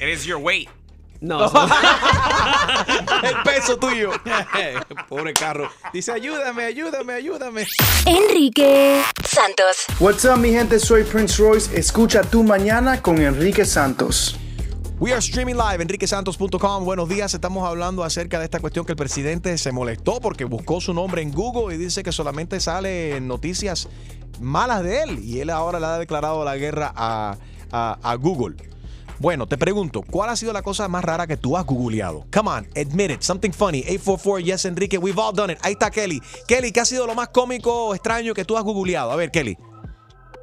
It 0.00 0.08
is 0.08 0.24
your 0.24 0.38
weight. 0.38 0.68
No. 1.20 1.44
el 3.22 3.34
peso 3.44 3.76
tuyo. 3.78 4.10
Pobre 5.08 5.32
carro. 5.32 5.70
Dice, 5.92 6.12
ayúdame, 6.12 6.64
ayúdame, 6.64 7.14
ayúdame. 7.14 7.66
Enrique 8.04 9.02
Santos. 9.24 9.86
What's 9.98 10.24
up, 10.24 10.36
mi 10.38 10.50
gente? 10.50 10.78
Soy 10.78 11.04
Prince 11.04 11.42
Royce. 11.42 11.76
Escucha 11.78 12.22
tu 12.22 12.42
mañana 12.42 13.00
con 13.02 13.18
Enrique 13.20 13.64
Santos. 13.64 14.36
We 14.98 15.10
are 15.12 15.18
streaming 15.18 15.56
live, 15.56 15.82
enriquesantos.com. 15.82 16.84
Buenos 16.84 17.08
días, 17.08 17.34
estamos 17.34 17.68
hablando 17.68 18.02
acerca 18.02 18.38
de 18.38 18.44
esta 18.46 18.60
cuestión 18.60 18.86
que 18.86 18.92
el 18.92 18.96
presidente 18.96 19.58
se 19.58 19.70
molestó 19.70 20.20
porque 20.20 20.44
buscó 20.46 20.80
su 20.80 20.94
nombre 20.94 21.20
en 21.20 21.32
Google 21.32 21.74
y 21.74 21.78
dice 21.78 22.02
que 22.02 22.12
solamente 22.12 22.60
sale 22.60 23.16
en 23.16 23.28
noticias 23.28 23.88
malas 24.40 24.82
de 24.82 25.02
él 25.02 25.18
y 25.22 25.40
él 25.40 25.50
ahora 25.50 25.80
le 25.80 25.86
ha 25.86 25.98
declarado 25.98 26.42
la 26.46 26.56
guerra 26.56 26.92
a, 26.96 27.36
a- 27.70 27.98
a 28.02 28.14
Google. 28.14 28.56
Bueno, 29.18 29.46
te 29.46 29.56
pregunto, 29.56 30.02
¿cuál 30.02 30.28
ha 30.28 30.36
sido 30.36 30.52
la 30.52 30.60
cosa 30.60 30.88
más 30.88 31.02
rara 31.02 31.26
que 31.26 31.38
tú 31.38 31.56
has 31.56 31.64
googleado? 31.64 32.26
Come 32.32 32.50
on, 32.50 32.68
admit 32.76 33.12
it, 33.12 33.22
something 33.22 33.50
funny. 33.50 33.80
844 33.80 34.40
Yes 34.40 34.64
Enrique, 34.66 34.98
we've 34.98 35.18
all 35.18 35.34
done 35.34 35.54
it. 35.54 35.58
Ahí 35.62 35.72
está 35.72 35.90
Kelly. 35.90 36.20
Kelly, 36.46 36.70
¿qué 36.70 36.80
ha 36.80 36.84
sido 36.84 37.06
lo 37.06 37.14
más 37.14 37.28
cómico 37.28 37.86
o 37.86 37.94
extraño 37.94 38.34
que 38.34 38.44
tú 38.44 38.58
has 38.58 38.64
googleado? 38.64 39.10
A 39.10 39.16
ver, 39.16 39.30
Kelly. 39.30 39.56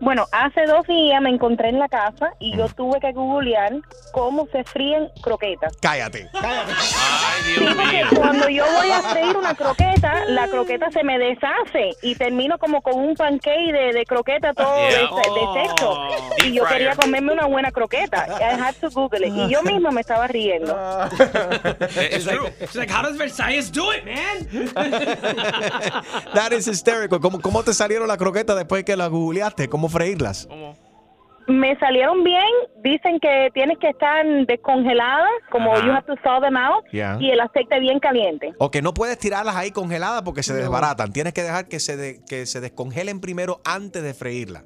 Bueno, 0.04 0.26
hace 0.32 0.66
dos 0.66 0.86
días 0.86 1.22
me 1.22 1.30
encontré 1.30 1.70
en 1.70 1.80
la 1.80 1.88
casa 1.88 2.34
y 2.40 2.56
yo 2.58 2.68
tuve 2.70 3.00
que 3.00 3.12
googlear 3.14 3.72
cómo 4.12 4.48
se 4.52 4.64
fríen 4.66 5.08
croquetas. 5.22 5.76
Cállate. 5.82 6.30
Ay, 6.34 6.74
Sí, 7.44 7.60
Dios 7.60 7.74
porque 7.76 7.96
mío. 7.98 8.08
cuando 8.16 8.50
yo 8.50 8.66
voy 8.78 8.92
a 8.92 9.02
freír 9.02 9.36
una 9.38 9.54
croqueta, 9.56 10.26
la 10.28 10.48
croqueta 10.48 10.92
se 10.92 11.04
me 11.04 11.18
deshace 11.18 11.96
y 12.02 12.16
termino 12.16 12.58
como 12.58 12.82
con 12.82 12.96
un 13.00 13.16
pancake 13.16 13.72
de, 13.72 13.94
de 13.94 14.06
croqueta 14.06 14.54
todo 14.54 14.74
Yeah. 14.90 15.00
des- 15.00 15.10
deshecho. 15.56 15.98
Deep 16.38 16.48
Y 16.48 16.54
yo 16.54 16.66
fryer. 16.66 16.78
quería 16.90 16.96
comerme 16.96 17.34
una 17.34 17.46
buena 17.46 17.72
croqueta. 17.72 18.26
I 18.40 18.60
had 18.62 18.76
to 18.82 18.90
Google 18.90 19.26
it. 19.28 19.34
Y 19.34 19.50
yo 19.50 19.62
misma 19.64 19.92
me 19.92 20.02
estaba 20.02 20.28
riendo. 20.28 20.76
It's 22.12 22.26
true. 22.26 22.50
She's 22.60 22.76
like, 22.76 22.92
how 22.92 23.02
does 23.04 23.18
Versailles 23.18 23.72
do 23.72 23.92
it, 23.94 24.04
man? 24.06 24.74
That 26.34 26.52
is 26.52 26.68
hysterical. 26.68 27.20
¿Cómo, 27.20 27.40
¿Cómo 27.42 27.64
te 27.64 27.74
salieron 27.74 28.08
las 28.08 28.18
croquetas 28.18 28.56
después 28.56 28.84
que 28.84 28.96
las 28.96 29.10
googleaste? 29.10 29.70
¿Cómo 29.70 29.90
freírlas? 29.94 30.46
¿Cómo? 30.50 30.76
Me 31.46 31.78
salieron 31.78 32.24
bien. 32.24 32.42
Dicen 32.84 33.20
que 33.20 33.50
tienes 33.54 33.78
que 33.78 33.90
estar 33.90 34.26
descongeladas, 34.48 35.30
como 35.52 35.74
Ajá. 35.76 35.86
you 35.86 35.92
have 35.92 36.06
to 36.06 36.16
thaw 36.24 36.42
them 36.42 36.56
out, 36.56 36.86
Yeah. 36.92 37.18
y 37.20 37.32
el 37.32 37.40
aceite 37.42 37.80
bien 37.82 38.00
caliente. 38.00 38.54
O 38.60 38.72
que 38.72 38.82
no 38.82 38.94
puedes 38.94 39.18
tirarlas 39.18 39.56
ahí 39.58 39.72
congeladas 39.72 40.22
porque 40.22 40.42
se 40.42 40.54
desbaratan. 40.54 41.12
Tienes 41.12 41.34
que 41.34 41.44
dejar 41.44 41.68
que 41.68 41.80
se, 41.82 41.98
de- 41.98 42.20
que 42.26 42.46
se 42.46 42.62
descongelen 42.62 43.20
primero 43.20 43.60
antes 43.66 44.04
de 44.04 44.14
freírlas. 44.14 44.64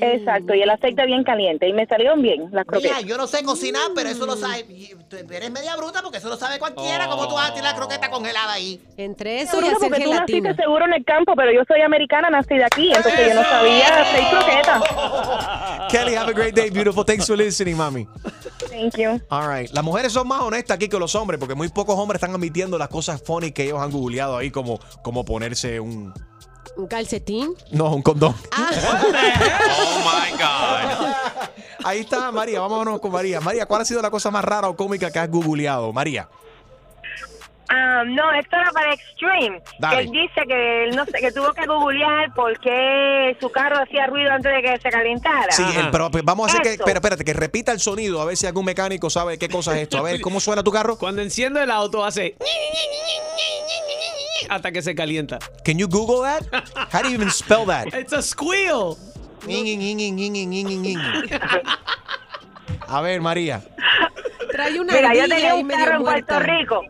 Exacto, 0.00 0.54
y 0.54 0.62
el 0.62 0.70
aceite 0.70 1.04
bien 1.06 1.24
caliente. 1.24 1.68
Y 1.68 1.72
me 1.72 1.84
salieron 1.86 2.22
bien 2.22 2.42
las 2.42 2.50
Mira, 2.52 2.64
croquetas. 2.64 3.04
yo 3.04 3.16
no 3.16 3.26
sé 3.26 3.42
cocinar, 3.42 3.90
pero 3.94 4.08
eso 4.08 4.26
lo 4.26 4.36
sabe. 4.36 4.64
Eres 5.30 5.50
media 5.50 5.74
bruta 5.76 6.02
porque 6.02 6.18
eso 6.18 6.28
lo 6.28 6.36
sabe 6.36 6.58
cualquiera. 6.58 7.08
¿Cómo 7.08 7.26
tú 7.28 7.34
vas 7.34 7.50
a 7.50 7.54
tirar 7.54 7.72
la 7.72 7.76
croqueta 7.78 8.08
congelada 8.10 8.52
ahí? 8.52 8.80
Entre 8.96 9.40
eso 9.40 9.60
y 9.60 9.64
hacer 9.64 9.78
porque 9.80 10.04
tú 10.04 10.10
naciste 10.12 10.32
gelatina. 10.34 10.54
seguro 10.56 10.84
en 10.84 10.94
el 10.94 11.04
campo, 11.04 11.32
pero 11.36 11.52
yo 11.52 11.62
soy 11.66 11.80
americana, 11.80 12.30
nací 12.30 12.54
de 12.56 12.64
aquí, 12.64 12.88
entonces 12.94 13.28
yo 13.28 13.34
no 13.34 13.42
sabía 13.42 14.06
seis 14.14 14.28
croquetas. 14.30 14.82
Kelly, 15.90 16.14
have 16.14 16.30
a 16.30 16.34
great 16.34 16.54
day, 16.54 16.70
beautiful. 16.70 17.04
Thanks 17.04 17.26
for 17.26 17.36
listening, 17.36 17.76
mami. 17.76 18.06
Thank 18.70 18.96
you. 18.96 19.20
All 19.30 19.48
right. 19.48 19.70
Las 19.72 19.82
mujeres 19.82 20.12
son 20.12 20.28
más 20.28 20.42
honestas 20.42 20.76
aquí 20.76 20.88
que 20.88 20.98
los 20.98 21.14
hombres 21.14 21.40
porque 21.40 21.54
muy 21.54 21.68
pocos 21.70 21.96
hombres 21.98 22.22
están 22.22 22.34
admitiendo 22.34 22.78
las 22.78 22.88
cosas 22.88 23.20
funny 23.22 23.50
que 23.52 23.64
ellos 23.64 23.80
han 23.80 23.90
googleado 23.90 24.36
ahí, 24.36 24.50
como, 24.50 24.78
como 25.02 25.24
ponerse 25.24 25.80
un. 25.80 26.12
¿Un 26.78 26.86
calcetín? 26.86 27.54
No, 27.72 27.92
un 27.92 28.02
condón. 28.02 28.34
Oh 29.80 29.98
my 30.00 30.30
God. 30.38 31.48
Ahí 31.84 32.00
está 32.00 32.30
María. 32.30 32.60
Vámonos 32.60 33.00
con 33.00 33.10
María. 33.12 33.40
María, 33.40 33.66
¿cuál 33.66 33.82
ha 33.82 33.84
sido 33.84 34.00
la 34.00 34.10
cosa 34.10 34.30
más 34.30 34.44
rara 34.44 34.68
o 34.68 34.76
cómica 34.76 35.10
que 35.10 35.18
has 35.18 35.28
googleado? 35.30 35.92
María. 35.92 36.28
Ah, 37.70 38.02
no, 38.06 38.32
esto 38.32 38.56
era 38.56 38.70
para 38.72 38.94
Extreme. 38.94 39.60
Dale. 39.78 39.96
Que 39.96 40.02
él 40.04 40.10
dice 40.10 40.40
que 40.46 40.84
él 40.84 40.96
no 40.96 41.04
sé, 41.04 41.12
que 41.20 41.32
tuvo 41.32 41.52
que 41.52 41.66
googlear 41.66 42.32
por 42.34 42.58
qué 42.60 43.36
su 43.40 43.50
carro 43.50 43.82
hacía 43.82 44.06
ruido 44.06 44.30
antes 44.32 44.50
de 44.54 44.62
que 44.62 44.78
se 44.80 44.88
calentara. 44.88 45.50
Sí, 45.52 45.64
el- 45.76 45.90
pero 45.90 46.10
pero 46.10 46.24
vamos 46.24 46.46
a 46.48 46.52
hacer 46.52 46.62
que. 46.62 46.70
Espera, 46.74 46.94
espérate, 46.94 47.24
que 47.24 47.34
repita 47.34 47.72
el 47.72 47.80
sonido. 47.80 48.22
A 48.22 48.24
ver 48.24 48.36
si 48.36 48.46
algún 48.46 48.64
mecánico 48.64 49.10
sabe 49.10 49.36
qué 49.38 49.48
cosa 49.48 49.76
es 49.76 49.82
esto. 49.82 49.98
A 49.98 50.02
ver, 50.02 50.20
¿cómo 50.20 50.40
suena 50.40 50.62
tu 50.62 50.70
carro? 50.72 50.96
Cuando 50.96 51.20
enciendo 51.22 51.60
el 51.60 51.70
auto 51.70 52.04
hace 52.04 52.36
hasta 54.54 54.72
que 54.72 54.82
se 54.82 54.94
calienta. 54.94 55.38
Can 55.64 55.78
you 55.78 55.88
Google 55.88 56.22
that? 56.22 56.42
How 56.92 57.02
do 57.02 57.08
you 57.08 57.14
even 57.14 57.30
spell 57.30 57.64
that? 57.66 57.88
It's 57.94 58.12
a 58.12 58.22
squeal. 58.22 58.96
A 62.88 63.00
ver, 63.02 63.20
María. 63.20 63.62
Trae 64.50 64.80
una 64.80 64.92
Mira, 64.92 65.14
yo 65.14 65.28
tenía 65.28 65.54
un 65.54 65.68
carro 65.68 65.96
en. 65.96 66.02
Puerto 66.02 66.40
Rico 66.40 66.80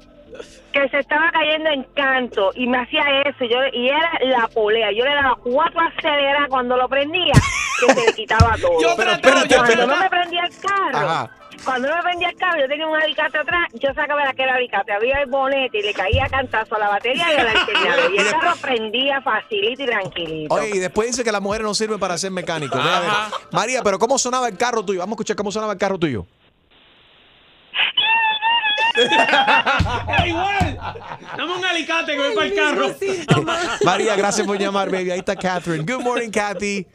que 0.73 0.89
se 0.91 0.99
estaba 0.99 1.31
cayendo 1.33 1.71
en 1.71 1.83
canto 1.95 2.51
y 2.55 2.67
me 2.67 2.79
hacía 2.79 3.03
eso 3.27 3.45
yo 3.45 3.59
y 3.73 3.89
era 3.89 4.11
la 4.23 4.49
polea. 4.49 4.93
Yo 4.93 5.05
le 5.05 5.15
daba 5.15 5.37
cuatro 5.43 5.81
acelerar 5.81 6.49
cuando 6.49 6.77
lo 6.77 6.89
prendía 6.89 7.33
que 7.81 7.93
se 7.95 8.07
le 8.07 8.13
quitaba 8.13 8.55
todo. 8.61 8.81
Yo 8.81 8.95
Pero 8.97 9.11
trataba, 9.19 9.43
espérate, 9.43 9.55
yo 9.55 9.65
espérate. 9.65 9.87
no 9.87 9.97
me 9.97 10.11
prendía 10.11 10.43
el 10.45 10.59
carro, 10.61 10.99
Ajá. 11.09 11.31
Cuando 11.65 11.89
me 11.95 12.03
prendía 12.03 12.29
el 12.31 12.37
carro, 12.37 12.61
yo 12.61 12.69
tenía 12.69 12.87
un 12.87 12.97
alicate 12.97 13.39
atrás, 13.39 13.69
yo 13.75 13.93
sacaba 13.95 14.23
de 14.23 14.29
aquel 14.29 14.49
alicate, 14.49 14.93
había 14.93 15.21
el 15.21 15.27
bonete 15.31 15.79
y 15.79 15.83
le 15.83 15.93
caía 15.95 16.27
cantazo 16.29 16.77
a 16.77 16.79
la 16.79 16.89
batería 16.89 17.27
y 17.33 17.37
al 17.37 17.49
alternador. 17.49 18.13
Y 18.15 18.19
el 18.19 18.31
carro 18.31 18.55
prendía 18.61 19.21
facilito 19.21 19.83
y 19.83 19.87
tranquilito. 19.87 20.55
Oye, 20.55 20.71
y 20.75 20.79
después 20.79 21.09
dice 21.09 21.25
que 21.25 21.33
las 21.33 21.43
mujeres 21.43 21.67
no 21.67 21.75
sirven 21.75 21.99
para 21.99 22.17
ser 22.19 22.31
mecánicos. 22.31 22.83
Ve 22.83 22.91
a 22.91 23.01
ver. 23.01 23.11
María, 23.53 23.83
pero 23.83 23.99
¿cómo 23.99 24.19
sonaba 24.19 24.49
el 24.49 24.57
carro 24.57 24.85
tuyo? 24.85 25.01
Vamos 25.01 25.13
a 25.13 25.17
escuchar 25.17 25.37
cómo 25.37 25.53
sonaba 25.53 25.73
el 25.73 25.79
carro 25.79 25.99
tuyo. 25.99 26.27
igual. 30.27 30.79
Dame 31.37 31.55
un 31.55 31.65
alicate 31.65 32.13
que 32.13 32.19
voy 32.19 32.35
para 32.35 32.47
el 32.47 32.55
carro. 32.55 32.87
María, 33.85 34.17
gracias 34.17 34.47
por 34.47 34.59
llamar, 34.59 34.91
baby. 34.91 35.11
Ahí 35.11 35.19
está 35.21 35.37
Catherine. 35.37 35.85
Good 35.85 36.03
morning, 36.03 36.31
Kathy. 36.31 36.87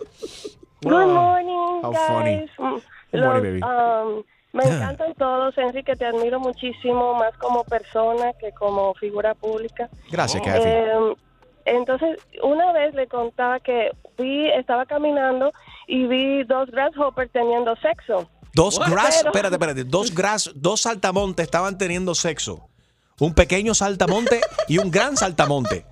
Good 0.82 0.92
morning, 0.92 1.82
how 1.82 1.92
guys. 1.92 2.08
funny. 2.08 2.82
Good 3.12 3.22
morning, 3.22 3.44
baby. 3.44 3.62
um, 3.64 4.24
me 4.54 4.64
encantan 4.64 5.14
todos, 5.16 5.58
Enrique, 5.58 5.96
te 5.96 6.06
admiro 6.06 6.40
muchísimo, 6.40 7.16
más 7.16 7.36
como 7.38 7.64
persona 7.64 8.34
que 8.40 8.52
como 8.54 8.94
figura 8.96 9.34
pública. 9.34 9.90
Gracias, 10.12 10.42
Kathy. 10.44 10.64
Eh, 10.66 11.16
entonces, 11.66 12.20
una 12.44 12.72
vez 12.72 12.94
le 12.94 13.08
contaba 13.08 13.60
que 13.60 13.92
vi, 14.18 14.50
estaba 14.52 14.86
caminando 14.86 15.52
y 15.88 16.06
vi 16.08 16.44
dos 16.44 16.70
grasshoppers 16.70 17.32
teniendo 17.32 17.76
sexo. 17.78 18.30
Dos 18.54 18.78
grass, 18.80 19.18
Pero- 19.18 19.30
espérate, 19.30 19.56
espérate. 19.56 19.84
Dos 19.86 20.14
grass, 20.14 20.52
dos 20.56 20.82
saltamontes 20.82 21.46
estaban 21.46 21.78
teniendo 21.78 22.14
sexo. 22.14 22.70
Un 23.20 23.34
pequeño 23.34 23.74
saltamonte 23.74 24.42
y 24.68 24.78
un 24.78 24.92
gran 24.92 25.18
saltamonte. 25.18 25.86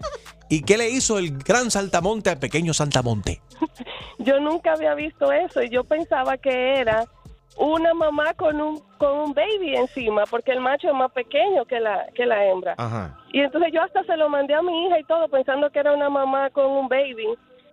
¿Y 0.49 0.61
qué 0.63 0.77
le 0.77 0.89
hizo 0.89 1.17
el 1.17 1.37
gran 1.37 1.71
saltamonte 1.71 2.29
al 2.29 2.37
pequeño 2.37 2.73
saltamonte? 2.73 3.41
Yo 4.19 4.39
nunca 4.39 4.73
había 4.73 4.93
visto 4.93 5.31
eso 5.31 5.63
y 5.63 5.69
yo 5.69 5.83
pensaba 5.83 6.37
que 6.37 6.75
era 6.79 7.05
una 7.57 7.93
mamá 7.93 8.33
con 8.33 8.59
un 8.61 8.81
con 8.97 9.17
un 9.19 9.33
baby 9.33 9.75
encima, 9.75 10.23
porque 10.25 10.51
el 10.51 10.59
macho 10.61 10.87
es 10.87 10.93
más 10.93 11.11
pequeño 11.11 11.65
que 11.65 11.79
la 11.79 12.05
que 12.15 12.25
la 12.25 12.45
hembra. 12.45 12.75
Ajá. 12.77 13.17
Y 13.33 13.41
entonces 13.41 13.71
yo 13.73 13.81
hasta 13.81 14.03
se 14.03 14.15
lo 14.17 14.29
mandé 14.29 14.53
a 14.53 14.61
mi 14.61 14.85
hija 14.87 14.99
y 14.99 15.03
todo 15.03 15.27
pensando 15.27 15.69
que 15.69 15.79
era 15.79 15.93
una 15.93 16.09
mamá 16.09 16.49
con 16.51 16.65
un 16.65 16.87
baby. 16.87 17.27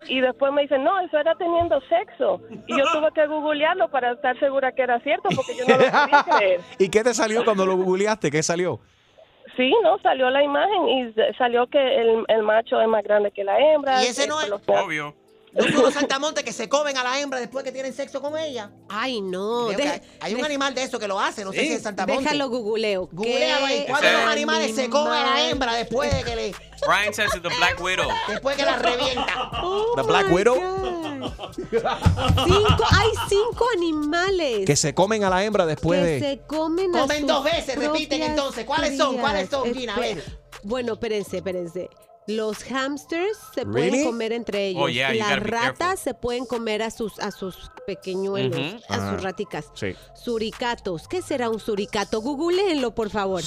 Y 0.06 0.20
después 0.20 0.52
me 0.52 0.62
dicen, 0.62 0.84
no, 0.84 0.98
eso 1.00 1.18
era 1.18 1.34
teniendo 1.34 1.80
sexo. 1.88 2.40
Y 2.68 2.78
yo 2.78 2.84
tuve 2.92 3.08
que 3.12 3.26
googlearlo 3.26 3.88
para 3.90 4.12
estar 4.12 4.38
segura 4.38 4.70
que 4.70 4.82
era 4.82 5.00
cierto, 5.00 5.28
porque 5.34 5.56
yo 5.56 5.64
no 5.66 5.74
lo 5.76 5.90
podía 5.90 6.24
creer. 6.38 6.60
¿Y 6.78 6.88
qué 6.88 7.02
te 7.02 7.12
salió 7.12 7.44
cuando 7.44 7.66
lo 7.66 7.76
googleaste? 7.76 8.30
¿Qué 8.30 8.40
salió? 8.42 8.78
Sí, 9.56 9.74
no, 9.82 9.98
salió 9.98 10.30
la 10.30 10.42
imagen 10.44 10.88
y 10.88 11.14
salió 11.36 11.66
que 11.66 11.78
el, 12.00 12.24
el 12.28 12.42
macho 12.44 12.80
es 12.80 12.86
más 12.86 13.02
grande 13.02 13.32
que 13.32 13.42
la 13.42 13.58
hembra. 13.58 14.00
Y 14.04 14.06
ese 14.06 14.28
no 14.28 14.40
es- 14.40 14.48
los- 14.48 14.62
Obvio. 14.68 15.14
Los 15.72 15.94
saltamontes 15.94 16.44
que 16.44 16.52
se 16.52 16.68
comen 16.68 16.96
a 16.96 17.02
la 17.04 17.18
hembra 17.20 17.40
después 17.40 17.64
que 17.64 17.72
tienen 17.72 17.92
sexo 17.92 18.20
con 18.22 18.38
ella. 18.38 18.70
Ay, 18.88 19.20
no. 19.20 19.66
Deja- 19.68 19.94
hay, 19.94 20.00
hay 20.20 20.34
un 20.34 20.40
de- 20.40 20.46
animal 20.46 20.74
de 20.74 20.82
eso 20.84 20.98
que 20.98 21.08
lo 21.08 21.18
hace, 21.18 21.44
no 21.44 21.52
sé 21.52 21.60
si 21.60 21.72
es 21.72 21.82
saltamonte. 21.82 22.22
Déjalo 22.22 22.48
googleo. 22.48 23.08
Googlealo 23.12 23.66
ahí. 23.66 23.80
¿Qué 23.80 23.86
¿Cuántos 23.88 24.10
animales 24.28 24.74
se 24.74 24.88
comen 24.88 25.12
a 25.14 25.34
la 25.34 25.50
hembra 25.50 25.74
después 25.74 26.14
de 26.14 26.22
que 26.22 26.36
le, 26.36 26.54
Brian 26.86 27.12
says 27.12 27.30
it's 27.34 27.42
the 27.42 27.48
Black 27.56 27.80
Widow. 27.82 28.08
después 28.28 28.56
que 28.56 28.64
la 28.64 28.76
revienta? 28.76 29.50
The 29.96 30.02
Black 30.02 30.32
Widow. 30.32 30.54
Cinco, 31.56 32.84
hay 32.90 33.10
cinco 33.28 33.66
animales 33.76 34.64
Que 34.66 34.76
se 34.76 34.94
comen 34.94 35.24
a 35.24 35.30
la 35.30 35.44
hembra 35.44 35.66
después 35.66 36.00
que 36.00 36.06
de. 36.06 36.20
se 36.20 36.38
comen 36.46 36.94
a 36.94 37.00
Comen 37.00 37.26
dos 37.26 37.42
veces, 37.44 37.76
repiten 37.76 38.22
entonces. 38.22 38.64
¿Cuáles 38.64 38.96
son? 38.96 39.18
¿Cuáles 39.18 39.50
son, 39.50 39.74
Gina? 39.74 39.96
A 39.96 40.00
ver. 40.00 40.22
Bueno, 40.62 40.94
espérense, 40.94 41.38
espérense. 41.38 41.88
Los 42.28 42.62
hamsters 42.70 43.38
se 43.54 43.64
Really? 43.64 43.88
pueden 43.90 44.04
comer 44.04 44.32
entre 44.32 44.66
ellos. 44.68 44.82
Oh, 44.84 44.88
yeah, 44.90 45.12
you 45.12 45.18
Las 45.18 45.28
gotta 45.30 45.40
be 45.44 45.50
careful. 45.50 45.68
ratas 45.70 46.00
se 46.00 46.12
pueden 46.14 46.44
comer 46.44 46.82
a 46.82 46.90
sus 46.90 47.18
a 47.20 47.30
sus 47.30 47.70
pequeñuelos, 47.86 48.58
Ujú. 48.60 48.82
a 48.88 49.10
sus 49.12 49.22
raticas. 49.22 49.70
Sí. 49.74 49.94
Suricatos. 50.14 51.08
¿Qué 51.08 51.22
será 51.22 51.48
un 51.48 51.58
suricato? 51.58 52.20
Googleenlo, 52.20 52.94
por 52.94 53.08
favor. 53.08 53.42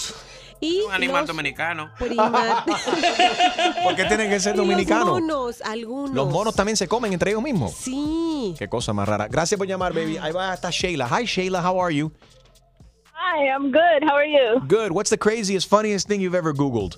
Y 0.59 0.81
Un 0.81 0.93
animal 0.93 1.21
los 1.21 1.27
dominicano. 1.27 1.91
primates. 1.99 2.75
¿Por 3.83 3.95
qué 3.95 4.05
tienen 4.05 4.29
que 4.31 4.39
ser 4.39 4.53
Y 4.55 4.57
Los 4.57 4.65
dominicanos? 4.67 5.07
monos, 5.09 5.61
algunos. 5.61 6.11
Los 6.15 6.29
monos 6.31 6.55
también 6.55 6.75
se 6.75 6.87
comen 6.87 7.13
entre 7.13 7.31
ellos 7.31 7.43
mismos. 7.43 7.73
Sí. 7.73 8.55
Qué 8.57 8.67
cosa 8.67 8.93
más 8.93 9.07
rara. 9.07 9.27
Gracias 9.27 9.57
por 9.59 9.67
llamar, 9.67 9.93
baby. 9.93 10.17
Ahí 10.17 10.31
va 10.31 10.51
hasta 10.53 10.69
Shayla. 10.71 11.07
Hi, 11.07 11.25
Shayla. 11.25 11.63
How 11.63 11.79
are 11.83 11.93
you? 11.95 12.11
Hi, 13.13 13.47
I'm 13.47 13.71
good. 13.71 14.03
How 14.09 14.15
are 14.17 14.27
you? 14.27 14.59
Good. 14.67 14.91
What's 14.91 15.09
the 15.11 15.17
craziest, 15.17 15.69
funniest 15.69 16.07
thing 16.07 16.19
you've 16.19 16.35
ever 16.37 16.51
Googled? 16.53 16.97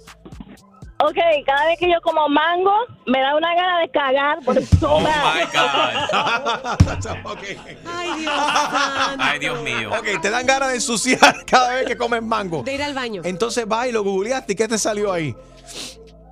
Ok, 1.06 1.18
cada 1.46 1.66
vez 1.66 1.78
que 1.78 1.92
yo 1.92 2.00
como 2.02 2.30
mango, 2.30 2.72
me 3.08 3.20
da 3.20 3.36
una 3.36 3.54
gana 3.54 3.80
de 3.80 3.90
cagar 3.92 4.40
por 4.46 4.58
el 4.58 4.66
Oh 4.82 5.02
my 5.02 5.06
God. 5.52 5.68
Ay, 7.86 8.20
Dios 8.22 8.34
santo. 8.34 9.24
Ay, 9.24 9.40
Dios 9.40 9.62
mío. 9.62 9.92
Ok, 9.92 10.22
te 10.22 10.30
dan 10.30 10.46
ganas 10.46 10.70
de 10.70 10.76
ensuciar 10.76 11.44
cada 11.46 11.74
vez 11.74 11.88
que 11.88 11.98
comes 11.98 12.24
mango. 12.24 12.64
De 12.64 12.74
ir 12.74 12.82
al 12.82 12.94
baño. 12.94 13.22
Entonces 13.26 13.68
vas 13.68 13.88
y 13.88 13.92
lo 13.92 14.02
googleaste 14.02 14.54
y 14.54 14.56
¿qué 14.56 14.66
te 14.66 14.78
salió 14.78 15.12
ahí? 15.12 15.36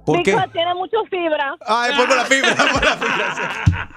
¿Por 0.05 0.23
qué? 0.23 0.37
Tiene 0.53 0.73
mucho 0.73 0.97
fibra. 1.09 1.53
Ah, 1.67 1.87
es 1.89 1.97
por 1.97 2.15
la 2.15 2.23
fibra. 2.25 2.55
por 2.71 2.85
la 2.85 2.97
fibra. 2.97 3.89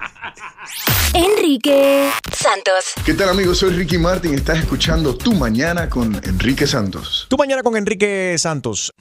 Enrique 1.13 2.11
Santos. 2.33 2.93
¿Qué 3.05 3.13
tal 3.13 3.29
amigos? 3.29 3.59
Soy 3.59 3.69
Ricky 3.71 3.97
Martin 3.97 4.33
y 4.33 4.35
estás 4.35 4.59
escuchando 4.59 5.15
Tu 5.15 5.33
Mañana 5.33 5.89
con 5.89 6.13
Enrique 6.25 6.67
Santos. 6.67 7.27
Tú 7.29 7.37
mañana 7.37 7.63
con 7.63 7.77
Enrique 7.77 8.35
Santos. 8.37 8.93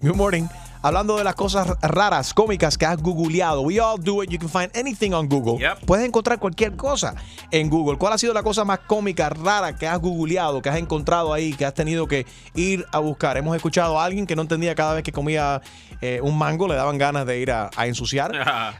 Good 0.00 0.16
morning. 0.16 0.48
Hablando 0.82 1.18
de 1.18 1.24
las 1.24 1.34
cosas 1.34 1.68
raras, 1.82 2.32
cómicas 2.32 2.78
que 2.78 2.86
has 2.86 2.96
googleado. 3.02 3.60
We 3.60 3.78
all 3.80 3.98
do 4.02 4.22
it. 4.22 4.30
You 4.30 4.38
can 4.38 4.48
find 4.48 4.74
anything 4.74 5.12
on 5.12 5.28
Google. 5.28 5.58
Yep. 5.60 5.84
Puedes 5.84 6.06
encontrar 6.06 6.38
cualquier 6.38 6.74
cosa 6.74 7.14
en 7.50 7.68
Google. 7.68 7.98
¿Cuál 7.98 8.14
ha 8.14 8.18
sido 8.18 8.32
la 8.32 8.42
cosa 8.42 8.64
más 8.64 8.78
cómica, 8.80 9.28
rara 9.28 9.76
que 9.76 9.86
has 9.86 10.00
googleado, 10.00 10.62
que 10.62 10.70
has 10.70 10.78
encontrado 10.78 11.34
ahí, 11.34 11.52
que 11.52 11.66
has 11.66 11.74
tenido 11.74 12.06
que 12.06 12.24
ir 12.54 12.86
a 12.92 12.98
buscar? 12.98 13.36
Hemos 13.36 13.54
escuchado 13.54 14.00
a 14.00 14.04
alguien 14.06 14.26
que 14.26 14.34
no 14.34 14.42
entendía 14.42 14.74
cada 14.74 14.94
vez 14.94 15.02
que 15.02 15.12
comía 15.12 15.60
eh, 16.00 16.20
un 16.22 16.38
mango, 16.38 16.66
le 16.66 16.74
daban 16.74 16.96
ganas 16.96 17.26
de 17.26 17.38
ir 17.40 17.50
a, 17.50 17.68
a 17.76 17.86
ensuciar. 17.86 18.32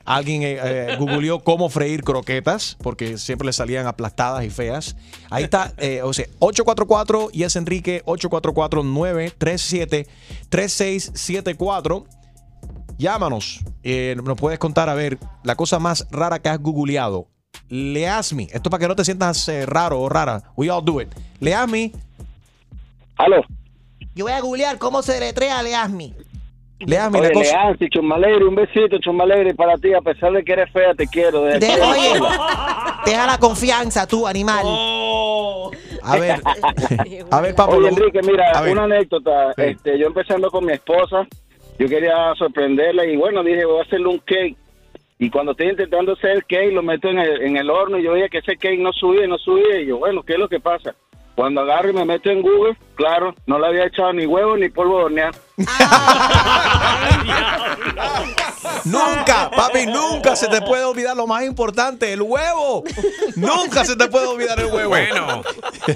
Alguien 0.07 0.42
eh, 0.42 0.59
eh, 0.62 0.96
googleó 0.98 1.40
cómo 1.40 1.68
freír 1.68 2.03
croquetas, 2.03 2.78
porque 2.82 3.18
siempre 3.18 3.44
le 3.44 3.53
salían 3.53 3.86
aplastadas 3.86 4.42
y 4.44 4.48
feas. 4.48 4.96
Ahí 5.28 5.44
está, 5.44 5.74
eh, 5.76 6.01
o 6.03 6.14
sea, 6.14 6.26
844 6.38 7.28
y 7.32 7.42
es 7.42 7.57
Enrique 7.57 8.03
844-937-3674. 10.51 12.05
Llámanos, 12.98 13.61
eh, 13.82 14.14
nos 14.22 14.38
puedes 14.38 14.59
contar, 14.59 14.88
a 14.90 14.94
ver, 14.94 15.18
la 15.42 15.55
cosa 15.57 15.78
más 15.78 16.07
rara 16.11 16.38
que 16.38 16.48
has 16.51 16.59
googleado. 16.61 17.28
Leasme, 17.68 18.48
esto 18.53 18.68
para 18.68 18.80
que 18.80 18.88
no 18.88 18.94
te 18.96 19.05
sientas 19.05 19.48
eh, 19.48 19.64
raro 19.64 20.01
o 20.01 20.09
rara. 20.09 20.42
We 20.57 20.70
all 20.70 20.84
do 20.84 21.01
it. 21.01 21.09
Leasme, 21.40 21.92
Aló. 23.16 23.42
Yo 24.14 24.24
voy 24.24 24.32
a 24.32 24.40
googlear 24.40 24.78
cómo 24.78 25.03
se 25.03 25.12
deletrea 25.14 25.62
Leasmi. 25.62 26.14
Leasme, 26.80 27.20
la 27.20 27.26
Oye, 27.28 27.34
cosa. 27.34 27.53
Leansi, 27.53 27.88
Chumalegre, 27.90 28.44
un 28.46 28.55
besito, 28.55 28.98
Chumalegre, 28.98 29.55
para 29.55 29.76
ti. 29.76 29.92
A 29.92 30.01
pesar 30.01 30.32
de 30.32 30.42
que 30.42 30.53
eres 30.53 30.70
fea, 30.72 30.94
te 30.94 31.07
quiero. 31.07 31.42
De- 31.42 31.57
oye. 31.57 32.20
Deja 33.05 33.26
la 33.26 33.38
confianza 33.38 34.07
tú, 34.07 34.26
animal. 34.26 34.64
A 36.03 36.16
ver, 36.18 36.40
a 37.30 37.40
ver, 37.40 37.55
Pablo. 37.55 37.78
Oye, 37.78 37.88
Enrique, 37.88 38.20
mira, 38.22 38.51
A 38.53 38.62
ver. 38.62 38.72
una 38.72 38.84
anécdota. 38.84 39.53
Sí. 39.57 39.62
Este, 39.62 39.98
yo 39.98 40.07
empezando 40.07 40.51
con 40.51 40.64
mi 40.64 40.72
esposa, 40.72 41.26
yo 41.78 41.88
quería 41.88 42.34
sorprenderla 42.36 43.05
y 43.07 43.16
bueno, 43.16 43.42
dije, 43.42 43.64
voy 43.64 43.80
a 43.80 43.82
hacerle 43.82 44.09
un 44.09 44.18
cake. 44.18 44.57
Y 45.18 45.28
cuando 45.28 45.53
estoy 45.53 45.68
intentando 45.68 46.12
hacer 46.14 46.30
el 46.30 46.44
cake, 46.46 46.72
lo 46.72 46.82
meto 46.82 47.09
en 47.09 47.18
el, 47.18 47.42
en 47.42 47.57
el 47.59 47.68
horno 47.68 47.98
y 47.98 48.03
yo 48.03 48.12
veía 48.12 48.28
que 48.30 48.38
ese 48.38 48.57
cake 48.57 48.78
no 48.78 48.90
subía, 48.92 49.26
no 49.26 49.36
subía. 49.36 49.78
Y 49.80 49.86
yo, 49.86 49.98
bueno, 49.98 50.22
¿qué 50.22 50.32
es 50.32 50.38
lo 50.38 50.48
que 50.48 50.61
pasa? 50.61 50.94
Cuando 51.41 51.62
agarro 51.62 51.88
y 51.88 51.95
me 51.95 52.05
meto 52.05 52.28
en 52.28 52.43
Google, 52.43 52.76
claro, 52.97 53.34
no 53.47 53.59
le 53.59 53.66
había 53.66 53.86
echado 53.86 54.12
ni 54.12 54.26
huevo 54.26 54.59
ni 54.59 54.68
polvo 54.68 54.99
de 54.99 55.05
hornear. 55.05 55.34
Nunca, 58.84 59.51
papi, 59.51 59.86
nunca 59.86 60.36
se 60.36 60.49
te 60.49 60.61
puede 60.61 60.84
olvidar 60.84 61.16
lo 61.16 61.26
más 61.26 61.45
importante, 61.45 62.12
el 62.12 62.20
huevo. 62.20 62.84
Nunca 63.36 63.86
se 63.86 63.97
te 63.97 64.07
puede 64.09 64.26
olvidar 64.26 64.61
el 64.61 64.66
huevo. 64.66 64.91
Bueno, 64.91 65.43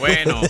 bueno. 0.00 0.40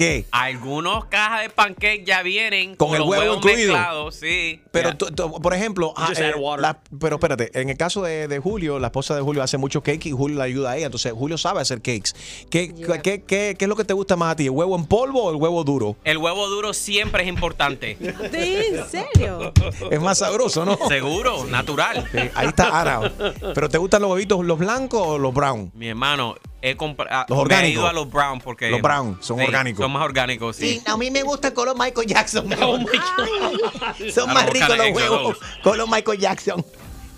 ¿Qué? 0.00 0.24
Algunos 0.30 1.04
cajas 1.04 1.42
de 1.42 1.50
pancake 1.50 2.04
ya 2.06 2.22
vienen 2.22 2.74
Con 2.74 2.92
el 2.94 3.00
los 3.00 3.08
huevo 3.08 3.22
huevos 3.22 3.36
incluido. 3.36 3.74
mezclados, 3.74 4.14
sí. 4.14 4.62
Pero, 4.70 4.96
tú- 4.96 5.10
tú- 5.10 5.30
por 5.42 5.52
ejemplo, 5.52 5.92
ah, 5.94 6.06
Just 6.08 6.22
eh, 6.22 6.32
add 6.34 6.40
water. 6.40 6.62
la- 6.62 6.80
pero 6.98 7.16
espérate, 7.16 7.50
en 7.60 7.68
el 7.68 7.76
caso 7.76 8.00
de, 8.00 8.26
de 8.26 8.38
Julio, 8.38 8.78
la 8.78 8.86
esposa 8.86 9.14
de 9.14 9.20
Julio 9.20 9.42
hace 9.42 9.58
mucho 9.58 9.82
cake 9.82 10.06
y 10.06 10.12
Julio 10.12 10.38
le 10.38 10.44
ayuda 10.44 10.70
a 10.70 10.76
ella. 10.78 10.86
Entonces, 10.86 11.12
Julio 11.12 11.36
sabe 11.36 11.60
hacer 11.60 11.82
cakes. 11.82 12.12
¿Qué, 12.50 12.72
qué, 13.02 13.22
qué- 13.26 13.54
qué 13.58 13.64
es 13.64 13.68
lo 13.68 13.76
que 13.76 13.84
te 13.84 13.92
gusta 13.92 14.16
más 14.16 14.32
a 14.32 14.36
ti? 14.36 14.44
¿El 14.44 14.52
huevo 14.52 14.74
en 14.74 14.86
polvo 14.86 15.24
o 15.24 15.30
el 15.32 15.36
huevo 15.36 15.64
duro? 15.64 15.96
El 16.04 16.16
huevo 16.16 16.48
duro 16.48 16.72
siempre 16.72 17.24
es 17.24 17.28
importante. 17.28 17.98
¿En 18.00 18.88
serio? 18.88 19.52
Es 19.90 20.00
más 20.00 20.16
sabroso, 20.16 20.64
¿no? 20.64 20.78
Seguro, 20.88 21.44
natural. 21.44 22.08
Sí, 22.10 22.18
ahí 22.34 22.46
está 22.48 22.80
Ana. 22.80 23.12
¿Pero 23.54 23.68
te 23.68 23.76
gustan 23.76 24.00
los 24.00 24.12
huevitos, 24.12 24.42
los 24.46 24.58
blancos 24.58 25.02
o 25.06 25.18
los 25.18 25.34
brown? 25.34 25.70
Mi 25.74 25.88
hermano, 25.88 26.36
he 26.62 26.76
comprado. 26.76 27.24
Los 27.28 27.36
Me 27.36 27.36
he 27.36 27.44
orgánicos. 27.44 27.72
ido 27.80 27.86
a 27.86 27.92
los 27.92 28.10
brown 28.10 28.40
porque. 28.40 28.70
Los 28.70 28.82
brown 28.82 29.18
son 29.20 29.38
Sí, 29.38 29.44
orgánicos. 29.44 29.82
Son 29.82 29.92
más 29.92 30.02
orgánicos, 30.04 30.56
sí. 30.56 30.78
Sí, 30.78 30.82
a 30.86 30.96
mí 30.96 31.10
me 31.10 31.22
gusta 31.22 31.48
el 31.48 31.54
color 31.54 31.76
Michael 31.78 32.06
Jackson. 32.06 32.48
Son 34.14 34.30
I 34.30 34.34
más 34.34 34.44
don't 34.46 34.52
ricos 34.52 34.68
kinda 34.68 34.84
los 34.88 34.96
huevos. 34.96 35.38
Color 35.62 35.88
Michael 35.90 36.18
Jackson. 36.18 36.64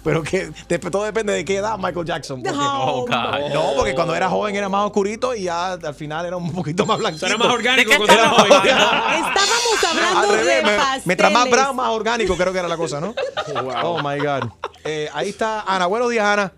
Pero 0.04 0.20
que 0.24 0.50
de- 0.66 0.78
todo 0.80 1.04
depende 1.04 1.32
de 1.32 1.44
qué 1.44 1.58
edad 1.58 1.78
Michael 1.78 2.04
Jackson. 2.04 2.42
porque- 2.42 2.58
Oh, 2.60 3.06
God. 3.06 3.52
no, 3.54 3.72
porque 3.76 3.94
cuando 3.94 4.16
era 4.16 4.28
joven 4.28 4.56
era 4.56 4.68
más 4.68 4.84
oscurito 4.86 5.32
y 5.32 5.44
ya 5.44 5.74
al 5.74 5.94
final 5.94 6.26
era 6.26 6.36
un 6.36 6.50
poquito 6.52 6.84
más 6.84 6.98
blanquito. 6.98 7.24
Era 7.26 7.36
más 7.38 7.48
orgánico 7.48 7.90
¿De 7.90 7.98
qué 7.98 8.04
cuando 8.06 8.12
era 8.20 8.28
joven. 8.30 8.52
Estábamos 8.52 9.84
hablando 9.88 10.34
revés, 10.34 10.46
de 10.56 10.62
me- 10.70 10.76
pasteles. 10.76 11.06
mientras 11.06 11.32
más 11.32 11.48
brown, 11.50 11.76
más 11.76 11.88
orgánico 11.90 12.36
creo 12.36 12.52
que 12.52 12.58
era 12.58 12.66
la 12.68 12.76
cosa, 12.76 13.00
¿no? 13.00 13.14
Oh 13.84 13.98
my 14.02 14.18
God. 14.18 14.50
Eh, 14.84 15.08
ahí 15.14 15.28
está 15.28 15.60
Ana. 15.62 15.86
Buenos 15.86 16.10
días, 16.10 16.24
Ana. 16.24 16.52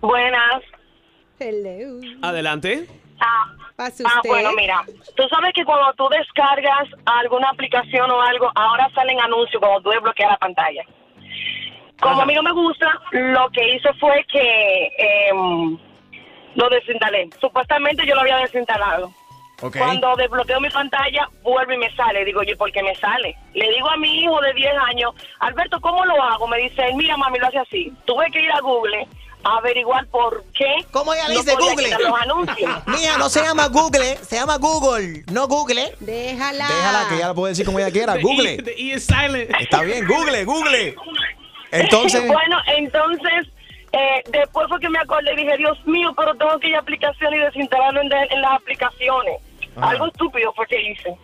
Buenas. 0.00 0.62
Hello. 1.40 2.00
Adelante. 2.20 2.86
Ah, 3.18 3.46
Pase 3.74 4.04
ah, 4.06 4.20
bueno, 4.26 4.52
mira, 4.52 4.84
tú 5.16 5.22
sabes 5.28 5.54
que 5.54 5.64
cuando 5.64 5.90
tú 5.94 6.06
descargas 6.10 6.86
alguna 7.06 7.48
aplicación 7.48 8.10
o 8.10 8.20
algo, 8.20 8.50
ahora 8.54 8.90
salen 8.94 9.18
anuncios 9.20 9.58
cuando 9.58 9.80
tú 9.80 9.88
desbloqueas 9.88 10.32
la 10.32 10.36
pantalla. 10.36 10.84
Como 11.98 12.20
a 12.20 12.26
mí 12.26 12.34
no 12.34 12.42
me 12.42 12.52
gusta, 12.52 13.00
lo 13.12 13.48
que 13.50 13.74
hice 13.74 13.90
fue 13.94 14.22
que 14.30 14.90
em, 14.98 15.78
lo 16.56 16.68
desinstalé. 16.68 17.30
Supuestamente 17.40 18.06
yo 18.06 18.14
lo 18.14 18.20
había 18.20 18.36
desinstalado. 18.36 19.10
Cuando 19.60 20.16
desbloqueo 20.16 20.60
mi 20.60 20.70
pantalla, 20.70 21.28
vuelve 21.42 21.74
y 21.74 21.78
me 21.78 21.94
sale. 21.94 22.24
Digo, 22.24 22.40
oye, 22.40 22.56
¿por 22.56 22.72
qué 22.72 22.82
me 22.82 22.94
sale? 22.96 23.34
Le 23.54 23.68
digo 23.68 23.90
a 23.90 23.96
mi 23.96 24.22
hijo 24.22 24.40
de 24.40 24.52
10 24.54 24.72
años, 24.88 25.14
Alberto, 25.38 25.80
¿cómo 25.80 26.04
lo 26.04 26.22
hago? 26.22 26.46
Me 26.48 26.58
dice, 26.58 26.92
mira, 26.94 27.16
mami, 27.16 27.38
lo 27.38 27.46
hace 27.46 27.58
así. 27.58 27.92
Tuve 28.06 28.30
que 28.30 28.40
ir 28.40 28.52
a 28.52 28.60
Google 28.60 29.06
averiguar 29.44 30.06
por 30.08 30.44
qué. 30.52 30.66
¿Cómo 30.90 31.14
ella 31.14 31.28
no 31.28 31.34
dice 31.40 31.54
Google? 31.54 31.84
quitar 31.84 32.00
los 32.00 32.20
anuncios. 32.20 32.70
Mía, 32.86 33.16
no 33.18 33.28
se 33.28 33.42
llama 33.42 33.68
Google, 33.68 34.16
se 34.18 34.36
llama 34.36 34.56
Google, 34.58 35.24
no 35.32 35.46
Google. 35.48 35.94
Déjala. 36.00 36.66
Déjala 36.68 37.06
que 37.08 37.14
ella 37.16 37.28
lo 37.28 37.34
puede 37.34 37.52
decir 37.52 37.64
como 37.66 37.78
ella 37.78 37.90
quiera. 37.90 38.16
Google. 38.20 38.62
The 38.62 38.72
E 38.72 38.94
is 38.96 39.04
silent. 39.06 39.50
Está 39.60 39.82
bien, 39.82 40.06
Google, 40.06 40.44
Google. 40.44 40.94
Entonces, 41.72 42.26
bueno, 42.26 42.56
entonces, 42.76 43.46
eh, 43.92 44.22
después 44.30 44.66
fue 44.68 44.78
que 44.80 44.88
me 44.88 44.98
acordé 44.98 45.32
y 45.32 45.36
dije, 45.36 45.56
Dios 45.56 45.78
mío, 45.86 46.12
pero 46.16 46.34
tengo 46.34 46.58
que 46.58 46.68
ir 46.68 46.76
a 46.76 46.80
aplicación 46.80 47.32
y 47.34 47.38
desinstalarlo 47.38 48.00
en, 48.02 48.08
de- 48.08 48.28
en 48.30 48.40
las 48.42 48.52
aplicaciones. 48.54 49.36
Ajá. 49.76 49.90
Algo 49.90 50.06
estúpido 50.06 50.52
fue 50.54 50.66
que 50.66 50.80
hice. 50.90 51.16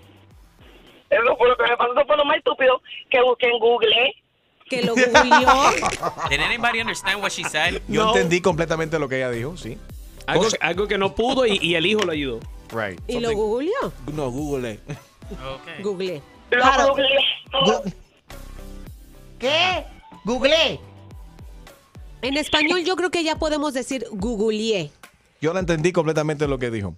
Eso 1.11 1.37
fue 1.37 1.49
lo 1.49 1.57
que 1.57 1.63
me 1.65 1.77
pasó, 1.77 1.93
eso 1.93 2.07
fue 2.07 2.17
lo 2.17 2.25
más 2.25 2.37
estúpido 2.39 2.81
que 3.11 3.23
busqué 3.23 3.47
en 3.49 3.59
Google. 3.61 4.15
Que 4.69 4.83
lo 4.83 4.95
googleó. 4.95 5.71
Did 6.31 6.41
anybody 6.41 6.81
understand 6.81 7.23
what 7.23 7.31
she 7.31 7.45
said? 7.45 7.81
yo 7.89 8.05
No. 8.05 8.09
entendí 8.17 8.41
completamente 8.41 8.99
lo 8.99 9.09
que 9.09 9.17
ella 9.17 9.31
dijo, 9.31 9.57
sí. 9.57 9.79
Algo, 10.61 10.89
que 10.89 10.99
no 10.99 11.15
pudo 11.15 11.47
y, 11.47 11.59
y 11.63 11.77
el 11.77 11.87
hijo 11.87 12.01
lo 12.03 12.11
ayudó. 12.13 12.41
Right. 12.73 13.01
¿Y 13.07 13.21
lo 13.21 13.33
googleó? 13.33 13.93
No, 14.13 14.29
Google. 14.31 14.81
Okay. 15.31 15.83
Google. 15.83 16.23
Googleé. 16.51 17.19
gu- 17.53 17.95
¿Qué? 19.39 19.85
Google. 20.25 20.81
En 22.23 22.37
español 22.37 22.83
yo 22.85 22.97
creo 22.97 23.11
que 23.11 23.23
ya 23.23 23.37
podemos 23.39 23.73
decir 23.73 24.05
googleé. 24.11 24.91
Yo 25.41 25.53
la 25.53 25.61
entendí 25.61 25.93
completamente 25.93 26.49
lo 26.49 26.59
que 26.59 26.71
dijo. 26.73 26.97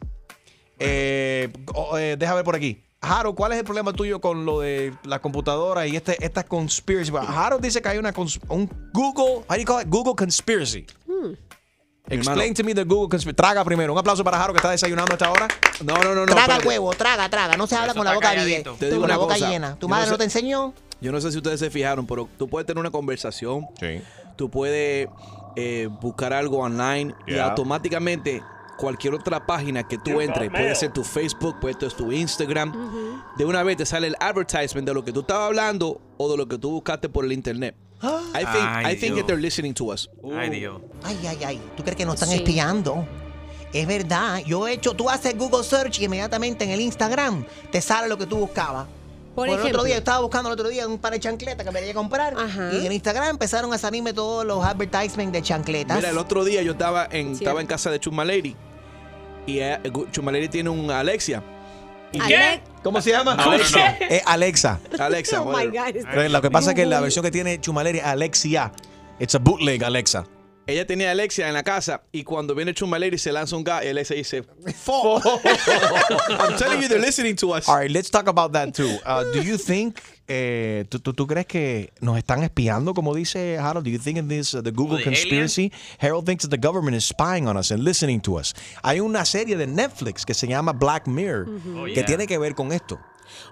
Eh, 0.79 1.51
oh, 1.75 1.99
eh, 1.99 2.17
deja 2.17 2.35
ver 2.35 2.45
por 2.45 2.57
aquí. 2.57 2.83
Harold, 3.01 3.37
¿cuál 3.37 3.53
es 3.53 3.59
el 3.59 3.65
problema 3.65 3.93
tuyo 3.93 4.21
con 4.21 4.45
lo 4.45 4.61
de 4.61 4.93
la 5.05 5.21
computadora 5.21 5.87
y 5.87 5.95
este, 5.97 6.23
esta 6.25 6.43
conspiracy? 6.45 7.13
Harold 7.17 7.63
dice 7.63 7.81
que 7.81 7.89
hay 7.89 7.99
una 7.99 8.13
un 8.49 8.69
Google, 8.93 9.45
how 9.49 9.55
do 9.55 9.57
you 9.57 9.65
call 9.65 9.83
it? 9.83 9.89
Google 9.89 10.15
conspiracy. 10.17 10.85
Explain 12.11 12.55
to 12.55 12.65
me 12.65 12.75
the 12.75 12.85
Google 12.85 13.09
conspiracy. 13.09 13.37
Traga 13.37 13.65
primero. 13.65 13.93
Un 13.93 13.99
aplauso 13.99 14.25
para 14.25 14.39
Harold 14.43 14.55
que 14.55 14.59
está 14.59 14.71
desayunando 14.71 15.13
a 15.13 15.15
esta 15.15 15.31
hora. 15.31 15.47
No, 15.85 15.95
no, 15.97 16.15
no, 16.15 16.15
no. 16.15 16.27
Traga 16.27 16.41
espérate. 16.55 16.69
huevo, 16.69 16.91
traga, 16.95 17.29
traga. 17.29 17.57
No 17.57 17.67
se 17.67 17.77
habla 17.77 17.89
Eso 17.93 17.97
con 17.99 18.05
la 18.07 18.15
boca 18.15 18.33
digo 18.33 19.01
Con 19.01 19.09
la 19.09 19.17
boca 19.17 19.35
cosa. 19.35 19.49
llena. 19.49 19.75
¿Tu 19.77 19.87
Yo 19.87 19.89
madre 19.89 20.11
no 20.11 20.19
te 20.19 20.25
enseñó? 20.25 20.75
Yo 21.01 21.13
no 21.13 21.21
sé 21.21 21.31
si 21.31 21.37
ustedes 21.37 21.61
se 21.61 21.71
fijaron, 21.71 22.07
pero 22.07 22.29
tú 22.39 22.49
puedes 22.49 22.67
tener 22.67 22.81
una 22.81 22.91
conversación. 22.91 23.67
Tú 24.37 24.51
puedes 24.51 25.09
eh, 25.55 25.89
buscar 26.01 26.33
algo 26.33 26.59
online 26.59 27.15
y 27.27 27.39
automáticamente 27.39 28.43
cualquier 28.79 29.13
otra 29.15 29.45
página 29.45 29.87
que 29.87 29.99
tú 29.99 30.21
entres, 30.23 30.51
puede 30.51 30.75
ser 30.75 30.93
tu 30.93 31.05
Facebook, 31.05 31.59
puede 31.61 31.75
ser 31.79 31.93
tu 31.93 32.11
Instagram, 32.13 32.73
de 33.37 33.45
una 33.45 33.63
vez 33.63 33.77
te 33.77 33.85
sale 33.85 34.07
el 34.07 34.17
advertisement 34.21 34.87
de 34.89 34.95
lo 34.95 35.05
que 35.05 35.13
tú 35.13 35.21
estabas 35.21 35.49
hablando 35.49 36.01
o 36.17 36.31
de 36.31 36.37
lo 36.39 36.49
que 36.49 36.57
tú 36.57 36.71
buscaste 36.71 37.09
por 37.09 37.25
el 37.25 37.33
internet. 37.33 37.75
I 38.01 38.45
think, 38.45 38.65
Ay, 38.65 38.95
I 38.95 38.97
think 38.97 39.17
that 39.17 39.25
they're 39.27 39.41
listening 39.41 39.75
to 39.75 39.87
us. 39.93 40.09
Ay, 40.37 40.51
Dios. 40.51 40.81
Ay, 41.03 41.19
ay, 41.29 41.39
ay. 41.45 41.61
¿Tú 41.77 41.83
crees 41.83 41.97
que 41.97 42.05
nos 42.07 42.15
están 42.15 42.29
Sí. 42.29 42.37
espiando? 42.37 43.05
Es 43.73 43.87
verdad. 43.89 44.39
Yo 44.47 44.69
he 44.69 44.73
hecho, 44.75 44.95
tú 44.95 45.11
haces 45.11 45.37
Google 45.37 45.65
Search 45.65 45.99
y 46.01 46.05
inmediatamente 46.05 46.65
en 46.65 46.71
el 46.71 46.81
Instagram 46.81 47.45
te 47.73 47.81
sale 47.81 48.09
lo 48.09 48.17
que 48.17 48.27
tú 48.27 48.37
buscabas. 48.39 48.87
Por 49.35 49.47
el 49.49 49.55
ejemplo. 49.55 49.71
otro 49.79 49.85
día, 49.85 49.95
yo 49.97 49.99
estaba 49.99 50.21
buscando 50.21 50.49
el 50.49 50.55
otro 50.55 50.69
día 50.69 50.87
un 50.89 50.99
par 50.99 51.13
de 51.13 51.21
chancletas 51.21 51.65
que 51.65 51.71
me 51.73 51.79
quería 51.81 51.95
comprar. 51.95 52.35
Ajá. 52.39 52.73
Y 52.73 52.87
en 52.87 52.93
Instagram 52.93 53.29
empezaron 53.31 53.73
a 53.73 53.79
salirme 53.79 54.13
todos 54.13 54.45
los 54.45 54.65
advertisements 54.65 55.33
de 55.33 55.43
chancletas. 55.43 55.97
Mira, 55.97 56.11
el 56.11 56.19
otro 56.19 56.45
día 56.45 56.63
yo 56.63 56.73
estaba 56.73 57.05
en, 57.05 57.27
Cierto. 57.27 57.39
estaba 57.45 57.61
en 57.61 57.67
casa 57.67 57.91
de 57.91 58.01
Chuma 58.01 58.25
Lady 58.25 58.57
y 59.49 59.61
eh, 59.61 59.79
Chuma 60.13 60.31
Lady 60.31 60.49
tiene 60.49 60.69
un 60.71 60.91
Alexia. 60.91 61.43
¿Y 62.13 62.21
Ale- 62.21 62.63
¿Cómo 62.83 63.01
se 63.03 63.11
llama? 63.11 63.33
Alexa. 63.35 63.97
Eh, 64.01 64.23
Alexa. 64.27 64.79
Alexa, 64.99 65.43
Oh 65.43 65.53
my. 65.57 65.67
God. 65.67 66.29
Lo 66.31 66.41
que 66.43 66.51
pasa 66.51 66.71
es 66.71 66.77
que 66.77 66.87
la 66.87 67.01
versión 67.01 67.25
que 67.25 67.31
tiene 67.31 67.61
Chumaleri 67.61 67.99
es 67.99 68.05
Alexia. 68.05 68.73
It's 69.19 69.35
a 69.35 69.39
bootleg 69.39 69.83
Alexa. 69.85 70.25
Ella 70.67 70.87
tenía 70.87 71.09
a 71.09 71.13
Alexia 71.13 71.49
en 71.49 71.55
la 71.55 71.63
casa 71.63 72.03
y 72.13 72.25
cuando 72.25 72.55
viene 72.55 72.75
Chuma 72.75 72.99
Lady 72.99 73.17
se 73.17 73.33
lanza 73.33 73.57
un 73.57 73.65
gas 73.65 73.85
y 73.85 73.89
Alexia 73.89 74.17
dice, 74.17 74.43
Fuck. 74.43 75.25
I'm 76.29 76.57
telling 76.59 76.83
you 76.83 76.89
they're 76.89 77.01
listening 77.01 77.37
to 77.37 77.53
us. 77.55 77.69
All 77.69 77.77
right, 77.77 77.91
let's 77.91 78.11
talk 78.11 78.29
about 78.29 78.53
that 78.53 78.75
too. 78.75 78.99
Uh, 79.07 79.25
do 79.33 79.41
you 79.43 79.57
think, 79.57 79.99
eh, 80.29 80.85
¿tú, 80.89 81.01
tú, 81.01 81.15
tú 81.15 81.27
crees 81.27 81.47
que 81.47 81.93
nos 82.01 82.17
están 82.19 82.43
espiando, 82.43 82.95
como 82.95 83.15
dice 83.15 83.59
Harold? 83.59 83.85
Do 83.85 83.91
you 83.91 83.99
think 83.99 84.19
in 84.19 84.29
this, 84.29 84.55
uh, 84.55 84.63
the 84.63 84.71
Google 84.71 84.99
the 84.99 85.05
conspiracy, 85.05 85.73
Harold 85.99 86.27
thinks 86.27 86.43
that 86.49 86.51
the 86.51 86.59
government 86.67 86.97
is 86.97 87.05
spying 87.07 87.47
on 87.49 87.57
us 87.57 87.71
and 87.71 87.83
listening 87.83 88.21
to 88.21 88.39
us? 88.39 88.55
Hay 88.83 89.01
una 89.01 89.25
serie 89.25 89.57
de 89.57 89.67
Netflix 89.67 90.25
que 90.25 90.35
se 90.35 90.47
llama 90.47 90.73
Black 90.73 91.07
Mirror, 91.07 91.47
Oh, 91.49 91.85
que 91.87 91.95
yeah. 91.95 92.07
tiene 92.07 92.27
que 92.27 92.39
ver 92.39 92.55
con 92.55 92.73
esto. 92.73 92.99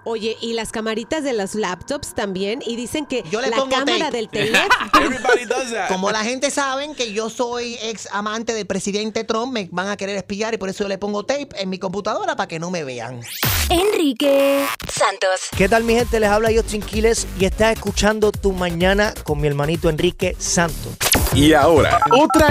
Oye, 0.03 0.37
y 0.41 0.53
las 0.53 0.71
camaritas 0.71 1.23
de 1.23 1.33
los 1.33 1.55
laptops 1.55 2.13
también. 2.15 2.61
Y 2.65 2.75
dicen 2.75 3.05
que 3.05 3.23
Yo 3.31 3.41
le 3.41 3.49
la 3.49 3.57
pongo 3.57 3.71
cámara 3.75 4.05
tape. 4.05 4.17
del 4.17 4.29
teléfono. 4.31 4.91
Everybody 5.01 5.45
does 5.45 5.71
that. 5.73 5.87
Como 5.89 6.11
la 6.11 6.23
gente 6.23 6.51
sabe 6.51 6.87
que 6.95 7.11
yo 7.13 7.29
soy 7.29 7.77
ex 7.81 8.07
amante 8.11 8.53
del 8.53 8.65
presidente 8.67 9.23
Trump, 9.23 9.51
me 9.53 9.67
van 9.71 9.89
a 9.89 9.97
querer 9.97 10.15
espiar 10.15 10.53
y 10.53 10.57
por 10.57 10.69
eso 10.69 10.83
yo 10.83 10.87
le 10.87 10.97
pongo 10.97 11.23
tape 11.23 11.49
en 11.57 11.69
mi 11.69 11.79
computadora 11.79 12.35
para 12.35 12.47
que 12.47 12.59
no 12.59 12.69
me 12.71 12.83
vean. 12.83 13.21
Enrique 13.69 14.65
Santos. 14.91 15.41
¿Qué 15.57 15.67
tal 15.67 15.83
mi 15.83 15.93
gente? 15.95 16.19
Les 16.19 16.29
habla 16.29 16.49
Justin 16.55 16.81
Quiles 16.81 17.27
y 17.39 17.45
estás 17.45 17.73
escuchando 17.73 18.31
Tu 18.31 18.51
Mañana 18.53 19.13
con 19.23 19.41
mi 19.41 19.47
hermanito 19.47 19.89
Enrique 19.89 20.35
Santos. 20.39 20.93
Y 21.33 21.53
ahora, 21.53 21.99
otra 22.11 22.47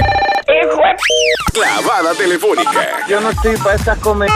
clavada 1.53 2.14
telefónica 2.14 2.70
Yo 3.09 3.20
no 3.20 3.31
estoy 3.31 3.57
para 3.57 3.74
estas 3.77 3.99
comer. 3.99 4.31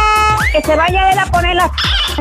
Que 0.53 0.63
se 0.63 0.75
vaya 0.75 1.11
él 1.13 1.19
a 1.19 1.27
poner 1.27 1.55
la 1.57 1.71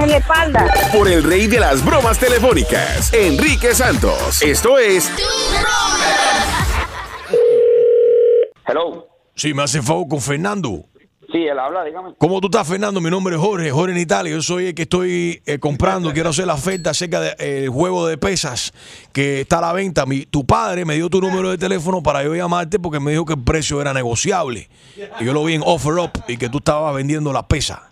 en 0.01 0.09
la 0.09 0.17
espalda. 0.17 0.73
por 0.93 1.07
el 1.07 1.23
rey 1.23 1.47
de 1.47 1.59
las 1.59 1.83
bromas 1.83 2.17
telefónicas, 2.17 3.13
Enrique 3.13 3.73
Santos. 3.73 4.41
Esto 4.41 4.77
es 4.77 5.11
Hello. 8.67 9.07
Sí, 9.35 9.53
me 9.53 9.63
hace 9.63 9.81
favor 9.81 10.07
con 10.07 10.21
Fernando. 10.21 10.85
Sí, 11.31 11.37
él 11.37 11.59
habla, 11.59 11.83
dígame. 11.83 12.15
¿Cómo 12.17 12.41
tú 12.41 12.47
estás, 12.47 12.67
Fernando? 12.67 12.99
Mi 13.01 13.09
nombre 13.11 13.35
es 13.35 13.41
Jorge, 13.41 13.69
Jorge 13.69 13.93
en 13.93 14.01
Italia. 14.01 14.31
Yo 14.31 14.41
soy 14.41 14.67
el 14.67 14.75
que 14.75 14.83
estoy 14.83 15.41
eh, 15.45 15.59
comprando, 15.59 16.11
quiero 16.11 16.29
hacer 16.29 16.47
la 16.47 16.55
oferta 16.55 16.89
acerca 16.89 17.21
del 17.21 17.69
juego 17.69 18.07
de 18.07 18.17
pesas 18.17 18.73
que 19.11 19.41
está 19.41 19.59
a 19.59 19.61
la 19.61 19.73
venta. 19.73 20.07
Mi, 20.07 20.25
tu 20.25 20.45
padre 20.45 20.85
me 20.85 20.95
dio 20.95 21.07
tu 21.09 21.21
número 21.21 21.51
de 21.51 21.57
teléfono 21.59 22.01
para 22.01 22.23
yo 22.23 22.35
llamarte 22.35 22.79
porque 22.79 22.99
me 22.99 23.11
dijo 23.11 23.25
que 23.25 23.33
el 23.33 23.43
precio 23.43 23.79
era 23.79 23.93
negociable. 23.93 24.69
Y 25.19 25.25
yo 25.25 25.33
lo 25.33 25.43
vi 25.43 25.53
en 25.53 25.61
Offer 25.63 25.93
Up 25.93 26.11
y 26.27 26.37
que 26.37 26.49
tú 26.49 26.57
estabas 26.57 26.95
vendiendo 26.95 27.31
la 27.31 27.47
pesa. 27.47 27.91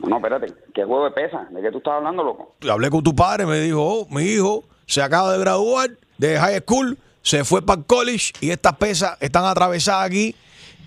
No, 0.00 0.16
espérate. 0.16 0.52
¿Qué 0.74 0.84
juego 0.84 1.04
de 1.04 1.10
pesa? 1.10 1.46
¿De 1.50 1.60
qué 1.60 1.70
tú 1.70 1.78
estás 1.78 1.94
hablando, 1.94 2.22
loco? 2.22 2.54
Hablé 2.68 2.90
con 2.90 3.02
tu 3.02 3.14
padre, 3.14 3.46
me 3.46 3.60
dijo, 3.60 3.82
oh, 3.82 4.06
mi 4.10 4.22
hijo 4.22 4.64
se 4.86 5.02
acaba 5.02 5.32
de 5.32 5.38
graduar 5.38 5.90
de 6.18 6.38
high 6.38 6.60
school, 6.60 6.98
se 7.22 7.44
fue 7.44 7.62
para 7.62 7.80
el 7.80 7.86
college 7.86 8.32
y 8.40 8.50
estas 8.50 8.76
pesas 8.76 9.16
están 9.20 9.44
atravesadas 9.44 10.06
aquí. 10.06 10.34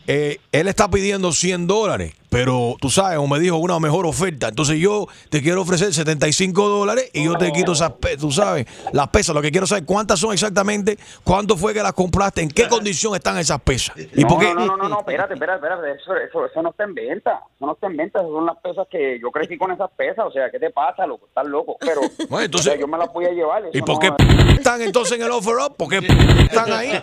Eh, 0.07 0.39
él 0.51 0.67
está 0.67 0.89
pidiendo 0.89 1.31
100 1.31 1.67
dólares, 1.67 2.13
pero 2.31 2.77
tú 2.79 2.89
sabes, 2.89 3.17
o 3.17 3.27
me 3.27 3.39
dijo 3.39 3.57
una 3.57 3.77
mejor 3.77 4.05
oferta. 4.05 4.47
Entonces 4.47 4.79
yo 4.79 5.05
te 5.29 5.41
quiero 5.41 5.63
ofrecer 5.63 5.93
75 5.93 6.69
dólares 6.69 7.11
y 7.13 7.25
yo 7.25 7.35
te 7.35 7.51
quito 7.51 7.73
esas 7.73 7.91
pesas, 7.91 8.19
tú 8.21 8.31
sabes, 8.31 8.65
las 8.93 9.09
pesas. 9.09 9.35
Lo 9.35 9.41
que 9.41 9.51
quiero 9.51 9.67
saber 9.67 9.83
cuántas 9.85 10.17
son 10.17 10.31
exactamente, 10.31 10.97
cuánto 11.25 11.57
fue 11.57 11.73
que 11.73 11.83
las 11.83 11.91
compraste, 11.91 12.41
en 12.41 12.47
qué 12.49 12.69
condición 12.69 13.13
están 13.15 13.37
esas 13.37 13.59
pesas. 13.59 13.97
¿Y 14.15 14.21
no, 14.21 14.29
por 14.29 14.39
qué? 14.39 14.53
no, 14.53 14.65
no, 14.65 14.77
no, 14.77 14.87
no, 14.87 14.99
espérate, 14.99 15.33
espérate, 15.33 15.57
espérate. 15.67 16.01
Eso, 16.01 16.15
eso, 16.15 16.45
eso 16.45 16.61
no 16.61 16.69
está 16.69 16.85
en 16.85 16.93
venta. 16.93 17.41
Eso 17.57 17.65
no 17.65 17.73
está 17.73 17.87
en 17.87 17.97
venta. 17.97 18.19
Esas 18.19 18.31
son 18.31 18.45
las 18.45 18.57
pesas 18.59 18.87
que 18.89 19.19
yo 19.21 19.29
crecí 19.29 19.57
con 19.57 19.69
esas 19.73 19.91
pesas. 19.97 20.25
O 20.25 20.31
sea, 20.31 20.49
¿qué 20.49 20.57
te 20.57 20.69
pasa, 20.69 21.05
loco? 21.05 21.27
Estás 21.27 21.45
loco. 21.47 21.75
Pero 21.81 21.99
Bueno, 22.29 22.45
entonces- 22.45 22.67
o 22.67 22.71
sea, 22.71 22.79
yo 22.79 22.87
me 22.87 22.97
las 22.97 23.11
voy 23.11 23.25
a 23.25 23.31
llevar. 23.31 23.63
¿Y 23.73 23.81
por 23.81 24.01
no- 24.01 24.15
qué 24.17 24.53
están 24.53 24.81
entonces 24.81 25.17
en 25.19 25.23
el 25.25 25.31
offer 25.31 25.55
up? 25.55 25.75
¿Por 25.75 25.89
qué 25.89 25.97
están 25.97 26.71
ahí? 26.71 26.91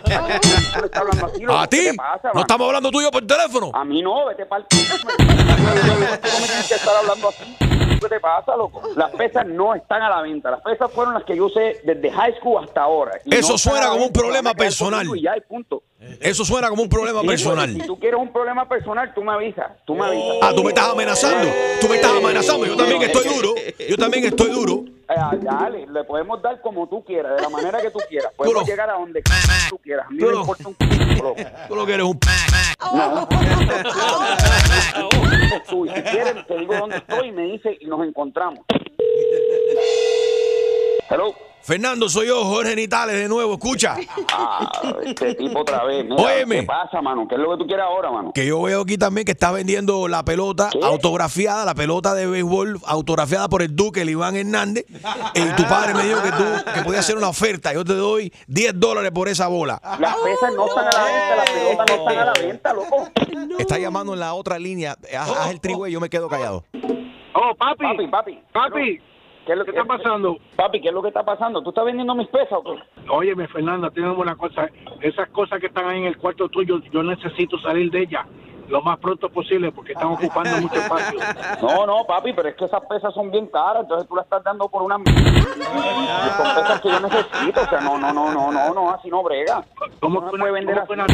¿A 1.49 1.67
¿Qué 1.67 1.77
ti? 1.91 1.97
¿No 2.33 2.41
estamos 2.41 2.65
hablando 2.67 2.89
tuyo 2.89 3.11
por 3.11 3.25
teléfono? 3.27 3.69
A 3.75 3.85
mí 3.85 4.01
no, 4.01 4.25
vete 4.25 4.45
para 4.47 4.63
el... 4.63 5.18
Tú 5.19 6.41
me 6.41 6.47
tienes 6.47 6.67
que 6.67 6.75
estar 6.75 6.95
hablando 6.95 7.29
así. 7.29 7.55
¿Qué 7.99 8.07
te 8.07 8.19
pasa, 8.19 8.55
loco? 8.55 8.81
Las 8.95 9.11
pesas 9.11 9.45
no 9.45 9.75
están 9.75 10.01
a 10.01 10.09
la 10.09 10.21
venta. 10.21 10.51
Las 10.51 10.61
pesas 10.61 10.89
fueron 10.91 11.13
las 11.13 11.23
que 11.23 11.35
yo 11.35 11.45
usé 11.45 11.81
desde 11.83 12.09
high 12.11 12.33
school 12.39 12.63
hasta 12.63 12.81
ahora. 12.81 13.19
Eso 13.25 13.51
no 13.53 13.57
suena 13.57 13.89
como 13.89 14.05
un 14.05 14.13
problema 14.13 14.53
personal. 14.53 14.99
conmigo 15.05 15.15
Y 15.15 15.23
ya, 15.23 15.35
y 15.35 15.41
punto. 15.41 15.83
Eso 16.21 16.45
suena 16.45 16.69
como 16.69 16.83
un 16.83 16.89
problema 16.89 17.21
personal. 17.23 17.73
Si 17.73 17.81
tú 17.81 17.99
quieres 17.99 18.19
un 18.19 18.31
problema 18.31 18.67
personal, 18.69 19.13
tú 19.13 19.21
me 19.21 19.33
avisas. 19.33 19.71
Tú 19.85 19.95
me 19.95 20.05
avisas. 20.05 20.37
Ah, 20.41 20.53
tú 20.55 20.63
me 20.63 20.69
estás 20.69 20.89
amenazando. 20.89 21.49
Tú 21.81 21.89
me 21.89 21.95
estás 21.95 22.11
amenazando. 22.13 22.65
Yo 22.65 22.77
también 22.77 23.01
estoy 23.01 23.27
duro. 23.27 23.55
Yo 23.89 23.97
también 23.97 24.25
estoy 24.25 24.49
duro. 24.49 24.85
Eh, 25.09 25.37
dale, 25.41 25.87
le 25.87 26.03
podemos 26.03 26.39
dar 26.41 26.61
como 26.61 26.87
tú 26.87 27.03
quieras, 27.03 27.35
de 27.35 27.41
la 27.41 27.49
manera 27.49 27.81
que 27.81 27.89
tú 27.89 27.97
quieras. 28.07 28.31
Podemos 28.37 28.65
llegar 28.67 28.91
a 28.91 28.93
donde 28.93 29.23
tú 29.69 29.77
quieras. 29.79 30.05
A 30.05 30.11
mí 30.11 30.19
Duro. 30.19 30.35
me 30.35 30.41
importa 30.41 30.69
un. 30.69 30.75
Tú 31.67 31.75
lo 31.75 31.85
que 31.85 31.93
eres 31.93 32.05
un... 32.05 32.19
No. 32.79 33.27
Tú, 35.69 35.85
y 35.85 35.89
si 35.89 36.01
quieres, 36.01 36.47
te 36.47 36.57
digo 36.57 36.75
dónde 36.77 36.97
estoy 36.97 37.27
y 37.27 37.31
me 37.31 37.43
dice 37.43 37.77
y 37.79 37.85
nos 37.85 38.05
encontramos. 38.07 38.65
Hello. 41.09 41.48
Fernando, 41.61 42.09
soy 42.09 42.27
yo, 42.27 42.43
Jorge 42.45 42.75
Nitales, 42.75 43.15
de 43.15 43.27
nuevo. 43.27 43.53
Escucha. 43.53 43.95
Ah, 44.33 44.71
este 45.03 45.35
tipo 45.35 45.59
otra 45.59 45.83
vez. 45.83 46.03
Mira, 46.05 46.15
Óyeme. 46.15 46.61
¿Qué 46.61 46.65
pasa, 46.65 47.01
mano? 47.01 47.27
¿Qué 47.27 47.35
es 47.35 47.41
lo 47.41 47.51
que 47.51 47.57
tú 47.57 47.67
quieres 47.67 47.85
ahora, 47.85 48.11
mano? 48.11 48.31
Que 48.33 48.45
yo 48.45 48.61
veo 48.61 48.81
aquí 48.81 48.97
también 48.97 49.25
que 49.25 49.33
está 49.33 49.51
vendiendo 49.51 50.07
la 50.07 50.23
pelota 50.23 50.69
autografiada, 50.81 51.65
la 51.65 51.75
pelota 51.75 52.13
de 52.13 52.25
béisbol 52.27 52.79
autografiada 52.85 53.49
por 53.49 53.61
el 53.61 53.75
Duque, 53.75 54.01
el 54.01 54.09
Iván 54.09 54.35
Hernández. 54.35 54.85
Y 55.35 55.41
tu 55.55 55.63
padre 55.63 55.93
me 55.93 56.03
dijo 56.03 56.21
que 56.23 56.31
tú 56.31 56.43
que 56.73 56.81
podías 56.81 57.01
hacer 57.05 57.17
una 57.17 57.29
oferta. 57.29 57.73
Yo 57.73 57.83
te 57.83 57.93
doy 57.93 58.33
10 58.47 58.79
dólares 58.79 59.11
por 59.11 59.27
esa 59.27 59.47
bola. 59.47 59.79
Las 59.99 60.15
pesas 60.17 60.53
no 60.55 60.67
están 60.67 60.87
a 60.87 60.91
la 60.91 61.03
venta, 61.05 61.35
las 61.35 61.49
pelotas 61.51 61.85
no 61.87 61.95
están 61.95 62.17
a 62.17 62.25
la 62.25 62.33
venta, 62.33 62.73
loco. 62.73 63.09
Está 63.59 63.77
llamando 63.77 64.13
en 64.13 64.19
la 64.19 64.33
otra 64.33 64.57
línea. 64.57 64.95
Haz, 65.17 65.29
haz 65.29 65.51
el 65.51 65.59
trigo 65.59 65.85
y 65.87 65.91
yo 65.91 65.99
me 65.99 66.09
quedo 66.09 66.27
callado. 66.29 66.63
Oh, 67.33 67.53
papi. 67.55 67.83
Papi, 67.83 68.07
papi. 68.07 68.39
Papi, 68.51 68.99
¿Qué, 69.49 69.53
es 69.53 69.57
lo 69.57 69.65
¿qué 69.65 69.71
está 69.71 69.83
pasando? 69.83 70.37
Papi, 70.55 70.79
¿qué 70.79 70.89
es 70.89 70.93
lo 70.93 71.01
que 71.01 71.07
está 71.07 71.23
pasando? 71.23 71.63
¿Tú 71.63 71.69
estás 71.69 71.83
vendiendo 71.83 72.13
mis 72.13 72.27
pesas 72.27 72.53
o 72.53 72.63
qué? 72.63 72.83
Óyeme, 73.09 73.47
Fernanda, 73.47 73.89
tenemos 73.89 74.15
una 74.19 74.35
cosa. 74.35 74.69
Esas 75.01 75.27
cosas 75.29 75.59
que 75.59 75.65
están 75.65 75.87
ahí 75.87 75.97
en 75.97 76.05
el 76.05 76.17
cuarto 76.17 76.49
tuyo, 76.49 76.79
yo 76.91 77.01
necesito 77.01 77.57
salir 77.57 77.89
de 77.89 78.01
ellas. 78.01 78.27
Lo 78.69 78.81
más 78.81 78.97
pronto 78.99 79.29
posible 79.29 79.71
porque 79.71 79.93
están 79.93 80.07
ocupando 80.07 80.57
mucho 80.61 80.75
espacio. 80.75 81.19
No, 81.61 81.85
no, 81.85 82.05
papi, 82.05 82.33
pero 82.33 82.49
es 82.49 82.55
que 82.55 82.65
esas 82.65 82.81
pesas 82.85 83.13
son 83.13 83.29
bien 83.31 83.47
caras, 83.47 83.83
entonces 83.83 84.07
tú 84.07 84.15
las 84.15 84.25
estás 84.25 84.43
dando 84.43 84.67
por 84.69 84.81
una... 84.83 84.95
Son 84.95 85.03
pesas 86.55 86.81
que 86.81 86.89
yo 86.89 86.99
necesito, 86.99 87.61
o 87.61 87.69
sea, 87.69 87.81
no, 87.81 87.97
no, 87.97 88.13
no, 88.13 88.31
no, 88.31 88.51
no, 88.51 88.73
no, 88.73 88.91
así 88.91 89.09
no 89.09 89.23
brega. 89.23 89.63
¿Cómo 89.99 90.21
no 90.21 90.25
me 90.27 90.31
puede 90.31 90.43
una- 90.43 90.51
vender 90.51 90.79
así. 90.79 90.93
una- 90.93 91.05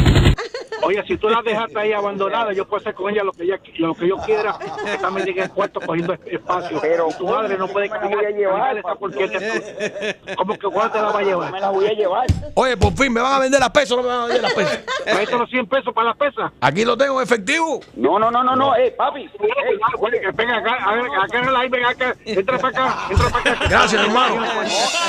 Oye, 0.82 1.02
si 1.06 1.16
tú 1.16 1.28
las 1.28 1.42
dejaste 1.42 1.78
ahí 1.78 1.92
abandonadas, 1.92 2.54
yo 2.54 2.66
puedo 2.68 2.80
hacer 2.80 2.94
con 2.94 3.10
ella 3.10 3.24
lo 3.24 3.32
que 3.32 3.44
ella, 3.44 3.58
lo 3.78 3.94
que 3.94 4.08
yo 4.08 4.16
quiera, 4.18 4.56
que 4.84 4.98
también 4.98 5.26
llegue 5.26 5.42
el 5.42 5.50
cuarto 5.50 5.80
cogiendo 5.80 6.12
es- 6.12 6.20
espacio. 6.26 6.78
Pero 6.80 7.08
tu 7.18 7.26
madre 7.26 7.56
no 7.56 7.66
puede 7.66 7.88
me 7.88 7.98
la 7.98 8.06
voy 8.06 8.24
a 8.24 8.30
llevar, 8.30 8.76
esa 8.78 8.94
porquería. 8.94 9.40
¿Cómo 10.36 10.52
que 10.54 10.68
cuándo 10.68 10.92
te 10.92 11.02
la 11.02 11.10
va 11.12 11.18
a 11.20 11.22
llevar? 11.22 11.52
Me 11.52 11.60
las 11.60 11.72
voy 11.72 11.86
a 11.86 11.92
llevar. 11.92 12.26
Oye, 12.54 12.76
por 12.76 12.92
fin, 12.92 13.12
¿me 13.12 13.20
van 13.20 13.32
a 13.32 13.38
vender 13.40 13.58
las 13.58 13.70
pesas 13.70 13.92
o 13.92 13.96
no 13.96 14.02
me 14.02 14.08
van 14.08 14.18
a 14.18 14.24
vender 14.26 14.42
las 14.42 14.52
pesas? 14.54 14.84
Traete 15.04 15.38
los 15.38 15.48
100 15.50 15.66
pesos 15.66 15.94
para 15.94 16.08
las 16.08 16.16
pesas. 16.18 16.52
Aquí 16.60 16.84
lo 16.84 16.96
tengo 16.96 17.18
en 17.20 17.24
efectivo. 17.24 17.45
No, 17.94 18.18
no, 18.18 18.30
no, 18.30 18.42
no, 18.42 18.56
no, 18.56 18.76
eh, 18.76 18.90
papi. 18.90 19.28
Venga 20.34 20.56
acá, 20.56 20.74
a 20.84 20.94
ver, 20.94 21.04
acá 21.06 21.38
en 21.38 21.48
el 21.48 21.56
aire, 21.56 21.68
venga 21.68 21.88
acá, 21.90 22.16
entra 22.24 22.58
para 22.58 22.68
acá, 22.68 23.06
entra 23.10 23.28
para 23.30 23.50
acá. 23.52 23.66
Gracias, 23.68 24.02
hermano. 24.04 24.34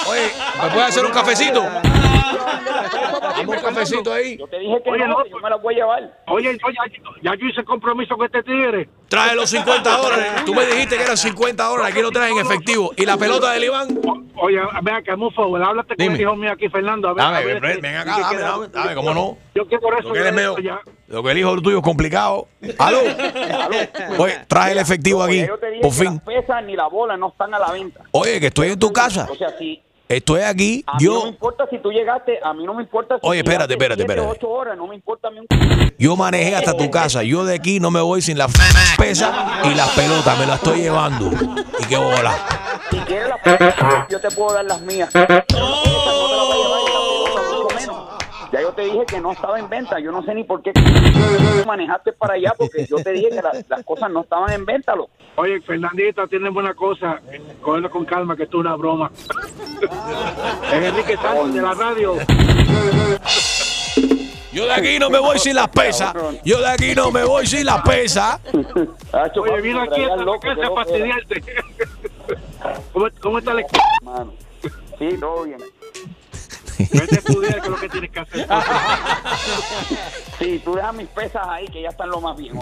Oye, 0.09 0.31
¿me 0.61 0.69
puede 0.69 0.85
hacer 0.85 1.05
un 1.05 1.11
cafecito? 1.11 1.63
Dame 1.63 3.47
un 3.47 3.59
cafecito 3.61 4.13
ahí. 4.13 4.37
Yo 4.37 4.47
te 4.47 4.59
dije 4.59 4.81
que 4.83 4.89
Oye, 4.89 5.07
no, 5.07 5.25
yo 5.25 5.37
me 5.39 5.49
las 5.49 5.61
voy 5.61 5.73
a 5.73 5.77
llevar. 5.77 6.17
Oye, 6.27 6.49
oye, 6.63 6.77
ya 7.23 7.35
yo 7.35 7.47
hice 7.47 7.63
compromiso 7.63 8.15
con 8.15 8.25
este 8.25 8.43
tigre. 8.43 8.89
Trae 9.07 9.35
los 9.35 9.49
50 9.49 9.97
dólares. 9.97 10.45
Tú 10.45 10.53
me 10.53 10.65
dijiste 10.65 10.97
que 10.97 11.03
eran 11.03 11.17
50 11.17 11.63
dólares. 11.63 11.91
Aquí 11.91 12.01
lo 12.01 12.11
traes 12.11 12.31
en 12.33 12.39
efectivo. 12.39 12.91
¿Y 12.97 13.05
la 13.05 13.17
pelota 13.17 13.51
del 13.53 13.63
Iván? 13.65 13.99
Oye, 14.35 14.59
ven 14.83 14.95
acá, 14.95 15.15
Mufo, 15.15 15.55
háblate 15.55 15.95
con 15.95 15.97
Dime. 15.97 16.15
el 16.15 16.21
hijo 16.21 16.35
mío 16.35 16.51
aquí, 16.51 16.69
Fernando. 16.69 17.09
A 17.09 17.13
ver, 17.13 17.23
Dame, 17.23 17.37
a 17.37 17.41
ver, 17.41 17.61
ven, 17.61 17.81
ven 17.81 17.95
acá, 17.95 18.17
dame, 18.19 18.37
dame, 18.39 18.67
dame, 18.67 18.95
¿cómo 18.95 19.13
no? 19.13 19.37
Yo 19.55 19.67
que 19.67 19.79
por 19.79 19.97
eso 19.97 20.09
Lo 20.09 21.06
Lo 21.07 21.23
que 21.23 21.31
el 21.31 21.37
hijo 21.37 21.55
tuyo 21.61 21.77
es 21.77 21.83
complicado. 21.83 22.47
¿Aló? 22.79 22.99
Oye, 24.17 24.39
trae 24.47 24.73
el 24.73 24.77
efectivo 24.79 25.23
aquí. 25.23 25.45
Yo 25.47 25.57
Por 25.81 25.91
fin. 25.91 26.15
las 26.15 26.23
pesas 26.23 26.63
ni 26.65 26.75
la 26.75 26.87
bola 26.87 27.15
no 27.15 27.29
están 27.29 27.53
a 27.53 27.59
la 27.59 27.71
venta. 27.71 28.01
Oye, 28.11 28.39
que 28.39 28.47
estoy 28.47 28.69
en 28.69 28.79
tu 28.79 28.91
casa. 28.91 29.27
O 29.31 29.35
sea, 29.35 29.49
si 29.57 29.81
Estoy 30.09 30.39
aquí. 30.41 30.85
a 30.87 30.97
mí 30.97 31.03
no 31.05 31.13
me 31.15 31.19
Yo, 31.21 31.27
importa 31.27 31.65
si 31.69 31.79
tú 31.79 31.91
llegaste, 31.91 32.39
a 32.41 32.53
mí 32.53 32.63
no 32.65 32.73
me 32.73 32.81
importa 32.83 33.15
si 33.15 33.21
Oye, 33.27 33.39
espérate, 33.39 33.73
espérate, 33.73 33.99
siete, 34.03 34.13
espérate. 34.13 34.37
ocho 34.39 34.49
horas, 34.49 34.77
no 34.77 34.87
me 34.87 34.95
importa 34.95 35.27
a 35.27 35.31
mí 35.31 35.39
un 35.39 35.47
yo 35.99 36.15
manejé 36.15 36.55
hasta 36.55 36.77
tu 36.77 36.89
casa. 36.89 37.23
Yo 37.23 37.43
de 37.43 37.55
aquí 37.55 37.79
no 37.81 37.91
me 37.91 37.99
voy 37.99 38.21
sin 38.21 38.37
la 38.37 38.47
pesa 38.97 39.61
y 39.65 39.73
las 39.75 39.89
pelotas. 39.89 40.37
Me 40.39 40.45
las 40.45 40.57
estoy 40.57 40.81
llevando. 40.81 41.29
Y 41.79 41.85
qué 41.85 41.97
bola. 41.97 42.35
Si 42.91 42.97
quieres 42.99 43.27
las 43.29 43.39
pesas, 43.41 43.75
yo 44.09 44.19
te 44.21 44.31
puedo 44.31 44.53
dar 44.53 44.63
las 44.65 44.79
mías. 44.81 45.09
Pero 45.11 45.27
las 45.27 45.43
pesas 45.45 45.59
no 45.59 46.27
te 46.27 46.35
las 46.35 46.45
voy 46.47 46.53
a 46.53 46.63
llevar 46.63 47.06
Ya 48.57 48.63
yo 48.63 48.71
te 48.73 48.81
dije 48.83 49.05
que 49.05 49.21
no 49.21 49.33
estaba 49.33 49.59
en 49.59 49.69
venta. 49.69 49.99
Yo 49.99 50.11
no 50.11 50.23
sé 50.23 50.33
ni 50.33 50.43
por 50.43 50.63
qué 50.63 50.71
manejaste 51.65 52.11
para 52.13 52.33
allá 52.33 52.53
porque 52.57 52.87
yo 52.89 52.95
te 52.97 53.11
dije 53.11 53.29
que 53.29 53.35
la- 53.35 53.51
las 53.69 53.85
cosas 53.85 54.09
no 54.09 54.21
estaban 54.21 54.51
en 54.51 54.65
venta, 54.65 54.95
loco. 54.95 55.11
Oye, 55.35 55.61
Fernandita, 55.61 56.25
tiene 56.25 56.49
buena 56.49 56.73
cosa. 56.73 57.21
Cogerlo 57.61 57.91
con 57.91 58.05
calma, 58.05 58.35
que 58.35 58.43
esto 58.43 58.57
es 58.57 58.61
una 58.61 58.75
broma. 58.75 59.11
es 60.73 60.73
Enrique 60.73 61.15
Santos 61.17 61.53
de 61.53 61.61
la 61.61 61.73
radio. 61.75 62.15
Yo 64.51 64.65
de 64.65 64.73
aquí 64.73 64.97
no 64.97 65.11
me 65.11 65.19
voy 65.19 65.37
sin 65.37 65.53
las 65.53 65.67
pesas. 65.67 66.13
Yo 66.43 66.59
de 66.59 66.67
aquí 66.67 66.95
no 66.95 67.11
me 67.11 67.23
voy 67.25 67.45
sin 67.45 67.63
las 67.63 67.81
pesas. 67.83 68.39
Oye, 69.39 69.61
vino 69.61 69.81
aquí 69.81 70.01
a 70.01 70.07
esta 70.15 70.39
casa 70.41 70.67
a 70.67 70.71
fastidiarte. 70.75 71.43
¿Cómo, 72.93 73.07
¿Cómo 73.21 73.37
está 73.37 73.51
el 73.51 73.59
equipo? 73.59 73.83
Sí, 74.97 75.15
todo 75.19 75.43
bien. 75.43 75.59
Vete 76.77 77.15
a 77.15 77.19
estudiar, 77.19 77.55
que 77.55 77.59
es 77.61 77.69
lo 77.69 77.79
que 77.79 77.89
tienes 77.89 78.11
que 78.11 78.19
hacer. 78.19 78.47
Sí, 80.39 80.61
tú 80.63 80.75
dejas 80.75 80.93
mis 80.93 81.07
pesas 81.07 81.41
ahí, 81.47 81.65
que 81.67 81.81
ya 81.81 81.89
están 81.89 82.09
lo 82.09 82.21
más 82.21 82.37
bien. 82.37 82.53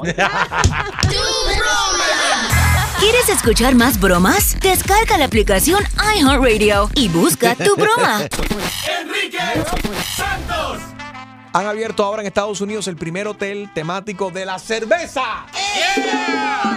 ¿Quieres 2.99 3.28
escuchar 3.28 3.76
más 3.76 3.99
bromas? 3.99 4.57
Descarga 4.61 5.18
la 5.18 5.26
aplicación 5.26 5.84
iHeartRadio 6.16 6.89
y 6.95 7.09
busca 7.09 7.53
tu 7.55 7.76
broma. 7.76 8.22
Enrique 9.01 9.38
Santos. 10.16 10.94
Han 11.56 11.68
abierto 11.68 12.03
ahora 12.03 12.22
en 12.22 12.28
Estados 12.28 12.60
Unidos 12.60 12.86
el 12.89 12.97
primer 12.97 13.30
hotel 13.30 13.72
temático 13.74 14.30
de 14.30 14.45
la 14.45 14.60
cerveza. 14.60 15.45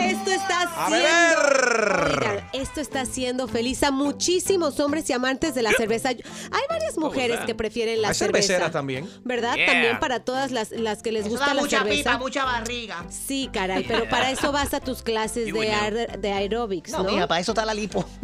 Esto 0.00 0.30
está 0.30 0.62
A 0.62 0.86
haciendo. 0.86 2.14
Oigan, 2.14 2.48
esto 2.52 2.80
está 2.80 3.00
haciendo 3.00 3.48
feliz 3.48 3.82
a 3.82 3.90
muchísimos 3.90 4.78
hombres 4.78 5.10
y 5.10 5.14
amantes 5.14 5.56
de 5.56 5.62
la 5.62 5.72
cerveza. 5.72 6.10
Hay 6.10 6.62
varias 6.68 6.96
mujeres 6.96 7.40
que 7.40 7.56
prefieren 7.56 8.00
la 8.02 8.10
Hay 8.10 8.14
cerveza. 8.14 8.46
cerveceras 8.46 8.70
también. 8.70 9.10
¿Verdad? 9.24 9.56
Yeah. 9.56 9.66
También 9.66 9.98
para 9.98 10.20
todas 10.20 10.52
las, 10.52 10.70
las 10.70 11.02
que 11.02 11.10
les 11.10 11.22
Eso 11.22 11.30
gusta 11.30 11.46
da 11.46 11.54
la 11.54 11.62
mucha 11.62 11.78
cerveza. 11.78 11.96
pipa, 12.10 12.18
mucha 12.18 12.44
barriga. 12.44 13.04
Sí, 13.10 13.50
caray, 13.52 13.82
pero 13.82 14.08
para 14.08 14.30
eso 14.34 14.52
vas 14.52 14.74
a 14.74 14.80
tus 14.80 15.02
clases 15.02 15.52
de, 15.52 15.72
aer- 15.72 16.18
de 16.20 16.32
aerobics, 16.32 16.92
¿no? 16.92 17.02
No, 17.02 17.10
mira, 17.10 17.26
para 17.26 17.40
eso 17.40 17.50
está 17.50 17.64
la 17.64 17.74
lipo. 17.74 18.04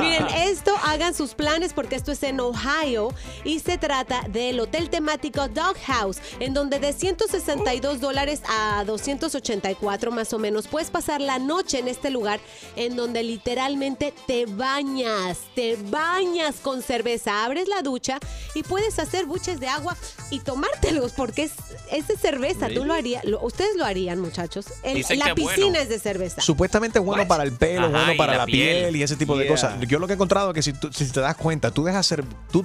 Miren, 0.00 0.26
esto 0.48 0.72
hagan 0.84 1.12
sus 1.14 1.34
planes 1.34 1.74
porque 1.74 1.94
esto 1.96 2.10
es 2.12 2.22
en 2.22 2.40
Ohio 2.40 3.12
y 3.44 3.58
se 3.60 3.76
trata 3.76 4.13
del 4.22 4.60
hotel 4.60 4.90
temático 4.90 5.48
Dog 5.48 5.76
House, 5.86 6.18
en 6.40 6.54
donde 6.54 6.78
de 6.78 6.92
162 6.92 8.00
dólares 8.00 8.40
a 8.48 8.84
284 8.86 10.10
más 10.10 10.32
o 10.32 10.38
menos 10.38 10.66
puedes 10.68 10.90
pasar 10.90 11.20
la 11.20 11.38
noche 11.38 11.78
en 11.78 11.88
este 11.88 12.10
lugar 12.10 12.40
en 12.76 12.96
donde 12.96 13.22
literalmente 13.22 14.14
te 14.26 14.46
bañas, 14.46 15.38
te 15.54 15.76
bañas 15.90 16.56
con 16.62 16.82
cerveza, 16.82 17.44
abres 17.44 17.68
la 17.68 17.82
ducha 17.82 18.18
y 18.54 18.62
puedes 18.62 18.98
hacer 18.98 19.26
buches 19.26 19.60
de 19.60 19.68
agua 19.68 19.96
y 20.30 20.40
tomártelos 20.40 21.12
porque 21.12 21.44
es, 21.44 21.52
es 21.90 22.08
de 22.08 22.16
cerveza. 22.16 22.68
Tú 22.68 22.84
lo 22.84 22.94
harías, 22.94 23.24
lo- 23.24 23.40
ustedes 23.44 23.76
lo 23.76 23.84
harían, 23.84 24.20
muchachos. 24.20 24.66
El- 24.82 25.04
la 25.18 25.34
piscina 25.34 25.66
bueno. 25.66 25.78
es 25.78 25.88
de 25.88 25.98
cerveza. 25.98 26.40
Supuestamente 26.40 26.98
es 26.98 27.04
bueno 27.04 27.26
para 27.26 27.44
el 27.44 27.52
pelo, 27.52 27.86
Ajá, 27.86 27.90
bueno 28.06 28.12
para 28.16 28.32
la 28.32 28.38
la, 28.38 28.46
piel. 28.46 28.78
piel. 28.84 28.96
y 28.96 29.02
ese 29.02 29.16
tipo 29.16 29.36
de 29.36 29.46
cosas. 29.46 29.74
Yo 29.86 29.98
lo 29.98 30.06
que 30.06 30.12
he 30.12 30.16
encontrado 30.16 30.50
es 30.50 30.54
que 30.54 30.62
si, 30.62 30.72
tú- 30.72 30.92
si 30.92 31.06
te 31.10 31.20
das 31.20 31.36
cuenta, 31.36 31.70
tú 31.70 31.84
dejas 31.84 32.06
ser, 32.06 32.24
tú, 32.50 32.64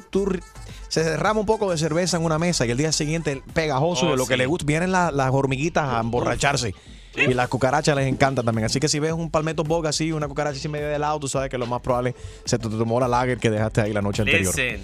se 0.89 1.03
derrama 1.03 1.39
un 1.39 1.45
poco 1.45 1.71
de 1.71 1.77
cerveza 1.77 2.17
en 2.17 2.25
una 2.25 2.37
mesa 2.37 2.65
y 2.65 2.71
el 2.71 2.77
día 2.77 2.91
siguiente 2.91 3.41
pegajoso 3.53 4.07
Oh, 4.07 4.11
de 4.11 4.17
lo 4.17 4.27
que 4.27 4.35
le 4.37 4.45
gusta, 4.45 4.65
vienen 4.65 4.91
la- 4.91 5.11
las 5.11 5.31
hormiguitas 5.31 5.85
a 5.87 5.99
emborracharse. 6.01 6.75
Y 7.15 7.33
las 7.33 7.49
cucarachas 7.49 7.95
les 7.97 8.07
encantan 8.07 8.45
también. 8.45 8.65
Así 8.65 8.79
que 8.79 8.87
si 8.87 8.99
ves 8.99 9.11
un 9.11 9.29
palmetto 9.31 9.63
bog 9.63 9.87
así, 9.87 10.11
una 10.13 10.27
cucaracha 10.27 10.57
así 10.57 10.69
medio 10.69 10.87
de 10.87 10.99
lado, 10.99 11.19
tú 11.19 11.27
sabes 11.27 11.49
que 11.49 11.57
lo 11.57 11.65
más 11.65 11.81
probable 11.81 12.15
se 12.45 12.57
te 12.59 12.69
tomó 12.69 12.99
la 12.99 13.07
lager 13.09 13.39
que 13.39 13.49
dejaste 13.49 13.81
ahí 13.81 13.91
la 13.93 14.01
noche 14.01 14.21
anterior. 14.21 14.55
Listen, 14.55 14.81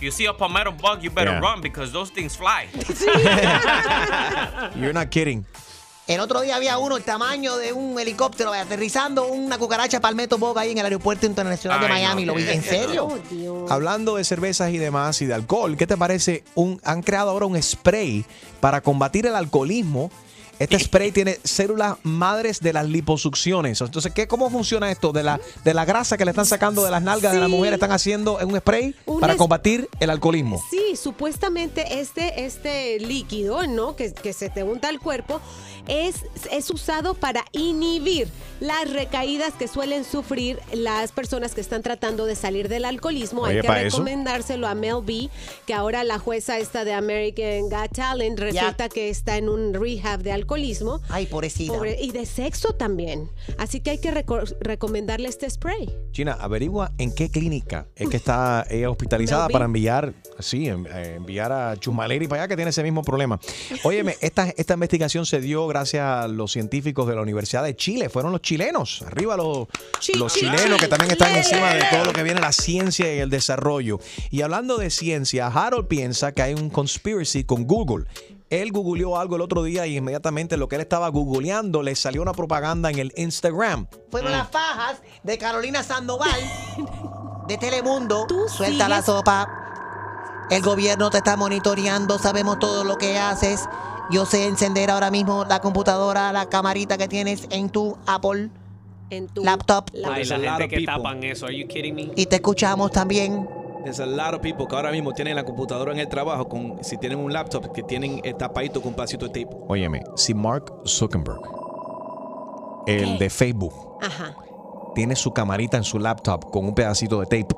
you 0.00 0.10
see 0.10 0.26
a 0.26 0.36
palmetto 0.36 0.72
bug, 0.72 1.00
you 1.00 1.10
better 1.10 1.30
Yeah. 1.30 1.40
run 1.40 1.60
because 1.62 1.92
those 1.92 2.12
things 2.12 2.36
fly. 2.36 2.66
You're 4.76 4.92
not 4.92 5.08
kidding. 5.10 5.46
El 6.08 6.20
otro 6.20 6.40
día 6.40 6.56
había 6.56 6.78
uno 6.78 6.96
el 6.96 7.02
tamaño 7.04 7.58
de 7.58 7.74
un 7.74 8.00
helicóptero 8.00 8.54
aterrizando 8.54 9.26
una 9.26 9.58
cucaracha 9.58 10.00
palmetto 10.00 10.38
boga 10.38 10.62
ahí 10.62 10.70
en 10.70 10.78
el 10.78 10.86
aeropuerto 10.86 11.26
internacional 11.26 11.80
de 11.80 11.84
Ay, 11.84 11.90
no. 11.90 11.94
Miami. 11.96 12.24
¿Lo 12.24 12.34
vi? 12.34 12.48
¿En 12.48 12.62
serio? 12.62 13.10
Hablando 13.68 14.16
de 14.16 14.24
cervezas 14.24 14.70
y 14.70 14.78
demás 14.78 15.20
y 15.20 15.26
de 15.26 15.34
alcohol, 15.34 15.76
¿qué 15.76 15.86
te 15.86 15.98
parece? 15.98 16.44
Un, 16.54 16.80
han 16.82 17.02
creado 17.02 17.28
ahora 17.28 17.44
un 17.44 17.62
spray 17.62 18.24
para 18.58 18.80
combatir 18.80 19.26
el 19.26 19.34
alcoholismo. 19.34 20.10
Este 20.58 20.78
spray 20.78 21.12
tiene 21.12 21.38
células 21.44 21.96
madres 22.02 22.60
de 22.60 22.72
las 22.72 22.86
liposucciones. 22.88 23.80
Entonces, 23.80 24.12
¿qué, 24.12 24.26
¿cómo 24.26 24.50
funciona 24.50 24.90
esto? 24.90 25.12
De 25.12 25.22
la, 25.22 25.40
de 25.64 25.74
la 25.74 25.84
grasa 25.84 26.16
que 26.16 26.24
le 26.24 26.32
están 26.32 26.46
sacando 26.46 26.84
de 26.84 26.90
las 26.90 27.02
nalgas 27.02 27.32
de 27.32 27.38
la 27.40 27.48
mujer, 27.48 27.74
están 27.74 27.92
haciendo 27.92 28.38
un 28.38 28.56
spray 28.58 28.94
Un 29.06 29.20
para 29.20 29.34
es- 29.34 29.38
combatir 29.38 29.88
el 30.00 30.10
alcoholismo. 30.10 30.62
Sí, 30.70 30.96
supuestamente 30.96 32.00
este, 32.00 32.44
este 32.44 32.98
líquido, 33.00 33.66
¿no? 33.66 33.94
Que, 33.96 34.12
que 34.12 34.32
se 34.32 34.50
te 34.50 34.62
unta 34.64 34.88
al 34.88 34.98
cuerpo, 34.98 35.40
es, 35.86 36.16
es 36.50 36.70
usado 36.70 37.14
para 37.14 37.44
inhibir 37.52 38.28
las 38.60 38.92
recaídas 38.92 39.54
que 39.54 39.68
suelen 39.68 40.04
sufrir 40.04 40.58
las 40.72 41.12
personas 41.12 41.54
que 41.54 41.60
están 41.60 41.82
tratando 41.82 42.26
de 42.26 42.34
salir 42.34 42.68
del 42.68 42.84
alcoholismo. 42.84 43.42
Oye, 43.42 43.56
Hay 43.56 43.60
que 43.62 43.68
recomendárselo 43.84 44.66
a 44.66 44.74
Mel 44.74 44.96
B, 45.04 45.30
que 45.66 45.74
ahora 45.74 46.02
la 46.02 46.18
jueza 46.18 46.58
esta 46.58 46.84
de 46.84 46.92
American 46.92 47.68
Got 47.70 47.92
Talent 47.94 48.38
resulta 48.38 48.88
que 48.88 49.08
está 49.08 49.36
en 49.36 49.48
un 49.48 49.72
rehab 49.72 50.22
de 50.22 50.32
alcoholismo. 50.32 50.47
Ay, 51.08 51.26
pobrecita. 51.26 51.72
Pobre- 51.74 51.96
y 52.00 52.10
de 52.10 52.26
sexo 52.26 52.72
también. 52.72 53.30
Así 53.58 53.80
que 53.80 53.90
hay 53.90 53.98
que 53.98 54.12
reco- 54.12 54.44
recomendarle 54.60 55.28
este 55.28 55.48
spray. 55.48 55.88
China, 56.10 56.36
averigua 56.40 56.92
en 56.98 57.14
qué 57.14 57.30
clínica 57.30 57.86
es 57.94 58.08
que 58.08 58.16
está 58.16 58.66
ella 58.70 58.90
hospitalizada 58.90 59.42
Melvin. 59.42 59.52
para 59.52 59.64
enviar, 59.66 60.14
sí, 60.40 60.68
eh, 60.68 61.14
enviar 61.16 61.52
a 61.52 61.76
Chusmaleri 61.76 62.26
para 62.26 62.42
allá 62.42 62.48
que 62.48 62.56
tiene 62.56 62.70
ese 62.70 62.82
mismo 62.82 63.02
problema. 63.02 63.38
Óyeme, 63.84 64.16
esta, 64.20 64.48
esta 64.56 64.74
investigación 64.74 65.26
se 65.26 65.40
dio 65.40 65.66
gracias 65.66 66.02
a 66.04 66.28
los 66.28 66.50
científicos 66.50 67.06
de 67.08 67.14
la 67.14 67.22
Universidad 67.22 67.62
de 67.62 67.76
Chile. 67.76 68.08
Fueron 68.08 68.32
los 68.32 68.40
chilenos, 68.40 69.02
arriba 69.02 69.36
los, 69.36 69.68
los 70.16 70.34
chilenos 70.34 70.80
que 70.80 70.88
también 70.88 71.10
están 71.12 71.36
encima 71.36 71.74
de 71.74 71.82
todo 71.92 72.04
lo 72.06 72.12
que 72.12 72.22
viene 72.22 72.40
la 72.40 72.52
ciencia 72.52 73.14
y 73.14 73.18
el 73.18 73.30
desarrollo. 73.30 74.00
Y 74.30 74.42
hablando 74.42 74.78
de 74.78 74.90
ciencia, 74.90 75.46
Harold 75.48 75.86
piensa 75.88 76.32
que 76.32 76.42
hay 76.42 76.54
un 76.54 76.70
conspiracy 76.70 77.44
con 77.44 77.64
Google. 77.66 78.06
Él 78.50 78.72
googleó 78.72 79.18
algo 79.18 79.36
el 79.36 79.42
otro 79.42 79.62
día 79.62 79.86
y 79.86 79.96
inmediatamente 79.98 80.56
lo 80.56 80.68
que 80.68 80.76
él 80.76 80.80
estaba 80.82 81.08
googleando 81.08 81.82
le 81.82 81.94
salió 81.94 82.22
una 82.22 82.32
propaganda 82.32 82.90
en 82.90 82.98
el 82.98 83.12
Instagram. 83.16 83.86
Fueron 84.10 84.32
las 84.32 84.48
fajas 84.48 85.02
de 85.22 85.36
Carolina 85.36 85.82
Sandoval 85.82 86.40
de 87.48 87.58
Telemundo. 87.58 88.26
Suelta 88.48 88.84
sigues- 88.84 88.88
la 88.88 89.02
sopa. 89.02 89.48
El 90.50 90.62
gobierno 90.62 91.10
te 91.10 91.18
está 91.18 91.36
monitoreando, 91.36 92.18
sabemos 92.18 92.58
todo 92.58 92.82
lo 92.84 92.96
que 92.96 93.18
haces. 93.18 93.68
Yo 94.10 94.24
sé 94.24 94.46
encender 94.46 94.90
ahora 94.90 95.10
mismo 95.10 95.44
la 95.44 95.60
computadora, 95.60 96.32
la 96.32 96.48
camarita 96.48 96.96
que 96.96 97.06
tienes 97.06 97.46
en 97.50 97.68
tu 97.68 97.98
Apple 98.06 98.48
en 99.10 99.26
tu 99.28 99.44
laptop. 99.44 99.90
Ay, 100.10 100.24
la 100.24 100.38
gente 100.38 100.68
que 100.68 100.76
people. 100.76 100.86
tapan 100.86 101.22
eso. 101.24 101.44
Are 101.46 101.54
you 101.54 101.66
kidding 101.68 101.94
me? 101.94 102.10
Y 102.16 102.24
te 102.26 102.36
escuchamos 102.36 102.90
también. 102.92 103.46
There's 103.84 104.00
a 104.00 104.06
lot 104.06 104.34
of 104.34 104.40
people 104.40 104.66
que 104.66 104.74
ahora 104.74 104.90
mismo 104.90 105.12
tienen 105.12 105.36
la 105.36 105.44
computadora 105.44 105.92
en 105.92 105.98
el 105.98 106.08
trabajo, 106.08 106.48
con, 106.48 106.82
si 106.82 106.96
tienen 106.98 107.18
un 107.18 107.32
laptop, 107.32 107.72
que 107.72 107.82
tienen 107.82 108.20
tapadito 108.36 108.80
con 108.80 108.90
un 108.90 108.94
pedacito 108.94 109.28
de 109.28 109.44
tape. 109.44 109.56
Óyeme, 109.68 110.02
si 110.16 110.34
Mark 110.34 110.72
Zuckerberg, 110.86 111.40
el 112.86 113.18
de 113.18 113.30
Facebook, 113.30 113.74
Ajá. 114.02 114.34
tiene 114.94 115.14
su 115.14 115.32
camarita 115.32 115.76
en 115.76 115.84
su 115.84 115.98
laptop 115.98 116.50
con 116.50 116.64
un 116.64 116.74
pedacito 116.74 117.20
de 117.20 117.26
tape. 117.26 117.54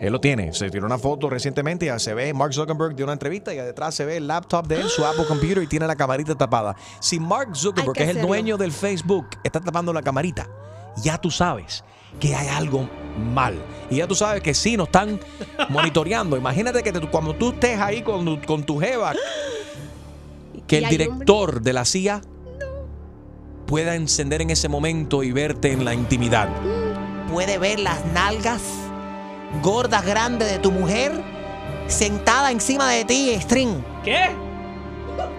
Él 0.00 0.12
lo 0.12 0.20
tiene. 0.20 0.54
Se 0.54 0.70
tiró 0.70 0.86
una 0.86 0.96
foto 0.96 1.28
recientemente 1.28 1.84
y 1.84 1.88
ya 1.88 1.98
se 1.98 2.14
ve 2.14 2.32
Mark 2.32 2.54
Zuckerberg 2.54 2.96
de 2.96 3.04
una 3.04 3.12
entrevista 3.12 3.52
y 3.52 3.58
detrás 3.58 3.94
se 3.94 4.06
ve 4.06 4.16
el 4.16 4.26
laptop 4.26 4.66
de 4.66 4.80
él, 4.80 4.88
su 4.88 5.04
Apple 5.04 5.26
Computer 5.26 5.62
y 5.62 5.66
tiene 5.66 5.86
la 5.86 5.94
camarita 5.94 6.34
tapada. 6.34 6.74
Si 7.00 7.20
Mark 7.20 7.54
Zuckerberg, 7.54 7.92
que 7.92 8.04
que 8.04 8.10
es 8.10 8.16
el 8.16 8.22
dueño 8.22 8.56
del 8.56 8.72
Facebook, 8.72 9.26
está 9.44 9.60
tapando 9.60 9.92
la 9.92 10.00
camarita, 10.00 10.48
ya 11.02 11.18
tú 11.18 11.30
sabes 11.30 11.84
que 12.18 12.34
hay 12.34 12.48
algo 12.48 12.88
mal. 13.34 13.54
Y 13.90 13.96
ya 13.96 14.06
tú 14.06 14.14
sabes 14.14 14.42
que 14.42 14.54
sí 14.54 14.76
nos 14.76 14.88
están 14.88 15.20
monitoreando. 15.68 16.36
Imagínate 16.36 16.82
que 16.82 16.92
te- 16.92 17.00
cuando 17.00 17.34
tú 17.34 17.50
estés 17.50 17.78
ahí 17.78 18.02
con, 18.02 18.24
tu- 18.24 18.40
con 18.46 18.62
tu 18.64 18.78
jeva, 18.80 19.12
que 20.66 20.80
¿Y 20.80 20.84
el 20.84 20.90
director 20.90 21.60
de 21.62 21.72
la 21.72 21.84
CIA 21.84 22.20
pueda 23.66 23.94
encender 23.94 24.42
en 24.42 24.50
ese 24.50 24.68
momento 24.68 25.22
y 25.22 25.30
verte 25.32 25.70
en 25.72 25.84
la 25.84 25.94
intimidad. 25.94 26.48
Puede 27.32 27.58
ver 27.58 27.78
las 27.78 28.04
nalgas 28.06 28.60
gordas 29.62 30.04
grandes 30.04 30.50
de 30.50 30.58
tu 30.58 30.72
mujer 30.72 31.12
sentada 31.86 32.50
encima 32.50 32.90
de 32.90 33.04
ti, 33.04 33.36
string. 33.40 33.82
¿Qué? 34.04 34.30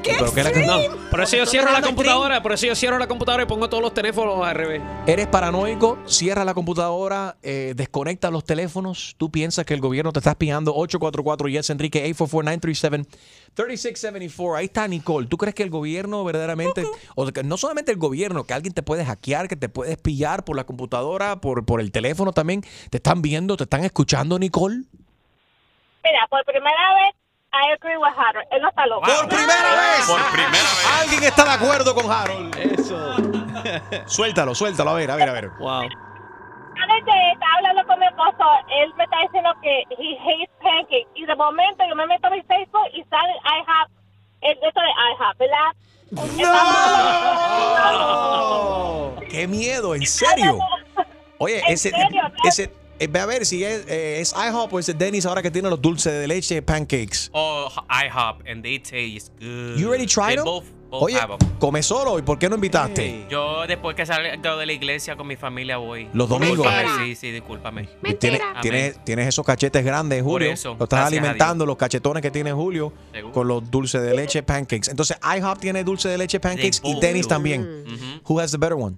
¿Qué 0.03 0.15
Pero? 0.33 0.65
No, 0.65 0.79
por 1.09 1.21
eso 1.21 1.37
yo 1.37 1.45
¿Tú 1.45 1.51
cierro 1.51 1.71
la 1.71 1.81
computadora, 1.81 2.41
por 2.41 2.53
eso 2.53 2.65
yo 2.65 2.75
cierro 2.75 2.97
la 2.97 3.07
computadora 3.07 3.43
y 3.43 3.45
pongo 3.45 3.69
todos 3.69 3.83
los 3.83 3.93
teléfonos 3.93 4.45
al 4.45 4.55
revés. 4.55 4.81
Eres 5.05 5.27
paranoico, 5.27 5.99
cierra 6.05 6.43
la 6.43 6.53
computadora, 6.53 7.37
eh, 7.43 7.73
desconecta 7.75 8.31
los 8.31 8.43
teléfonos. 8.43 9.15
Tú 9.17 9.29
piensas 9.31 9.65
que 9.65 9.73
el 9.73 9.81
gobierno 9.81 10.11
te 10.11 10.19
está 10.19 10.31
espiando. 10.31 10.73
844 10.75 11.47
Yes 11.49 11.69
Enrique 11.69 12.11
844-937-3674. 13.55 14.57
Ahí 14.57 14.65
está 14.65 14.87
Nicole. 14.87 15.27
¿Tú 15.27 15.37
crees 15.37 15.55
que 15.55 15.63
el 15.63 15.69
gobierno 15.69 16.23
verdaderamente, 16.23 16.85
o 17.15 17.27
que 17.27 17.43
no 17.43 17.57
solamente 17.57 17.91
el 17.91 17.97
gobierno, 17.97 18.45
que 18.45 18.53
alguien 18.53 18.73
te 18.73 18.83
puede 18.83 19.05
hackear, 19.05 19.47
que 19.47 19.55
te 19.55 19.69
puede 19.69 19.93
espiar 19.93 20.43
por 20.43 20.55
la 20.55 20.63
computadora, 20.63 21.41
por, 21.41 21.65
por 21.65 21.81
el 21.81 21.91
teléfono 21.91 22.33
también? 22.33 22.61
¿Te 22.89 22.97
están 22.97 23.21
viendo, 23.21 23.57
te 23.57 23.63
están 23.63 23.83
escuchando, 23.83 24.39
Nicole? 24.39 24.83
Mira, 26.03 26.27
por 26.29 26.43
primera 26.45 26.95
vez, 26.95 27.15
I 27.53 27.73
agree 27.73 27.97
with 27.97 28.13
Harold. 28.15 28.47
Él 28.51 28.61
no 28.61 28.69
está 28.69 28.85
loco. 28.87 29.01
¡Por 29.01 29.27
primera 29.27 29.75
vez! 29.75 30.07
Por 30.07 30.21
primera 30.31 30.51
vez. 30.51 30.87
Alguien 31.01 31.23
está 31.23 31.43
de 31.43 31.51
acuerdo 31.51 31.93
con 31.93 32.09
Harold. 32.09 32.55
Eso. 32.57 33.15
Suéltalo, 34.05 34.55
suéltalo. 34.55 34.91
A 34.91 34.93
ver, 34.95 35.11
a 35.11 35.15
ver, 35.15 35.29
a 35.29 35.33
ver. 35.33 35.49
Wow. 35.59 35.83
Estaba 36.97 37.53
hablando 37.57 37.85
con 37.87 37.99
mi 37.99 38.05
esposo, 38.05 38.43
él 38.69 38.93
me 38.95 39.03
está 39.03 39.17
diciendo 39.21 39.49
que 39.61 39.83
he 39.97 40.17
hates 40.19 40.49
pancakes. 40.61 41.07
Y 41.15 41.25
de 41.25 41.35
momento 41.35 41.83
yo 41.87 41.95
me 41.95 42.05
meto 42.07 42.27
a 42.27 42.29
mi 42.31 42.41
Facebook 42.43 42.87
y 42.93 43.03
sale 43.03 43.33
IHOP, 43.43 43.89
esto 44.41 44.81
de 44.81 44.91
IHOP, 45.11 45.37
¿verdad? 45.37 45.71
¡Qué 49.29 49.47
miedo! 49.47 49.95
¿En 49.95 50.05
serio? 50.05 50.59
Oye, 51.39 51.59
¿En 51.59 51.73
ese, 51.73 51.89
serio? 51.91 52.21
ese, 52.43 52.73
eh, 53.03 53.07
ve 53.07 53.19
a 53.19 53.25
ver 53.25 53.45
si 53.45 53.63
es, 53.63 53.85
eh, 53.87 54.19
es 54.21 54.33
IHOP 54.33 54.73
o 54.73 54.79
es 54.79 54.97
Dennis 54.97 55.25
ahora 55.25 55.41
que 55.41 55.51
tiene 55.51 55.69
los 55.69 55.81
dulces 55.81 56.13
de 56.13 56.27
leche 56.27 56.61
pancakes. 56.61 57.29
Oh, 57.33 57.69
IHOP, 57.89 58.47
and 58.49 58.61
they 58.63 58.79
taste 58.79 59.31
good. 59.39 59.77
You 59.77 59.87
already 59.87 60.05
tried 60.05 60.27
They 60.29 60.35
them? 60.37 60.45
Both, 60.45 60.65
both 60.89 61.03
Oye, 61.03 61.15
have 61.17 61.33
'em. 61.33 61.39
come 61.59 61.81
solo 61.81 62.19
y 62.19 62.21
¿por 62.21 62.37
qué 62.37 62.49
no 62.49 62.55
invitaste? 62.55 63.25
Yo 63.29 63.65
después 63.65 63.95
que 63.95 64.05
salgo 64.05 64.57
de 64.57 64.65
la 64.65 64.73
iglesia 64.73 65.15
con 65.15 65.25
mi 65.27 65.35
familia 65.37 65.77
voy. 65.77 66.09
Los 66.13 66.27
domingos. 66.29 66.57
Discúlpame, 66.67 67.05
Sí, 67.05 67.15
sí, 67.15 67.31
discúlpame. 67.31 67.89
Tienes, 68.19 68.41
tienes, 68.61 69.03
tienes 69.05 69.27
esos 69.27 69.45
cachetes 69.45 69.83
grandes, 69.85 70.21
Por 70.21 70.33
Julio. 70.33 70.51
eso, 70.51 70.75
Lo 70.77 70.83
estás 70.83 71.07
alimentando, 71.07 71.65
los 71.65 71.77
cachetones 71.77 72.21
que 72.21 72.29
tiene 72.31 72.51
Julio 72.51 72.91
Seguro. 73.13 73.33
con 73.33 73.47
los 73.47 73.71
dulces 73.71 74.01
de 74.01 74.13
leche 74.15 74.43
pancakes. 74.43 74.89
Entonces, 74.89 75.17
IHOP 75.23 75.59
tiene 75.59 75.83
dulce 75.83 76.09
de 76.09 76.17
leche 76.17 76.39
pancakes 76.39 76.81
y 76.83 76.99
Dennis 76.99 77.27
también. 77.27 77.61
Ujú. 77.87 78.33
Who 78.33 78.39
has 78.41 78.51
the 78.51 78.57
better 78.57 78.75
one? 78.77 78.97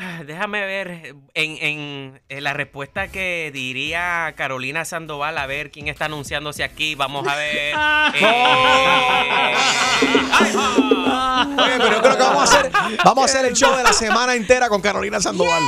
Ah, 0.00 0.22
Déjame 0.24 0.64
ver 0.64 1.14
en, 1.34 1.56
en- 1.60 2.20
en 2.28 2.44
la 2.44 2.52
respuesta 2.54 3.08
que 3.08 3.50
diría 3.52 4.32
Carolina 4.36 4.84
Sandoval, 4.84 5.36
a 5.38 5.46
ver 5.46 5.70
quién 5.70 5.88
está 5.88 6.04
anunciándose 6.06 6.62
aquí. 6.64 6.94
Vamos 6.94 7.26
a 7.26 7.34
ver. 7.36 7.74
Eh, 8.14 9.54
Oye, 11.58 11.74
pero 11.78 11.90
yo 11.92 12.02
creo 12.02 12.16
que 12.16 12.22
vamos 12.22 12.40
a 12.40 12.44
hacer, 12.44 12.72
vamos 13.04 13.22
a 13.22 13.24
hacer 13.24 13.46
el 13.46 13.54
show 13.54 13.76
de 13.76 13.82
la 13.82 13.92
semana 13.92 14.34
entera 14.34 14.68
con 14.68 14.80
Carolina 14.80 15.20
Sandoval. 15.20 15.62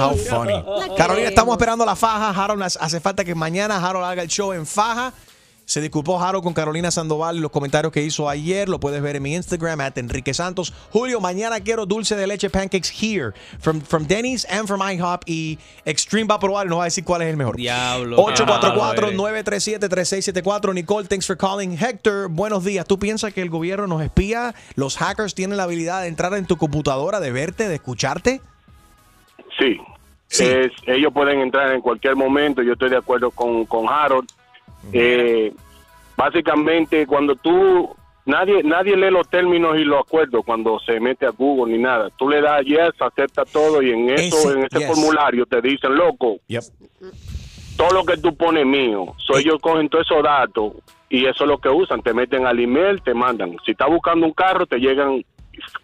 How 0.00 0.16
funny. 0.16 0.64
Carolina, 0.96 1.28
estamos 1.28 1.52
esperando 1.54 1.84
la 1.86 1.96
faja. 1.96 2.30
Harold, 2.30 2.62
hace 2.62 3.00
falta 3.00 3.24
que 3.24 3.34
mañana 3.34 3.76
Harold 3.76 4.04
haga 4.06 4.22
el 4.22 4.28
show 4.28 4.52
en 4.52 4.66
faja. 4.66 5.12
Se 5.70 5.80
disculpó 5.80 6.20
Harold 6.20 6.42
con 6.42 6.52
Carolina 6.52 6.90
Sandoval 6.90 7.36
y 7.36 7.38
los 7.38 7.52
comentarios 7.52 7.92
que 7.92 8.02
hizo 8.02 8.28
ayer. 8.28 8.68
Lo 8.68 8.80
puedes 8.80 9.00
ver 9.02 9.14
en 9.14 9.22
mi 9.22 9.36
Instagram, 9.36 9.80
at 9.80 9.96
Enrique 9.98 10.34
Santos. 10.34 10.72
Julio, 10.90 11.20
mañana 11.20 11.60
quiero 11.60 11.86
dulce 11.86 12.16
de 12.16 12.26
leche 12.26 12.50
pancakes 12.50 12.90
here. 12.90 13.30
From, 13.60 13.80
from 13.80 14.04
Denny's 14.04 14.44
and 14.50 14.66
from 14.66 14.80
IHOP. 14.82 15.22
Y 15.28 15.60
Extreme 15.84 16.26
va 16.26 16.34
a 16.34 16.40
probar 16.40 16.66
y 16.66 16.70
nos 16.70 16.78
va 16.80 16.82
a 16.82 16.86
decir 16.86 17.04
cuál 17.04 17.22
es 17.22 17.28
el 17.28 17.36
mejor. 17.36 17.54
Diablo. 17.54 18.16
844-937-3674. 18.16 20.74
Nicole, 20.74 21.06
thanks 21.06 21.28
for 21.28 21.36
calling. 21.36 21.78
Héctor, 21.80 22.28
buenos 22.30 22.64
días. 22.64 22.84
¿Tú 22.84 22.98
piensas 22.98 23.32
que 23.32 23.40
el 23.40 23.48
gobierno 23.48 23.86
nos 23.86 24.02
espía? 24.02 24.56
¿Los 24.74 24.96
hackers 24.96 25.36
tienen 25.36 25.56
la 25.56 25.62
habilidad 25.62 26.02
de 26.02 26.08
entrar 26.08 26.34
en 26.34 26.46
tu 26.46 26.56
computadora, 26.56 27.20
de 27.20 27.30
verte, 27.30 27.68
de 27.68 27.76
escucharte? 27.76 28.40
Sí. 29.56 29.78
Es- 30.30 30.72
ellos 30.88 31.12
pueden 31.14 31.38
entrar 31.40 31.72
en 31.72 31.80
cualquier 31.80 32.16
momento. 32.16 32.60
Yo 32.60 32.72
estoy 32.72 32.90
de 32.90 32.96
acuerdo 32.96 33.30
con, 33.30 33.66
con 33.66 33.88
Harold. 33.88 34.28
Eh, 34.92 35.52
básicamente, 36.16 37.06
cuando 37.06 37.34
tú. 37.36 37.90
Nadie, 38.26 38.62
nadie 38.62 38.96
lee 38.96 39.10
los 39.10 39.28
términos 39.28 39.76
y 39.78 39.82
los 39.82 40.00
acuerdos 40.00 40.44
cuando 40.44 40.78
se 40.80 41.00
mete 41.00 41.26
a 41.26 41.30
Google 41.30 41.72
ni 41.76 41.82
nada. 41.82 42.10
Tú 42.16 42.28
le 42.28 42.40
das 42.40 42.62
yes, 42.64 42.90
acepta 43.00 43.44
todo 43.46 43.82
y 43.82 43.90
en 43.90 44.10
eso, 44.10 44.36
Ese- 44.36 44.52
en 44.52 44.64
ese 44.66 44.78
yes. 44.78 44.86
formulario 44.86 45.46
te 45.46 45.60
dicen, 45.62 45.94
loco, 45.96 46.36
todo 47.76 47.90
lo 47.92 48.04
que 48.04 48.18
tú 48.18 48.36
pones 48.36 48.66
mío. 48.66 49.14
So, 49.16 49.38
ellos 49.38 49.56
cogen 49.60 49.88
todos 49.88 50.06
esos 50.06 50.22
datos 50.22 50.74
y 51.08 51.24
eso 51.26 51.44
es 51.44 51.48
lo 51.48 51.58
que 51.58 51.70
usan. 51.70 52.02
Te 52.02 52.12
meten 52.12 52.46
al 52.46 52.60
email, 52.60 53.00
te 53.02 53.14
mandan. 53.14 53.56
Si 53.64 53.72
estás 53.72 53.88
buscando 53.88 54.26
un 54.26 54.32
carro, 54.32 54.66
te 54.66 54.78
llegan 54.78 55.24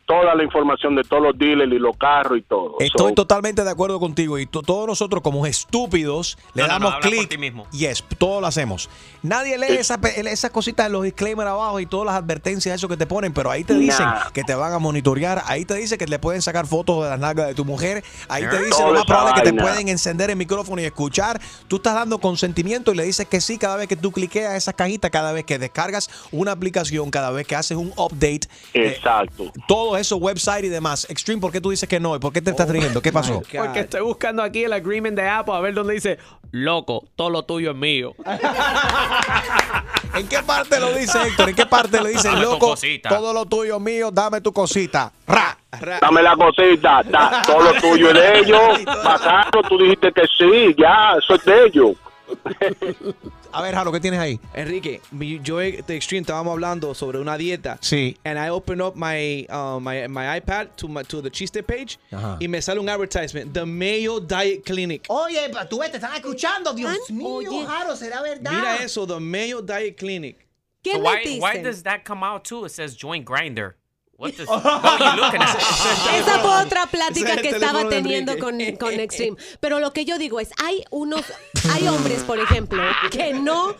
toda 0.06 0.34
la 0.36 0.44
información 0.44 0.94
de 0.94 1.02
todos 1.02 1.22
los 1.22 1.36
dealers 1.38 1.70
y 1.72 1.78
los 1.78 1.96
carros 1.96 2.38
y 2.38 2.42
todo. 2.42 2.76
Estoy 2.78 3.08
So, 3.10 3.14
totalmente 3.14 3.64
de 3.64 3.70
acuerdo 3.70 3.98
contigo 4.00 4.38
y 4.38 4.46
to- 4.46 4.62
todos 4.62 4.86
nosotros 4.86 5.20
como 5.22 5.44
estúpidos 5.46 6.38
le 6.54 6.62
No, 6.62 6.68
no, 6.68 6.74
no, 6.78 6.84
damos 6.86 6.94
habla 6.94 7.00
por 7.10 7.10
clic. 7.18 7.28
ti 7.28 7.38
mismo. 7.38 7.66
Yes, 7.72 8.04
todo 8.18 8.40
lo 8.40 8.46
hacemos. 8.46 8.88
Nadie 9.22 9.58
lee 9.58 9.66
esa 9.76 10.00
pe- 10.00 10.20
esas 10.30 10.50
cositas 10.52 10.86
en 10.86 10.92
los 10.92 11.02
disclaimers 11.02 11.50
abajo 11.50 11.80
y 11.80 11.86
todas 11.86 12.06
las 12.06 12.14
advertencias 12.14 12.76
eso 12.76 12.88
que 12.88 12.96
te 12.96 13.06
ponen, 13.06 13.32
pero 13.32 13.50
ahí 13.50 13.64
te 13.64 13.74
dicen 13.74 14.06
Nah. 14.06 14.30
que 14.32 14.44
te 14.44 14.54
van 14.54 14.72
a 14.72 14.78
monitorear, 14.78 15.42
ahí 15.46 15.64
te 15.64 15.74
dice 15.74 15.98
que 15.98 16.06
le 16.06 16.18
pueden 16.18 16.40
sacar 16.40 16.66
fotos 16.66 17.02
de 17.02 17.10
las 17.10 17.18
nalgas 17.18 17.48
de 17.48 17.54
tu 17.54 17.64
mujer, 17.64 18.04
ahí 18.28 18.44
te 18.48 18.58
dice 18.62 18.82
lo 18.84 18.92
más 18.94 19.04
probable 19.04 19.42
que 19.42 19.50
te 19.50 19.60
pueden 19.60 19.88
encender 19.88 20.30
el 20.30 20.36
micrófono 20.36 20.80
y 20.80 20.84
escuchar. 20.84 21.40
Tú 21.66 21.76
estás 21.76 21.94
dando 21.94 22.18
consentimiento 22.18 22.92
y 22.92 22.96
le 22.96 23.02
dices 23.04 23.26
que 23.26 23.40
sí 23.40 23.58
cada 23.58 23.76
vez 23.76 23.88
que 23.88 23.96
tú 23.96 24.12
cliqueas 24.12 24.54
esas 24.54 24.74
cajitas, 24.74 25.10
cada 25.10 25.32
vez 25.32 25.44
que 25.44 25.58
descargas 25.58 26.08
una 26.30 26.52
aplicación, 26.52 27.10
cada 27.10 27.30
vez 27.32 27.46
que 27.46 27.56
haces 27.56 27.76
un 27.76 27.92
update. 27.96 28.46
eh, 28.74 28.94
Exacto. 28.96 29.50
Todo 29.96 30.00
eso, 30.00 30.16
website 30.16 30.64
y 30.64 30.68
demás. 30.68 31.06
Extreme, 31.08 31.40
¿por 31.40 31.50
qué 31.52 31.60
tú 31.60 31.70
dices 31.70 31.88
que 31.88 31.98
no? 31.98 32.14
¿Y 32.16 32.18
por 32.18 32.32
qué 32.32 32.42
te 32.42 32.50
estás 32.50 32.68
riendo? 32.68 33.00
¿Qué 33.00 33.12
pasó? 33.12 33.42
Porque 33.56 33.80
estoy 33.80 34.02
buscando 34.02 34.42
aquí 34.42 34.64
el 34.64 34.72
agreement 34.72 35.16
de 35.16 35.28
Apple 35.28 35.54
a 35.54 35.60
ver 35.60 35.74
dónde 35.74 35.94
dice, 35.94 36.18
loco, 36.52 37.04
todo 37.16 37.30
lo 37.30 37.44
tuyo 37.44 37.70
es 37.70 37.76
mío. 37.76 38.14
¿En 40.14 40.28
qué 40.28 40.42
parte 40.42 40.80
lo 40.80 40.92
dice 40.92 41.18
Héctor? 41.26 41.50
¿En 41.50 41.56
qué 41.56 41.66
parte 41.66 42.02
le 42.02 42.10
dice 42.10 42.30
loco? 42.32 42.70
cosita. 42.70 43.08
Todo 43.10 43.32
lo 43.32 43.46
tuyo 43.46 43.76
es 43.76 43.82
mío, 43.82 44.10
dame 44.10 44.40
tu 44.40 44.52
cosita. 44.52 45.12
Ra. 45.26 45.56
Dame 46.00 46.22
la 46.22 46.34
cosita, 46.36 47.02
da- 47.04 47.42
todo 47.46 47.60
lo 47.60 47.74
tuyo 47.80 48.08
es 48.08 48.14
de 48.14 48.38
ellos. 48.38 48.84
Bacano, 49.04 49.62
tú 49.68 49.78
dijiste 49.78 50.10
que 50.12 50.22
sí, 50.38 50.74
ya, 50.78 51.16
eso 51.18 51.34
es 51.34 51.44
de 51.44 51.64
ellos. 51.66 51.90
A 53.56 53.62
ver, 53.62 53.74
Jaro, 53.74 53.90
¿qué 53.92 54.00
tienes 54.00 54.20
ahí? 54.20 54.38
Enrique, 54.54 55.00
mi- 55.10 55.40
yo 55.42 55.58
de 55.58 55.96
Extreme 55.96 56.20
estábamos 56.22 56.52
hablando 56.52 56.94
sobre 56.94 57.18
una 57.18 57.36
dieta. 57.38 57.78
Sí. 57.80 58.16
And 58.24 58.38
I 58.38 58.50
opened 58.50 58.82
up 58.82 58.94
my 58.96 59.46
uh, 59.48 59.80
my, 59.80 60.06
my 60.08 60.38
iPad 60.38 60.68
to 60.76 60.88
my, 60.88 61.02
to 61.04 61.22
the 61.22 61.30
chiste 61.30 61.62
page 61.62 61.98
Ajá. 62.12 62.36
y 62.40 62.48
me 62.48 62.60
sale 62.60 62.78
un 62.80 62.88
advertisement, 62.88 63.52
The 63.52 63.64
Mayo 63.64 64.20
Diet 64.20 64.64
Clinic. 64.64 65.04
Oye, 65.08 65.48
pa- 65.50 65.66
tú 65.68 65.78
ves, 65.80 65.90
te 65.90 65.96
están 65.98 66.14
escuchando. 66.14 66.74
Dios 66.74 67.10
mío, 67.10 67.66
Jaro, 67.66 67.96
¿será 67.96 68.20
verdad? 68.22 68.52
Mira 68.52 68.76
eso, 68.84 69.06
The 69.06 69.18
Mayo 69.20 69.62
Diet 69.62 69.96
Clinic. 69.96 70.46
So 70.84 70.98
why, 71.00 71.38
why 71.40 71.62
does 71.62 71.82
that 71.82 72.04
come 72.04 72.22
out 72.22 72.44
too? 72.44 72.64
It 72.64 72.70
says 72.70 72.94
join 72.94 73.24
grinder. 73.24 73.76
What 74.18 74.34
does 74.36 74.48
what 74.48 74.64
are 74.64 75.16
you 75.16 75.22
looking 75.22 75.42
at? 75.42 75.56
Esa 76.14 76.38
fue 76.40 76.64
otra 76.64 76.86
plática 76.86 77.34
es 77.34 77.42
que 77.42 77.48
estaba 77.50 77.88
teniendo 77.88 78.38
con, 78.38 78.58
con 78.78 78.94
Extreme. 79.00 79.36
Pero 79.60 79.78
lo 79.80 79.92
que 79.92 80.04
yo 80.04 80.18
digo 80.18 80.40
es, 80.40 80.50
hay 80.62 80.84
unos, 80.90 81.22
hay 81.70 81.86
hombres, 81.88 82.22
por 82.24 82.38
ejemplo, 82.38 82.82
que 83.10 83.34
no, 83.34 83.74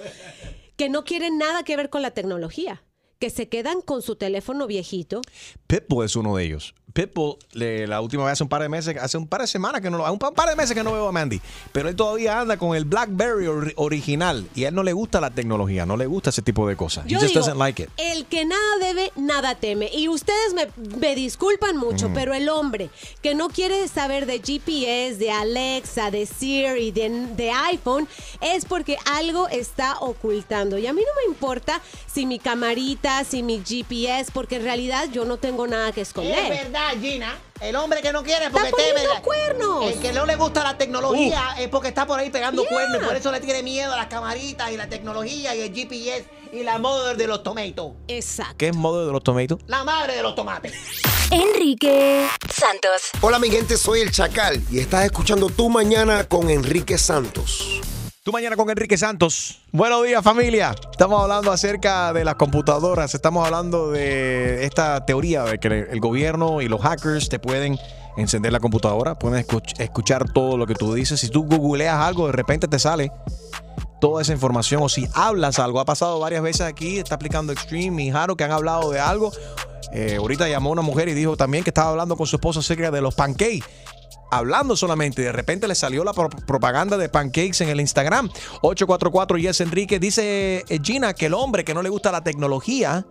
que 0.77 0.89
no 0.91 1.05
quieren 1.05 1.39
nada 1.39 1.63
que 1.63 1.77
ver 1.77 1.89
con 1.89 2.03
la 2.03 2.11
tecnología. 2.11 2.83
Que 3.19 3.31
se 3.31 3.49
quedan 3.49 3.81
con 3.81 4.03
su 4.03 4.17
teléfono 4.17 4.67
viejito. 4.67 5.23
Pitbull 5.67 6.05
es 6.05 6.17
uno 6.17 6.37
de 6.37 6.45
ellos. 6.45 6.75
Pitbull, 6.93 7.37
le- 7.53 7.87
la 7.87 8.01
última 8.01 8.25
vez 8.25 8.33
hace 8.33 8.43
un 8.43 8.49
par 8.49 8.63
de 8.63 8.71
meses, 8.71 8.97
hace 8.99 9.19
un 9.19 9.27
par 9.27 9.43
de 9.43 9.47
semanas 9.47 9.83
que 9.83 9.91
no 9.91 9.99
lo, 9.99 10.11
un 10.11 10.19
pa- 10.19 10.31
par 10.33 10.49
de 10.49 10.57
meses 10.57 10.75
que 10.75 10.83
no 10.83 10.93
veo 10.93 11.09
a 11.09 11.13
Mandy, 11.13 11.43
pero 11.73 11.91
él 11.91 11.97
todavía 11.97 12.41
anda 12.41 12.57
con 12.57 12.75
el 12.75 12.87
BlackBerry 12.87 13.47
ori- 13.47 13.73
original 13.77 14.49
y 14.55 14.65
a 14.65 14.69
él 14.69 14.75
no 14.75 14.83
le 14.83 14.95
gusta 14.95 15.21
la 15.21 15.31
tecnología, 15.31 15.85
no 15.85 15.99
le 15.99 16.07
gusta 16.07 16.31
ese 16.31 16.41
tipo 16.41 16.67
de 16.67 16.75
cosas. 16.77 17.05
He 17.05 17.11
Yo 17.11 17.19
just 17.19 17.29
digo, 17.35 17.41
doesn't 17.41 17.59
like 17.59 17.83
it. 17.83 17.91
el 17.99 18.25
que 18.27 18.47
nada 18.47 18.79
debe, 18.81 19.13
nada 19.17 19.55
teme. 19.57 19.91
Y 19.93 20.09
ustedes 20.09 20.55
me, 20.55 20.69
me 20.99 21.15
disculpan 21.15 21.77
mucho, 21.77 22.09
Mm. 22.09 22.15
pero 22.15 22.33
el 22.33 22.49
hombre 22.49 22.89
que 23.23 23.35
no 23.35 23.49
quiere 23.51 23.89
saber 23.89 24.25
de 24.25 24.39
GPS, 24.41 25.19
de 25.19 25.31
Alexa, 25.31 26.11
de 26.11 26.25
Siri, 26.25 26.93
de, 26.93 27.11
de 27.37 27.51
iPhone, 27.51 28.09
es 28.41 28.65
porque 28.65 28.97
algo 29.13 29.49
está 29.49 29.99
ocultando. 30.01 30.79
Y 30.79 30.87
a 30.87 30.95
mí 30.95 31.03
no 31.03 31.21
me 31.27 31.31
importa 31.35 31.83
si 32.07 32.25
mi 32.25 32.39
camarita, 32.39 33.06
si 33.25 33.43
mi 33.43 33.63
GPS, 33.65 34.31
porque 34.33 34.57
en 34.57 34.65
realidad 34.65 35.09
yo 35.13 35.25
no 35.25 35.37
tengo 35.37 35.67
nada 35.67 35.93
que 35.93 36.01
esconder. 36.03 36.39
Es 36.53 36.65
verdad, 36.65 36.93
Gina. 37.01 37.37
El 37.61 37.75
hombre 37.77 38.03
que 38.03 38.13
no 38.13 38.23
quiere 38.23 38.51
porque 38.51 38.69
Está 38.69 38.77
teme. 38.77 38.93
poniendo 39.01 39.23
cuernos. 39.23 39.85
El 39.93 39.99
que 40.01 40.13
no 40.13 40.27
le 40.27 40.37
gusta 40.37 40.63
la 40.63 40.77
tecnología 40.77 41.55
Uh. 41.57 41.63
es 41.63 41.69
porque 41.69 41.89
está 41.89 42.07
por 42.07 42.19
ahí 42.19 42.29
pegando 42.31 42.63
Yeah. 42.63 42.71
cuernos 42.71 43.03
y 43.03 43.05
por 43.07 43.17
eso 43.17 43.33
le 43.33 43.41
tiene 43.41 43.63
miedo 43.63 43.93
a 43.93 43.97
las 43.97 44.07
camaritas 44.09 44.71
y 44.73 44.77
la 44.77 44.89
tecnología 44.89 45.55
y 45.55 45.63
el 45.63 45.73
GPS 45.75 46.27
y 46.53 46.63
la 46.65 46.79
mother 46.79 47.17
de 47.17 47.27
los 47.27 47.43
tomatoes. 47.43 47.95
Exacto. 48.09 48.57
¿Qué 48.59 48.69
es 48.69 48.77
modo 48.77 49.07
de 49.07 49.13
los 49.13 49.23
tomatoes? 49.25 49.63
La 49.69 49.85
madre 49.85 50.17
de 50.17 50.23
los 50.23 50.35
tomates. 50.35 50.75
Enrique 51.31 52.27
Santos. 52.53 53.11
Hola 53.21 53.39
mi 53.39 53.51
gente, 53.51 53.77
soy 53.77 54.01
el 54.01 54.11
Chacal 54.11 54.63
y 54.71 54.79
estás 54.79 55.05
escuchando 55.05 55.49
Tu 55.49 55.69
Mañana 55.71 56.25
con 56.25 56.51
Enrique 56.51 56.99
Santos. 56.99 57.81
Tu 58.27 58.33
mañana 58.33 58.57
con 58.57 58.69
Enrique 58.69 58.99
Santos. 58.99 59.61
Buenos 59.71 60.05
días 60.05 60.21
familia. 60.21 60.75
Estamos 60.91 61.23
hablando 61.23 61.53
acerca 61.53 62.13
de 62.13 62.25
las 62.25 62.35
computadoras. 62.35 63.15
Estamos 63.15 63.47
hablando 63.47 63.93
de 63.93 64.65
esta 64.65 65.07
teoría 65.07 65.45
de 65.45 65.61
que 65.61 65.69
el 65.69 66.01
gobierno 66.01 66.61
y 66.61 66.67
los 66.67 66.81
hackers 66.81 67.29
te 67.29 67.39
pueden 67.39 67.79
encender 68.17 68.53
la 68.53 68.59
computadora, 68.59 69.17
pueden 69.17 69.47
escuch- 69.47 69.79
escuchar 69.79 70.33
todo 70.33 70.57
lo 70.57 70.67
que 70.67 70.75
tú 70.75 70.93
dices. 70.93 71.21
Si 71.21 71.29
tú 71.29 71.45
googleas 71.45 72.01
algo, 72.01 72.27
de 72.27 72.33
repente 72.33 72.67
te 72.67 72.81
sale 72.81 73.13
toda 74.01 74.23
esa 74.23 74.33
información. 74.33 74.83
O 74.83 74.89
si 74.89 75.07
hablas 75.15 75.61
algo, 75.61 75.79
ha 75.79 75.85
pasado 75.85 76.19
varias 76.19 76.43
veces 76.43 76.63
aquí, 76.63 76.99
está 76.99 77.15
aplicando 77.15 77.53
Extreme 77.53 78.07
y 78.07 78.11
Jaro 78.11 78.37
que 78.37 78.43
han 78.43 78.51
hablado 78.51 78.91
de 78.91 78.99
algo. 78.99 79.31
Eh, 79.93 80.17
ahorita 80.19 80.49
llamó 80.49 80.71
una 80.71 80.83
mujer 80.83 81.09
y 81.09 81.15
dijo 81.15 81.37
también 81.37 81.63
que 81.63 81.71
estaba 81.71 81.91
hablando 81.91 82.17
con 82.17 82.27
su 82.27 82.35
esposo 82.35 82.59
acerca 82.59 82.91
de 82.91 83.01
los 83.01 83.15
pancakes 83.15 83.63
hablando 84.31 84.77
solamente. 84.77 85.23
De 85.23 85.33
repente 85.33 85.69
le 85.69 85.75
salió 85.75 86.05
la 86.05 86.13
pro- 86.13 86.29
propaganda 86.47 86.97
de 86.97 87.09
pancakes 87.09 87.61
en 87.63 87.69
el 87.69 87.81
Instagram. 87.81 88.29
844 88.63 89.39
Yes 89.39 89.61
Enrique. 89.61 89.99
Dice 89.99 90.65
eh, 90.69 90.79
Gina 90.83 91.15
que 91.15 91.27
el 91.27 91.35
hombre 91.35 91.65
que 91.65 91.75
no 91.75 91.83
le 91.83 91.89
gusta 91.89 92.11
la 92.13 92.23
tecnología 92.25 93.07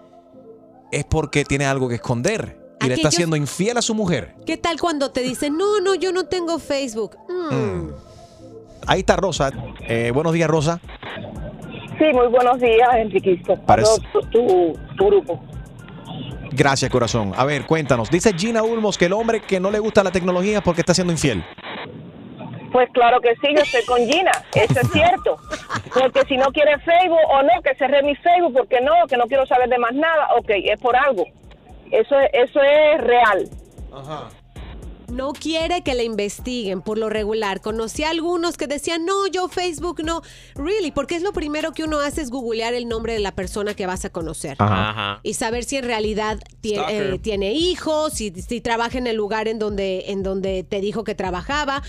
es 0.92 1.04
porque 1.06 1.44
tiene 1.46 1.66
algo 1.66 1.88
que 1.90 1.96
esconder 1.96 2.60
y 2.82 2.88
le 2.88 2.94
está 2.96 3.10
siendo 3.12 3.36
infiel 3.36 3.78
a 3.78 3.82
su 3.82 3.96
mujer. 3.96 4.36
¿Qué 4.46 4.58
tal 4.58 4.80
cuando 4.80 5.12
te 5.12 5.22
dicen, 5.22 5.58
no, 5.58 5.80
no, 5.82 5.96
yo 5.96 6.12
no 6.12 6.26
tengo 6.26 6.60
Facebook? 6.60 7.18
Mm. 7.30 7.90
Ahí 8.88 9.00
está 9.00 9.16
Rosa. 9.16 9.52
Eh, 9.88 10.12
buenos 10.14 10.34
días, 10.34 10.48
Rosa. 10.50 10.80
Sí, 11.98 12.04
muy 12.14 12.28
buenos 12.28 12.60
días, 12.60 12.90
Enriquito. 12.98 13.56
Parece- 13.66 14.02
Tu, 14.12 14.22
tu- 14.30 14.74
tu 14.98 15.06
grupo. 15.08 15.42
Gracias, 16.56 16.90
corazón. 16.90 17.34
A 17.36 17.46
ver, 17.46 17.66
cuéntanos. 17.66 18.10
Dice 18.10 18.34
Gina 18.34 18.64
Ulmos 18.64 18.98
que 18.98 19.06
el 19.06 19.14
hombre 19.14 19.42
que 19.42 19.60
no 19.60 19.72
le 19.72 19.80
gusta 19.80 20.04
la 20.04 20.12
tecnología 20.12 20.58
es 20.58 20.64
porque 20.64 20.82
está 20.82 20.94
siendo 20.94 21.12
infiel. 21.12 21.44
Pues 22.72 22.90
claro 22.92 23.22
que 23.22 23.36
sí, 23.36 23.54
yo 23.56 23.62
estoy 23.62 23.86
con 23.86 24.00
Gina, 24.00 24.32
eso 24.54 24.80
es 24.82 24.92
cierto. 24.92 25.38
Porque 25.94 26.24
si 26.28 26.36
no 26.36 26.48
quiere 26.48 26.78
Facebook 26.80 27.20
o 27.30 27.42
no, 27.42 27.62
que 27.64 27.74
cerré 27.76 28.04
mi 28.04 28.16
Facebook, 28.16 28.54
porque 28.54 28.82
no, 28.82 28.94
que 29.08 29.16
no 29.16 29.26
quiero 29.28 29.46
saber 29.46 29.70
de 29.70 29.78
más 29.78 29.94
nada, 29.94 30.28
ok, 30.38 30.50
es 30.50 30.80
por 30.80 30.96
algo. 30.96 31.26
Eso 31.92 32.20
es, 32.20 32.30
eso 32.34 32.62
es 32.62 33.02
real. 33.02 33.50
No 35.12 35.34
quiere 35.34 35.84
que 35.84 35.94
le 35.94 36.04
investiguen 36.04 36.82
por 36.82 36.98
lo 36.98 37.10
regular. 37.10 37.62
Conocí 37.62 38.04
a 38.04 38.10
algunos 38.10 38.58
que 38.58 38.68
decían, 38.68 39.06
no, 39.06 39.28
yo 39.28 39.48
Facebook 39.48 40.04
no. 40.04 40.22
Really, 40.56 40.92
porque 40.92 41.16
es 41.16 41.22
lo 41.22 41.34
primero 41.34 41.74
que 41.74 41.84
uno 41.84 42.00
hace 42.00 42.22
es 42.22 42.30
googlear 42.30 42.74
el 42.74 42.88
nombre 42.88 43.14
de 43.14 43.20
la 43.20 43.34
persona 43.34 43.74
que 43.74 43.86
vas 43.86 44.06
a 44.06 44.10
conocer. 44.10 44.56
Ajá. 44.60 45.20
Y 45.24 45.34
saber 45.36 45.64
si 45.64 45.78
en 45.78 45.86
realidad 45.86 46.40
eh, 46.64 47.20
tiene 47.22 47.54
hijos, 47.54 48.14
si, 48.14 48.32
si 48.32 48.62
trabaja 48.62 48.98
en 48.98 49.08
el 49.08 49.16
lugar 49.16 49.48
en 49.48 49.60
donde, 49.60 50.06
en 50.08 50.24
donde 50.24 50.64
te 50.64 50.82
dijo 50.82 51.04
que 51.04 51.16
trabajaba. 51.16 51.84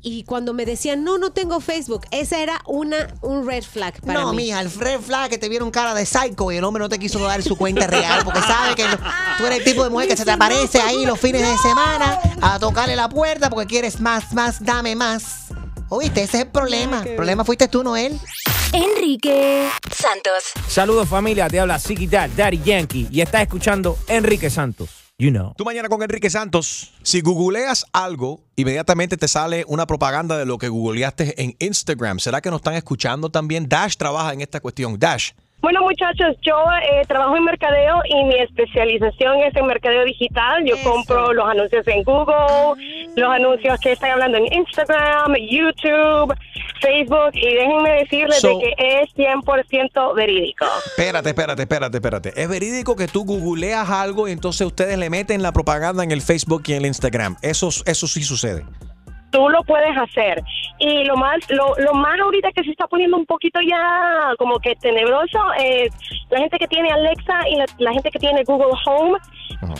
Y 0.00 0.24
cuando 0.24 0.52
me 0.52 0.66
decían, 0.66 1.04
no, 1.04 1.18
no 1.18 1.32
tengo 1.32 1.60
Facebook, 1.60 2.02
esa 2.10 2.42
era 2.42 2.60
una, 2.66 3.08
un 3.22 3.46
red 3.46 3.62
flag 3.62 4.00
para 4.00 4.20
no, 4.20 4.30
mí. 4.32 4.44
mija, 4.44 4.60
el 4.60 4.72
red 4.72 5.00
flag 5.00 5.30
que 5.30 5.38
te 5.38 5.48
vieron 5.48 5.70
cara 5.70 5.94
de 5.94 6.06
psycho 6.06 6.50
y 6.50 6.56
el 6.56 6.64
hombre 6.64 6.82
no 6.82 6.88
te 6.88 6.98
quiso 6.98 7.18
dar 7.20 7.42
su 7.42 7.56
cuenta 7.56 7.86
real 7.86 8.22
porque 8.24 8.40
sabe 8.40 8.74
que 8.74 8.84
tú 9.38 9.46
eres 9.46 9.58
el 9.58 9.64
tipo 9.64 9.84
de 9.84 9.90
mujer 9.90 10.08
que 10.08 10.16
se 10.16 10.24
te 10.24 10.30
aparece 10.30 10.80
ahí 10.80 11.04
los 11.06 11.18
fines 11.18 11.42
de 11.42 11.56
semana 11.58 12.18
a 12.52 12.58
tocarle 12.58 12.94
la 12.96 13.08
puerta 13.08 13.48
porque 13.48 13.66
quieres 13.66 13.98
más, 13.98 14.34
más, 14.34 14.62
dame 14.62 14.94
más. 14.94 15.46
¿Oíste? 15.88 16.22
Ese 16.22 16.38
es 16.38 16.44
el 16.44 16.50
problema. 16.50 17.02
El 17.02 17.16
problema 17.16 17.44
fuiste 17.44 17.66
tú, 17.66 17.82
no 17.82 17.96
él. 17.96 18.18
Enrique 18.72 19.70
Santos. 19.90 20.52
Saludos 20.68 21.08
familia, 21.08 21.48
te 21.48 21.60
habla 21.60 21.78
Ziggy 21.78 22.06
Dad, 22.06 22.28
Daddy 22.36 22.60
Yankee 22.62 23.08
y 23.10 23.22
estás 23.22 23.42
escuchando 23.42 23.96
Enrique 24.06 24.50
Santos. 24.50 24.90
You 25.18 25.30
know. 25.30 25.54
Tu 25.56 25.64
mañana 25.64 25.88
con 25.88 26.02
Enrique 26.02 26.28
Santos. 26.28 26.92
Si 27.02 27.20
googleas 27.22 27.86
algo, 27.92 28.40
inmediatamente 28.56 29.16
te 29.16 29.28
sale 29.28 29.64
una 29.68 29.86
propaganda 29.86 30.36
de 30.36 30.44
lo 30.44 30.58
que 30.58 30.68
googleaste 30.68 31.42
en 31.42 31.56
Instagram. 31.58 32.18
¿Será 32.18 32.40
que 32.42 32.50
nos 32.50 32.58
están 32.58 32.74
escuchando 32.74 33.30
también? 33.30 33.66
Dash 33.66 33.96
trabaja 33.96 34.32
en 34.32 34.42
esta 34.42 34.60
cuestión. 34.60 34.98
Dash. 34.98 35.30
Bueno, 35.62 35.82
muchachos, 35.82 36.36
yo 36.42 36.56
eh, 36.90 37.02
trabajo 37.06 37.36
en 37.36 37.44
mercadeo 37.44 38.02
y 38.08 38.24
mi 38.24 38.34
especialización 38.40 39.38
es 39.44 39.54
en 39.54 39.64
mercadeo 39.66 40.04
digital. 40.04 40.64
Yo 40.66 40.74
compro 40.82 41.32
los 41.32 41.48
anuncios 41.48 41.86
en 41.86 42.02
Google, 42.02 42.74
los 43.16 43.30
anuncios 43.30 43.78
que 43.80 43.92
están 43.92 44.10
hablando 44.10 44.38
en 44.38 44.52
Instagram, 44.52 45.34
YouTube, 45.36 46.34
Facebook 46.80 47.30
y 47.34 47.54
déjenme 47.54 47.90
decirles 47.92 48.40
So- 48.40 48.58
de 48.58 48.74
que 48.76 49.00
es 49.02 49.14
100% 49.14 50.14
verídico. 50.14 50.66
Espérate, 50.86 51.28
espérate, 51.28 51.62
espérate, 51.62 51.96
espérate. 51.98 52.32
¿Es 52.42 52.48
verídico 52.48 52.96
que 52.96 53.06
tú 53.06 53.24
googleas 53.24 53.88
algo 53.88 54.26
y 54.26 54.32
entonces 54.32 54.66
ustedes 54.66 54.98
le 54.98 55.10
meten 55.10 55.42
la 55.42 55.52
propaganda 55.52 56.02
en 56.02 56.10
el 56.10 56.22
Facebook 56.22 56.64
y 56.66 56.72
en 56.72 56.78
el 56.78 56.86
Instagram? 56.86 57.36
Eso, 57.40 57.68
eso 57.86 58.06
sí 58.08 58.24
sucede. 58.24 58.64
Tú 59.32 59.48
lo 59.48 59.64
puedes 59.64 59.96
hacer. 59.96 60.42
Y 60.78 61.04
lo 61.04 61.16
más, 61.16 61.38
lo, 61.48 61.74
lo 61.78 61.94
más 61.94 62.20
ahorita 62.20 62.50
que 62.52 62.62
se 62.62 62.70
está 62.70 62.86
poniendo 62.86 63.16
un 63.16 63.26
poquito 63.26 63.58
ya 63.68 64.34
como 64.38 64.58
que 64.58 64.74
tenebroso 64.76 65.38
es 65.58 65.90
la 66.30 66.38
gente 66.38 66.58
que 66.58 66.68
tiene 66.68 66.90
Alexa 66.90 67.48
y 67.48 67.56
la, 67.56 67.66
la 67.78 67.92
gente 67.92 68.10
que 68.10 68.18
tiene 68.18 68.44
Google 68.44 68.76
Home. 68.86 69.18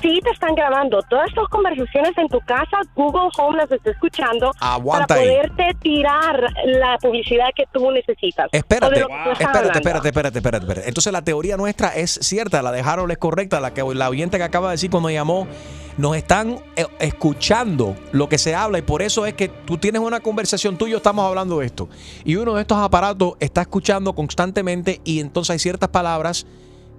Sí 0.01 0.21
te 0.23 0.31
están 0.31 0.55
grabando 0.55 1.03
todas 1.11 1.29
estas 1.29 1.49
conversaciones 1.49 2.17
en 2.17 2.29
tu 2.29 2.39
casa, 2.41 2.79
Google 2.95 3.29
Home 3.37 3.59
las 3.59 3.73
está 3.73 3.91
escuchando 3.91 4.53
Aguanta 4.61 5.09
para 5.09 5.21
ahí. 5.21 5.29
poderte 5.29 5.75
tirar 5.83 6.47
la 6.67 6.99
publicidad 6.99 7.47
que 7.55 7.65
tú 7.73 7.91
necesitas. 7.91 8.49
Espérate, 8.53 9.01
espérate, 9.01 9.79
espérate, 9.79 10.09
espérate, 10.09 10.39
espérate, 10.39 10.65
espérate. 10.67 10.89
Entonces 10.89 11.13
la 11.13 11.23
teoría 11.23 11.57
nuestra 11.57 11.89
es 11.89 12.13
cierta, 12.23 12.63
la 12.63 12.71
de 12.71 12.81
Harold 12.81 13.11
es 13.11 13.19
correcta, 13.19 13.61
la 13.61 13.75
que 13.75 13.83
la 13.95 14.09
oyente 14.09 14.39
que 14.39 14.45
acaba 14.45 14.69
de 14.69 14.75
decir 14.75 14.91
cuando 14.91 15.11
llamó, 15.11 15.49
nos 15.97 16.17
están 16.17 16.59
eh, 16.77 16.87
escuchando 17.01 17.97
lo 18.13 18.29
que 18.29 18.39
se 18.39 18.55
habla 18.55 18.79
y 18.79 18.83
por 18.83 19.03
eso 19.03 19.27
es 19.27 19.35
que 19.35 19.49
tú 19.49 19.79
tienes 19.79 20.01
una 20.01 20.21
conversación, 20.21 20.77
tú 20.77 20.87
y 20.87 20.91
yo 20.91 20.99
estamos 20.99 21.25
hablando 21.25 21.59
de 21.59 21.67
esto 21.67 21.89
y 22.25 22.37
uno 22.37 22.55
de 22.55 22.63
estos 22.63 22.79
aparatos 22.79 23.35
está 23.41 23.63
escuchando 23.63 24.15
constantemente 24.15 25.01
y 25.05 25.21
entonces 25.21 25.51
hay 25.51 25.59
ciertas 25.59 25.89
palabras 25.91 26.47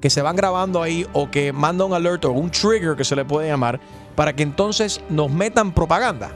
que 0.01 0.09
se 0.09 0.21
van 0.21 0.35
grabando 0.35 0.81
ahí 0.81 1.05
o 1.13 1.31
que 1.31 1.53
manda 1.53 1.85
un 1.85 1.93
alert 1.93 2.25
o 2.25 2.31
un 2.31 2.51
trigger 2.51 2.95
que 2.95 3.05
se 3.05 3.15
le 3.15 3.23
puede 3.23 3.47
llamar 3.47 3.79
para 4.15 4.33
que 4.33 4.43
entonces 4.43 5.01
nos 5.09 5.31
metan 5.31 5.71
propaganda. 5.71 6.31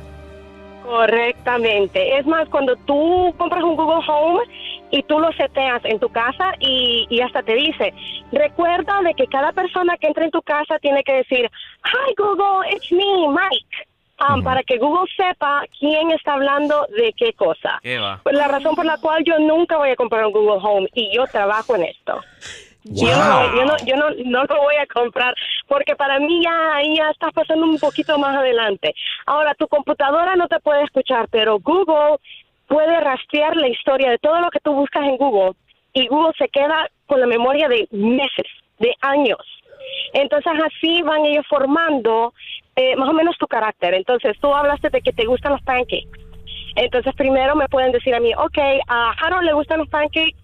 Correctamente. 0.86 2.18
Es 2.18 2.26
más, 2.26 2.48
cuando 2.48 2.78
tú 2.86 3.34
compras 3.38 3.62
un 3.62 3.76
Google 3.76 4.06
Home 4.08 4.40
y 4.92 5.04
tú 5.04 5.20
lo 5.20 5.32
seteas 5.34 5.84
en 5.86 6.00
tu 6.00 6.10
casa 6.10 6.54
y, 6.60 7.06
y 7.10 7.22
hasta 7.22 7.44
te 7.44 7.56
dice, 7.56 7.94
recuerda 8.32 9.02
de 9.02 9.14
que 9.14 9.28
cada 9.28 9.52
persona 9.52 9.98
que 9.98 10.08
entra 10.08 10.26
en 10.26 10.32
tu 10.32 10.42
casa 10.42 10.80
tiene 10.80 11.04
que 11.04 11.14
decir, 11.14 11.50
hi 11.84 12.14
Google, 12.18 12.70
it's 12.72 12.92
me, 12.92 13.28
Mike, 13.28 13.88
um, 14.30 14.44
para 14.44 14.64
que 14.64 14.78
Google 14.78 15.10
sepa 15.16 15.64
quién 15.80 16.12
está 16.12 16.34
hablando 16.34 16.88
de 16.96 17.14
qué 17.14 17.34
cosa. 17.34 17.80
Pues 18.24 18.36
La 18.36 18.48
razón 18.48 18.76
por 18.76 18.86
la 18.86 18.98
cual 18.98 19.24
yo 19.26 19.40
nunca 19.40 19.78
voy 19.78 19.90
a 19.90 19.96
comprar 19.96 20.26
un 20.26 20.32
Google 20.32 20.60
Home 20.62 20.88
y 20.94 21.16
yo 21.16 21.26
trabajo 21.28 21.76
en 21.76 21.84
esto. 21.84 22.22
Yo, 22.90 23.08
no, 23.08 23.56
yo, 23.56 23.66
no, 23.66 23.78
yo 23.86 23.96
no, 23.98 24.10
no 24.26 24.44
lo 24.46 24.62
voy 24.62 24.76
a 24.76 24.86
comprar 24.88 25.36
porque 25.68 25.98
para 25.98 26.20
mí 26.20 26.42
ya 26.42 26.80
ya 26.96 27.10
estás 27.10 27.34
pasando 27.34 27.66
un 27.66 27.78
poquito 27.80 28.18
más 28.18 28.38
adelante. 28.38 28.96
Ahora, 29.26 29.54
tu 29.56 29.68
computadora 29.68 30.38
no 30.38 30.48
te 30.48 30.60
puede 30.62 30.84
escuchar, 30.84 31.28
pero 31.30 31.60
Google 31.60 32.18
puede 32.68 33.00
rastrear 33.00 33.56
la 33.56 33.68
historia 33.68 34.12
de 34.12 34.18
todo 34.20 34.40
lo 34.40 34.50
que 34.50 34.60
tú 34.60 34.74
buscas 34.74 35.04
en 35.04 35.18
Google 35.18 35.54
y 35.94 36.08
Google 36.08 36.34
se 36.38 36.48
queda 36.50 36.90
con 37.08 37.20
la 37.20 37.28
memoria 37.28 37.68
de 37.68 37.88
meses, 37.92 38.46
de 38.80 38.94
años. 39.02 39.40
Entonces 40.14 40.54
así 40.66 41.02
van 41.02 41.26
ellos 41.26 41.46
formando 41.50 42.34
eh, 42.76 42.96
más 42.96 43.10
o 43.10 43.14
menos 43.14 43.38
tu 43.38 43.48
carácter. 43.48 43.94
Entonces 43.94 44.38
tú 44.40 44.54
hablaste 44.54 44.90
de 44.90 45.02
que 45.02 45.14
te 45.14 45.26
gustan 45.26 45.54
los 45.54 45.62
pancakes. 45.64 46.08
Entonces 46.76 47.14
primero 47.16 47.56
me 47.56 47.68
pueden 47.68 47.92
decir 47.92 48.14
a 48.14 48.20
mí, 48.20 48.32
ok, 48.36 48.58
a 48.88 49.12
Harold 49.20 49.46
le 49.46 49.54
gustan 49.54 49.80
los 49.80 49.90
pancakes, 49.90 50.36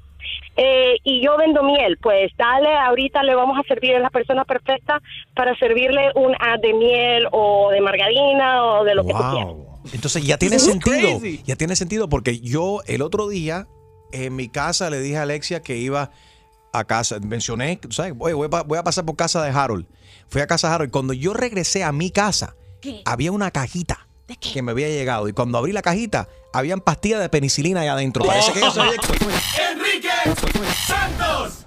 eh, 0.55 0.95
y 1.03 1.23
yo 1.23 1.37
vendo 1.37 1.63
miel. 1.63 1.97
Pues 2.01 2.31
dale, 2.37 2.75
ahorita 2.75 3.23
le 3.23 3.35
vamos 3.35 3.57
a 3.57 3.67
servir 3.67 3.95
a 3.95 3.99
la 3.99 4.09
persona 4.09 4.45
perfecta 4.45 5.01
para 5.35 5.55
servirle 5.57 6.11
un 6.15 6.33
ad 6.39 6.59
de 6.61 6.73
miel 6.73 7.27
o 7.31 7.69
de 7.71 7.81
margarina 7.81 8.63
o 8.65 8.83
de 8.83 8.95
lo 8.95 9.05
que 9.05 9.13
tú 9.13 9.19
quieras. 9.19 9.53
Entonces 9.93 10.23
ya 10.25 10.37
tiene 10.37 10.59
sentido. 10.59 11.19
crazy. 11.19 11.41
Ya 11.45 11.55
tiene 11.55 11.75
sentido 11.75 12.07
porque 12.09 12.39
yo 12.39 12.81
el 12.87 13.01
otro 13.01 13.27
día 13.27 13.67
en 14.11 14.35
mi 14.35 14.47
casa 14.49 14.89
le 14.89 14.99
dije 15.01 15.17
a 15.17 15.23
Alexia 15.23 15.61
que 15.61 15.77
iba 15.77 16.11
a 16.71 16.83
casa. 16.85 17.19
Mencioné, 17.19 17.79
¿sabes? 17.89 18.13
Oye, 18.19 18.33
voy, 18.33 18.47
a- 18.51 18.61
voy 18.63 18.77
a 18.77 18.83
pasar 18.83 19.05
por 19.05 19.15
casa 19.15 19.43
de 19.43 19.49
Harold. 19.51 19.85
Fui 20.29 20.41
a 20.41 20.47
casa 20.47 20.69
de 20.69 20.75
Harold. 20.75 20.91
Cuando 20.91 21.13
yo 21.13 21.33
regresé 21.33 21.83
a 21.83 21.91
mi 21.91 22.11
casa, 22.11 22.55
había 23.05 23.31
una 23.31 23.51
cajita 23.51 24.07
que 24.39 24.61
me 24.61 24.71
había 24.71 24.87
llegado. 24.87 25.27
Y 25.27 25.33
cuando 25.33 25.57
abrí 25.57 25.73
la 25.73 25.81
cajita, 25.81 26.27
habían 26.53 26.79
pastillas 26.79 27.19
de 27.19 27.29
penicilina 27.29 27.81
ahí 27.81 27.87
adentro. 27.87 28.23
Parece 28.25 28.53
que 28.53 28.61
yo 28.61 28.71
sabía 28.71 28.93
Enrique 29.71 30.09
Santos. 30.23 31.65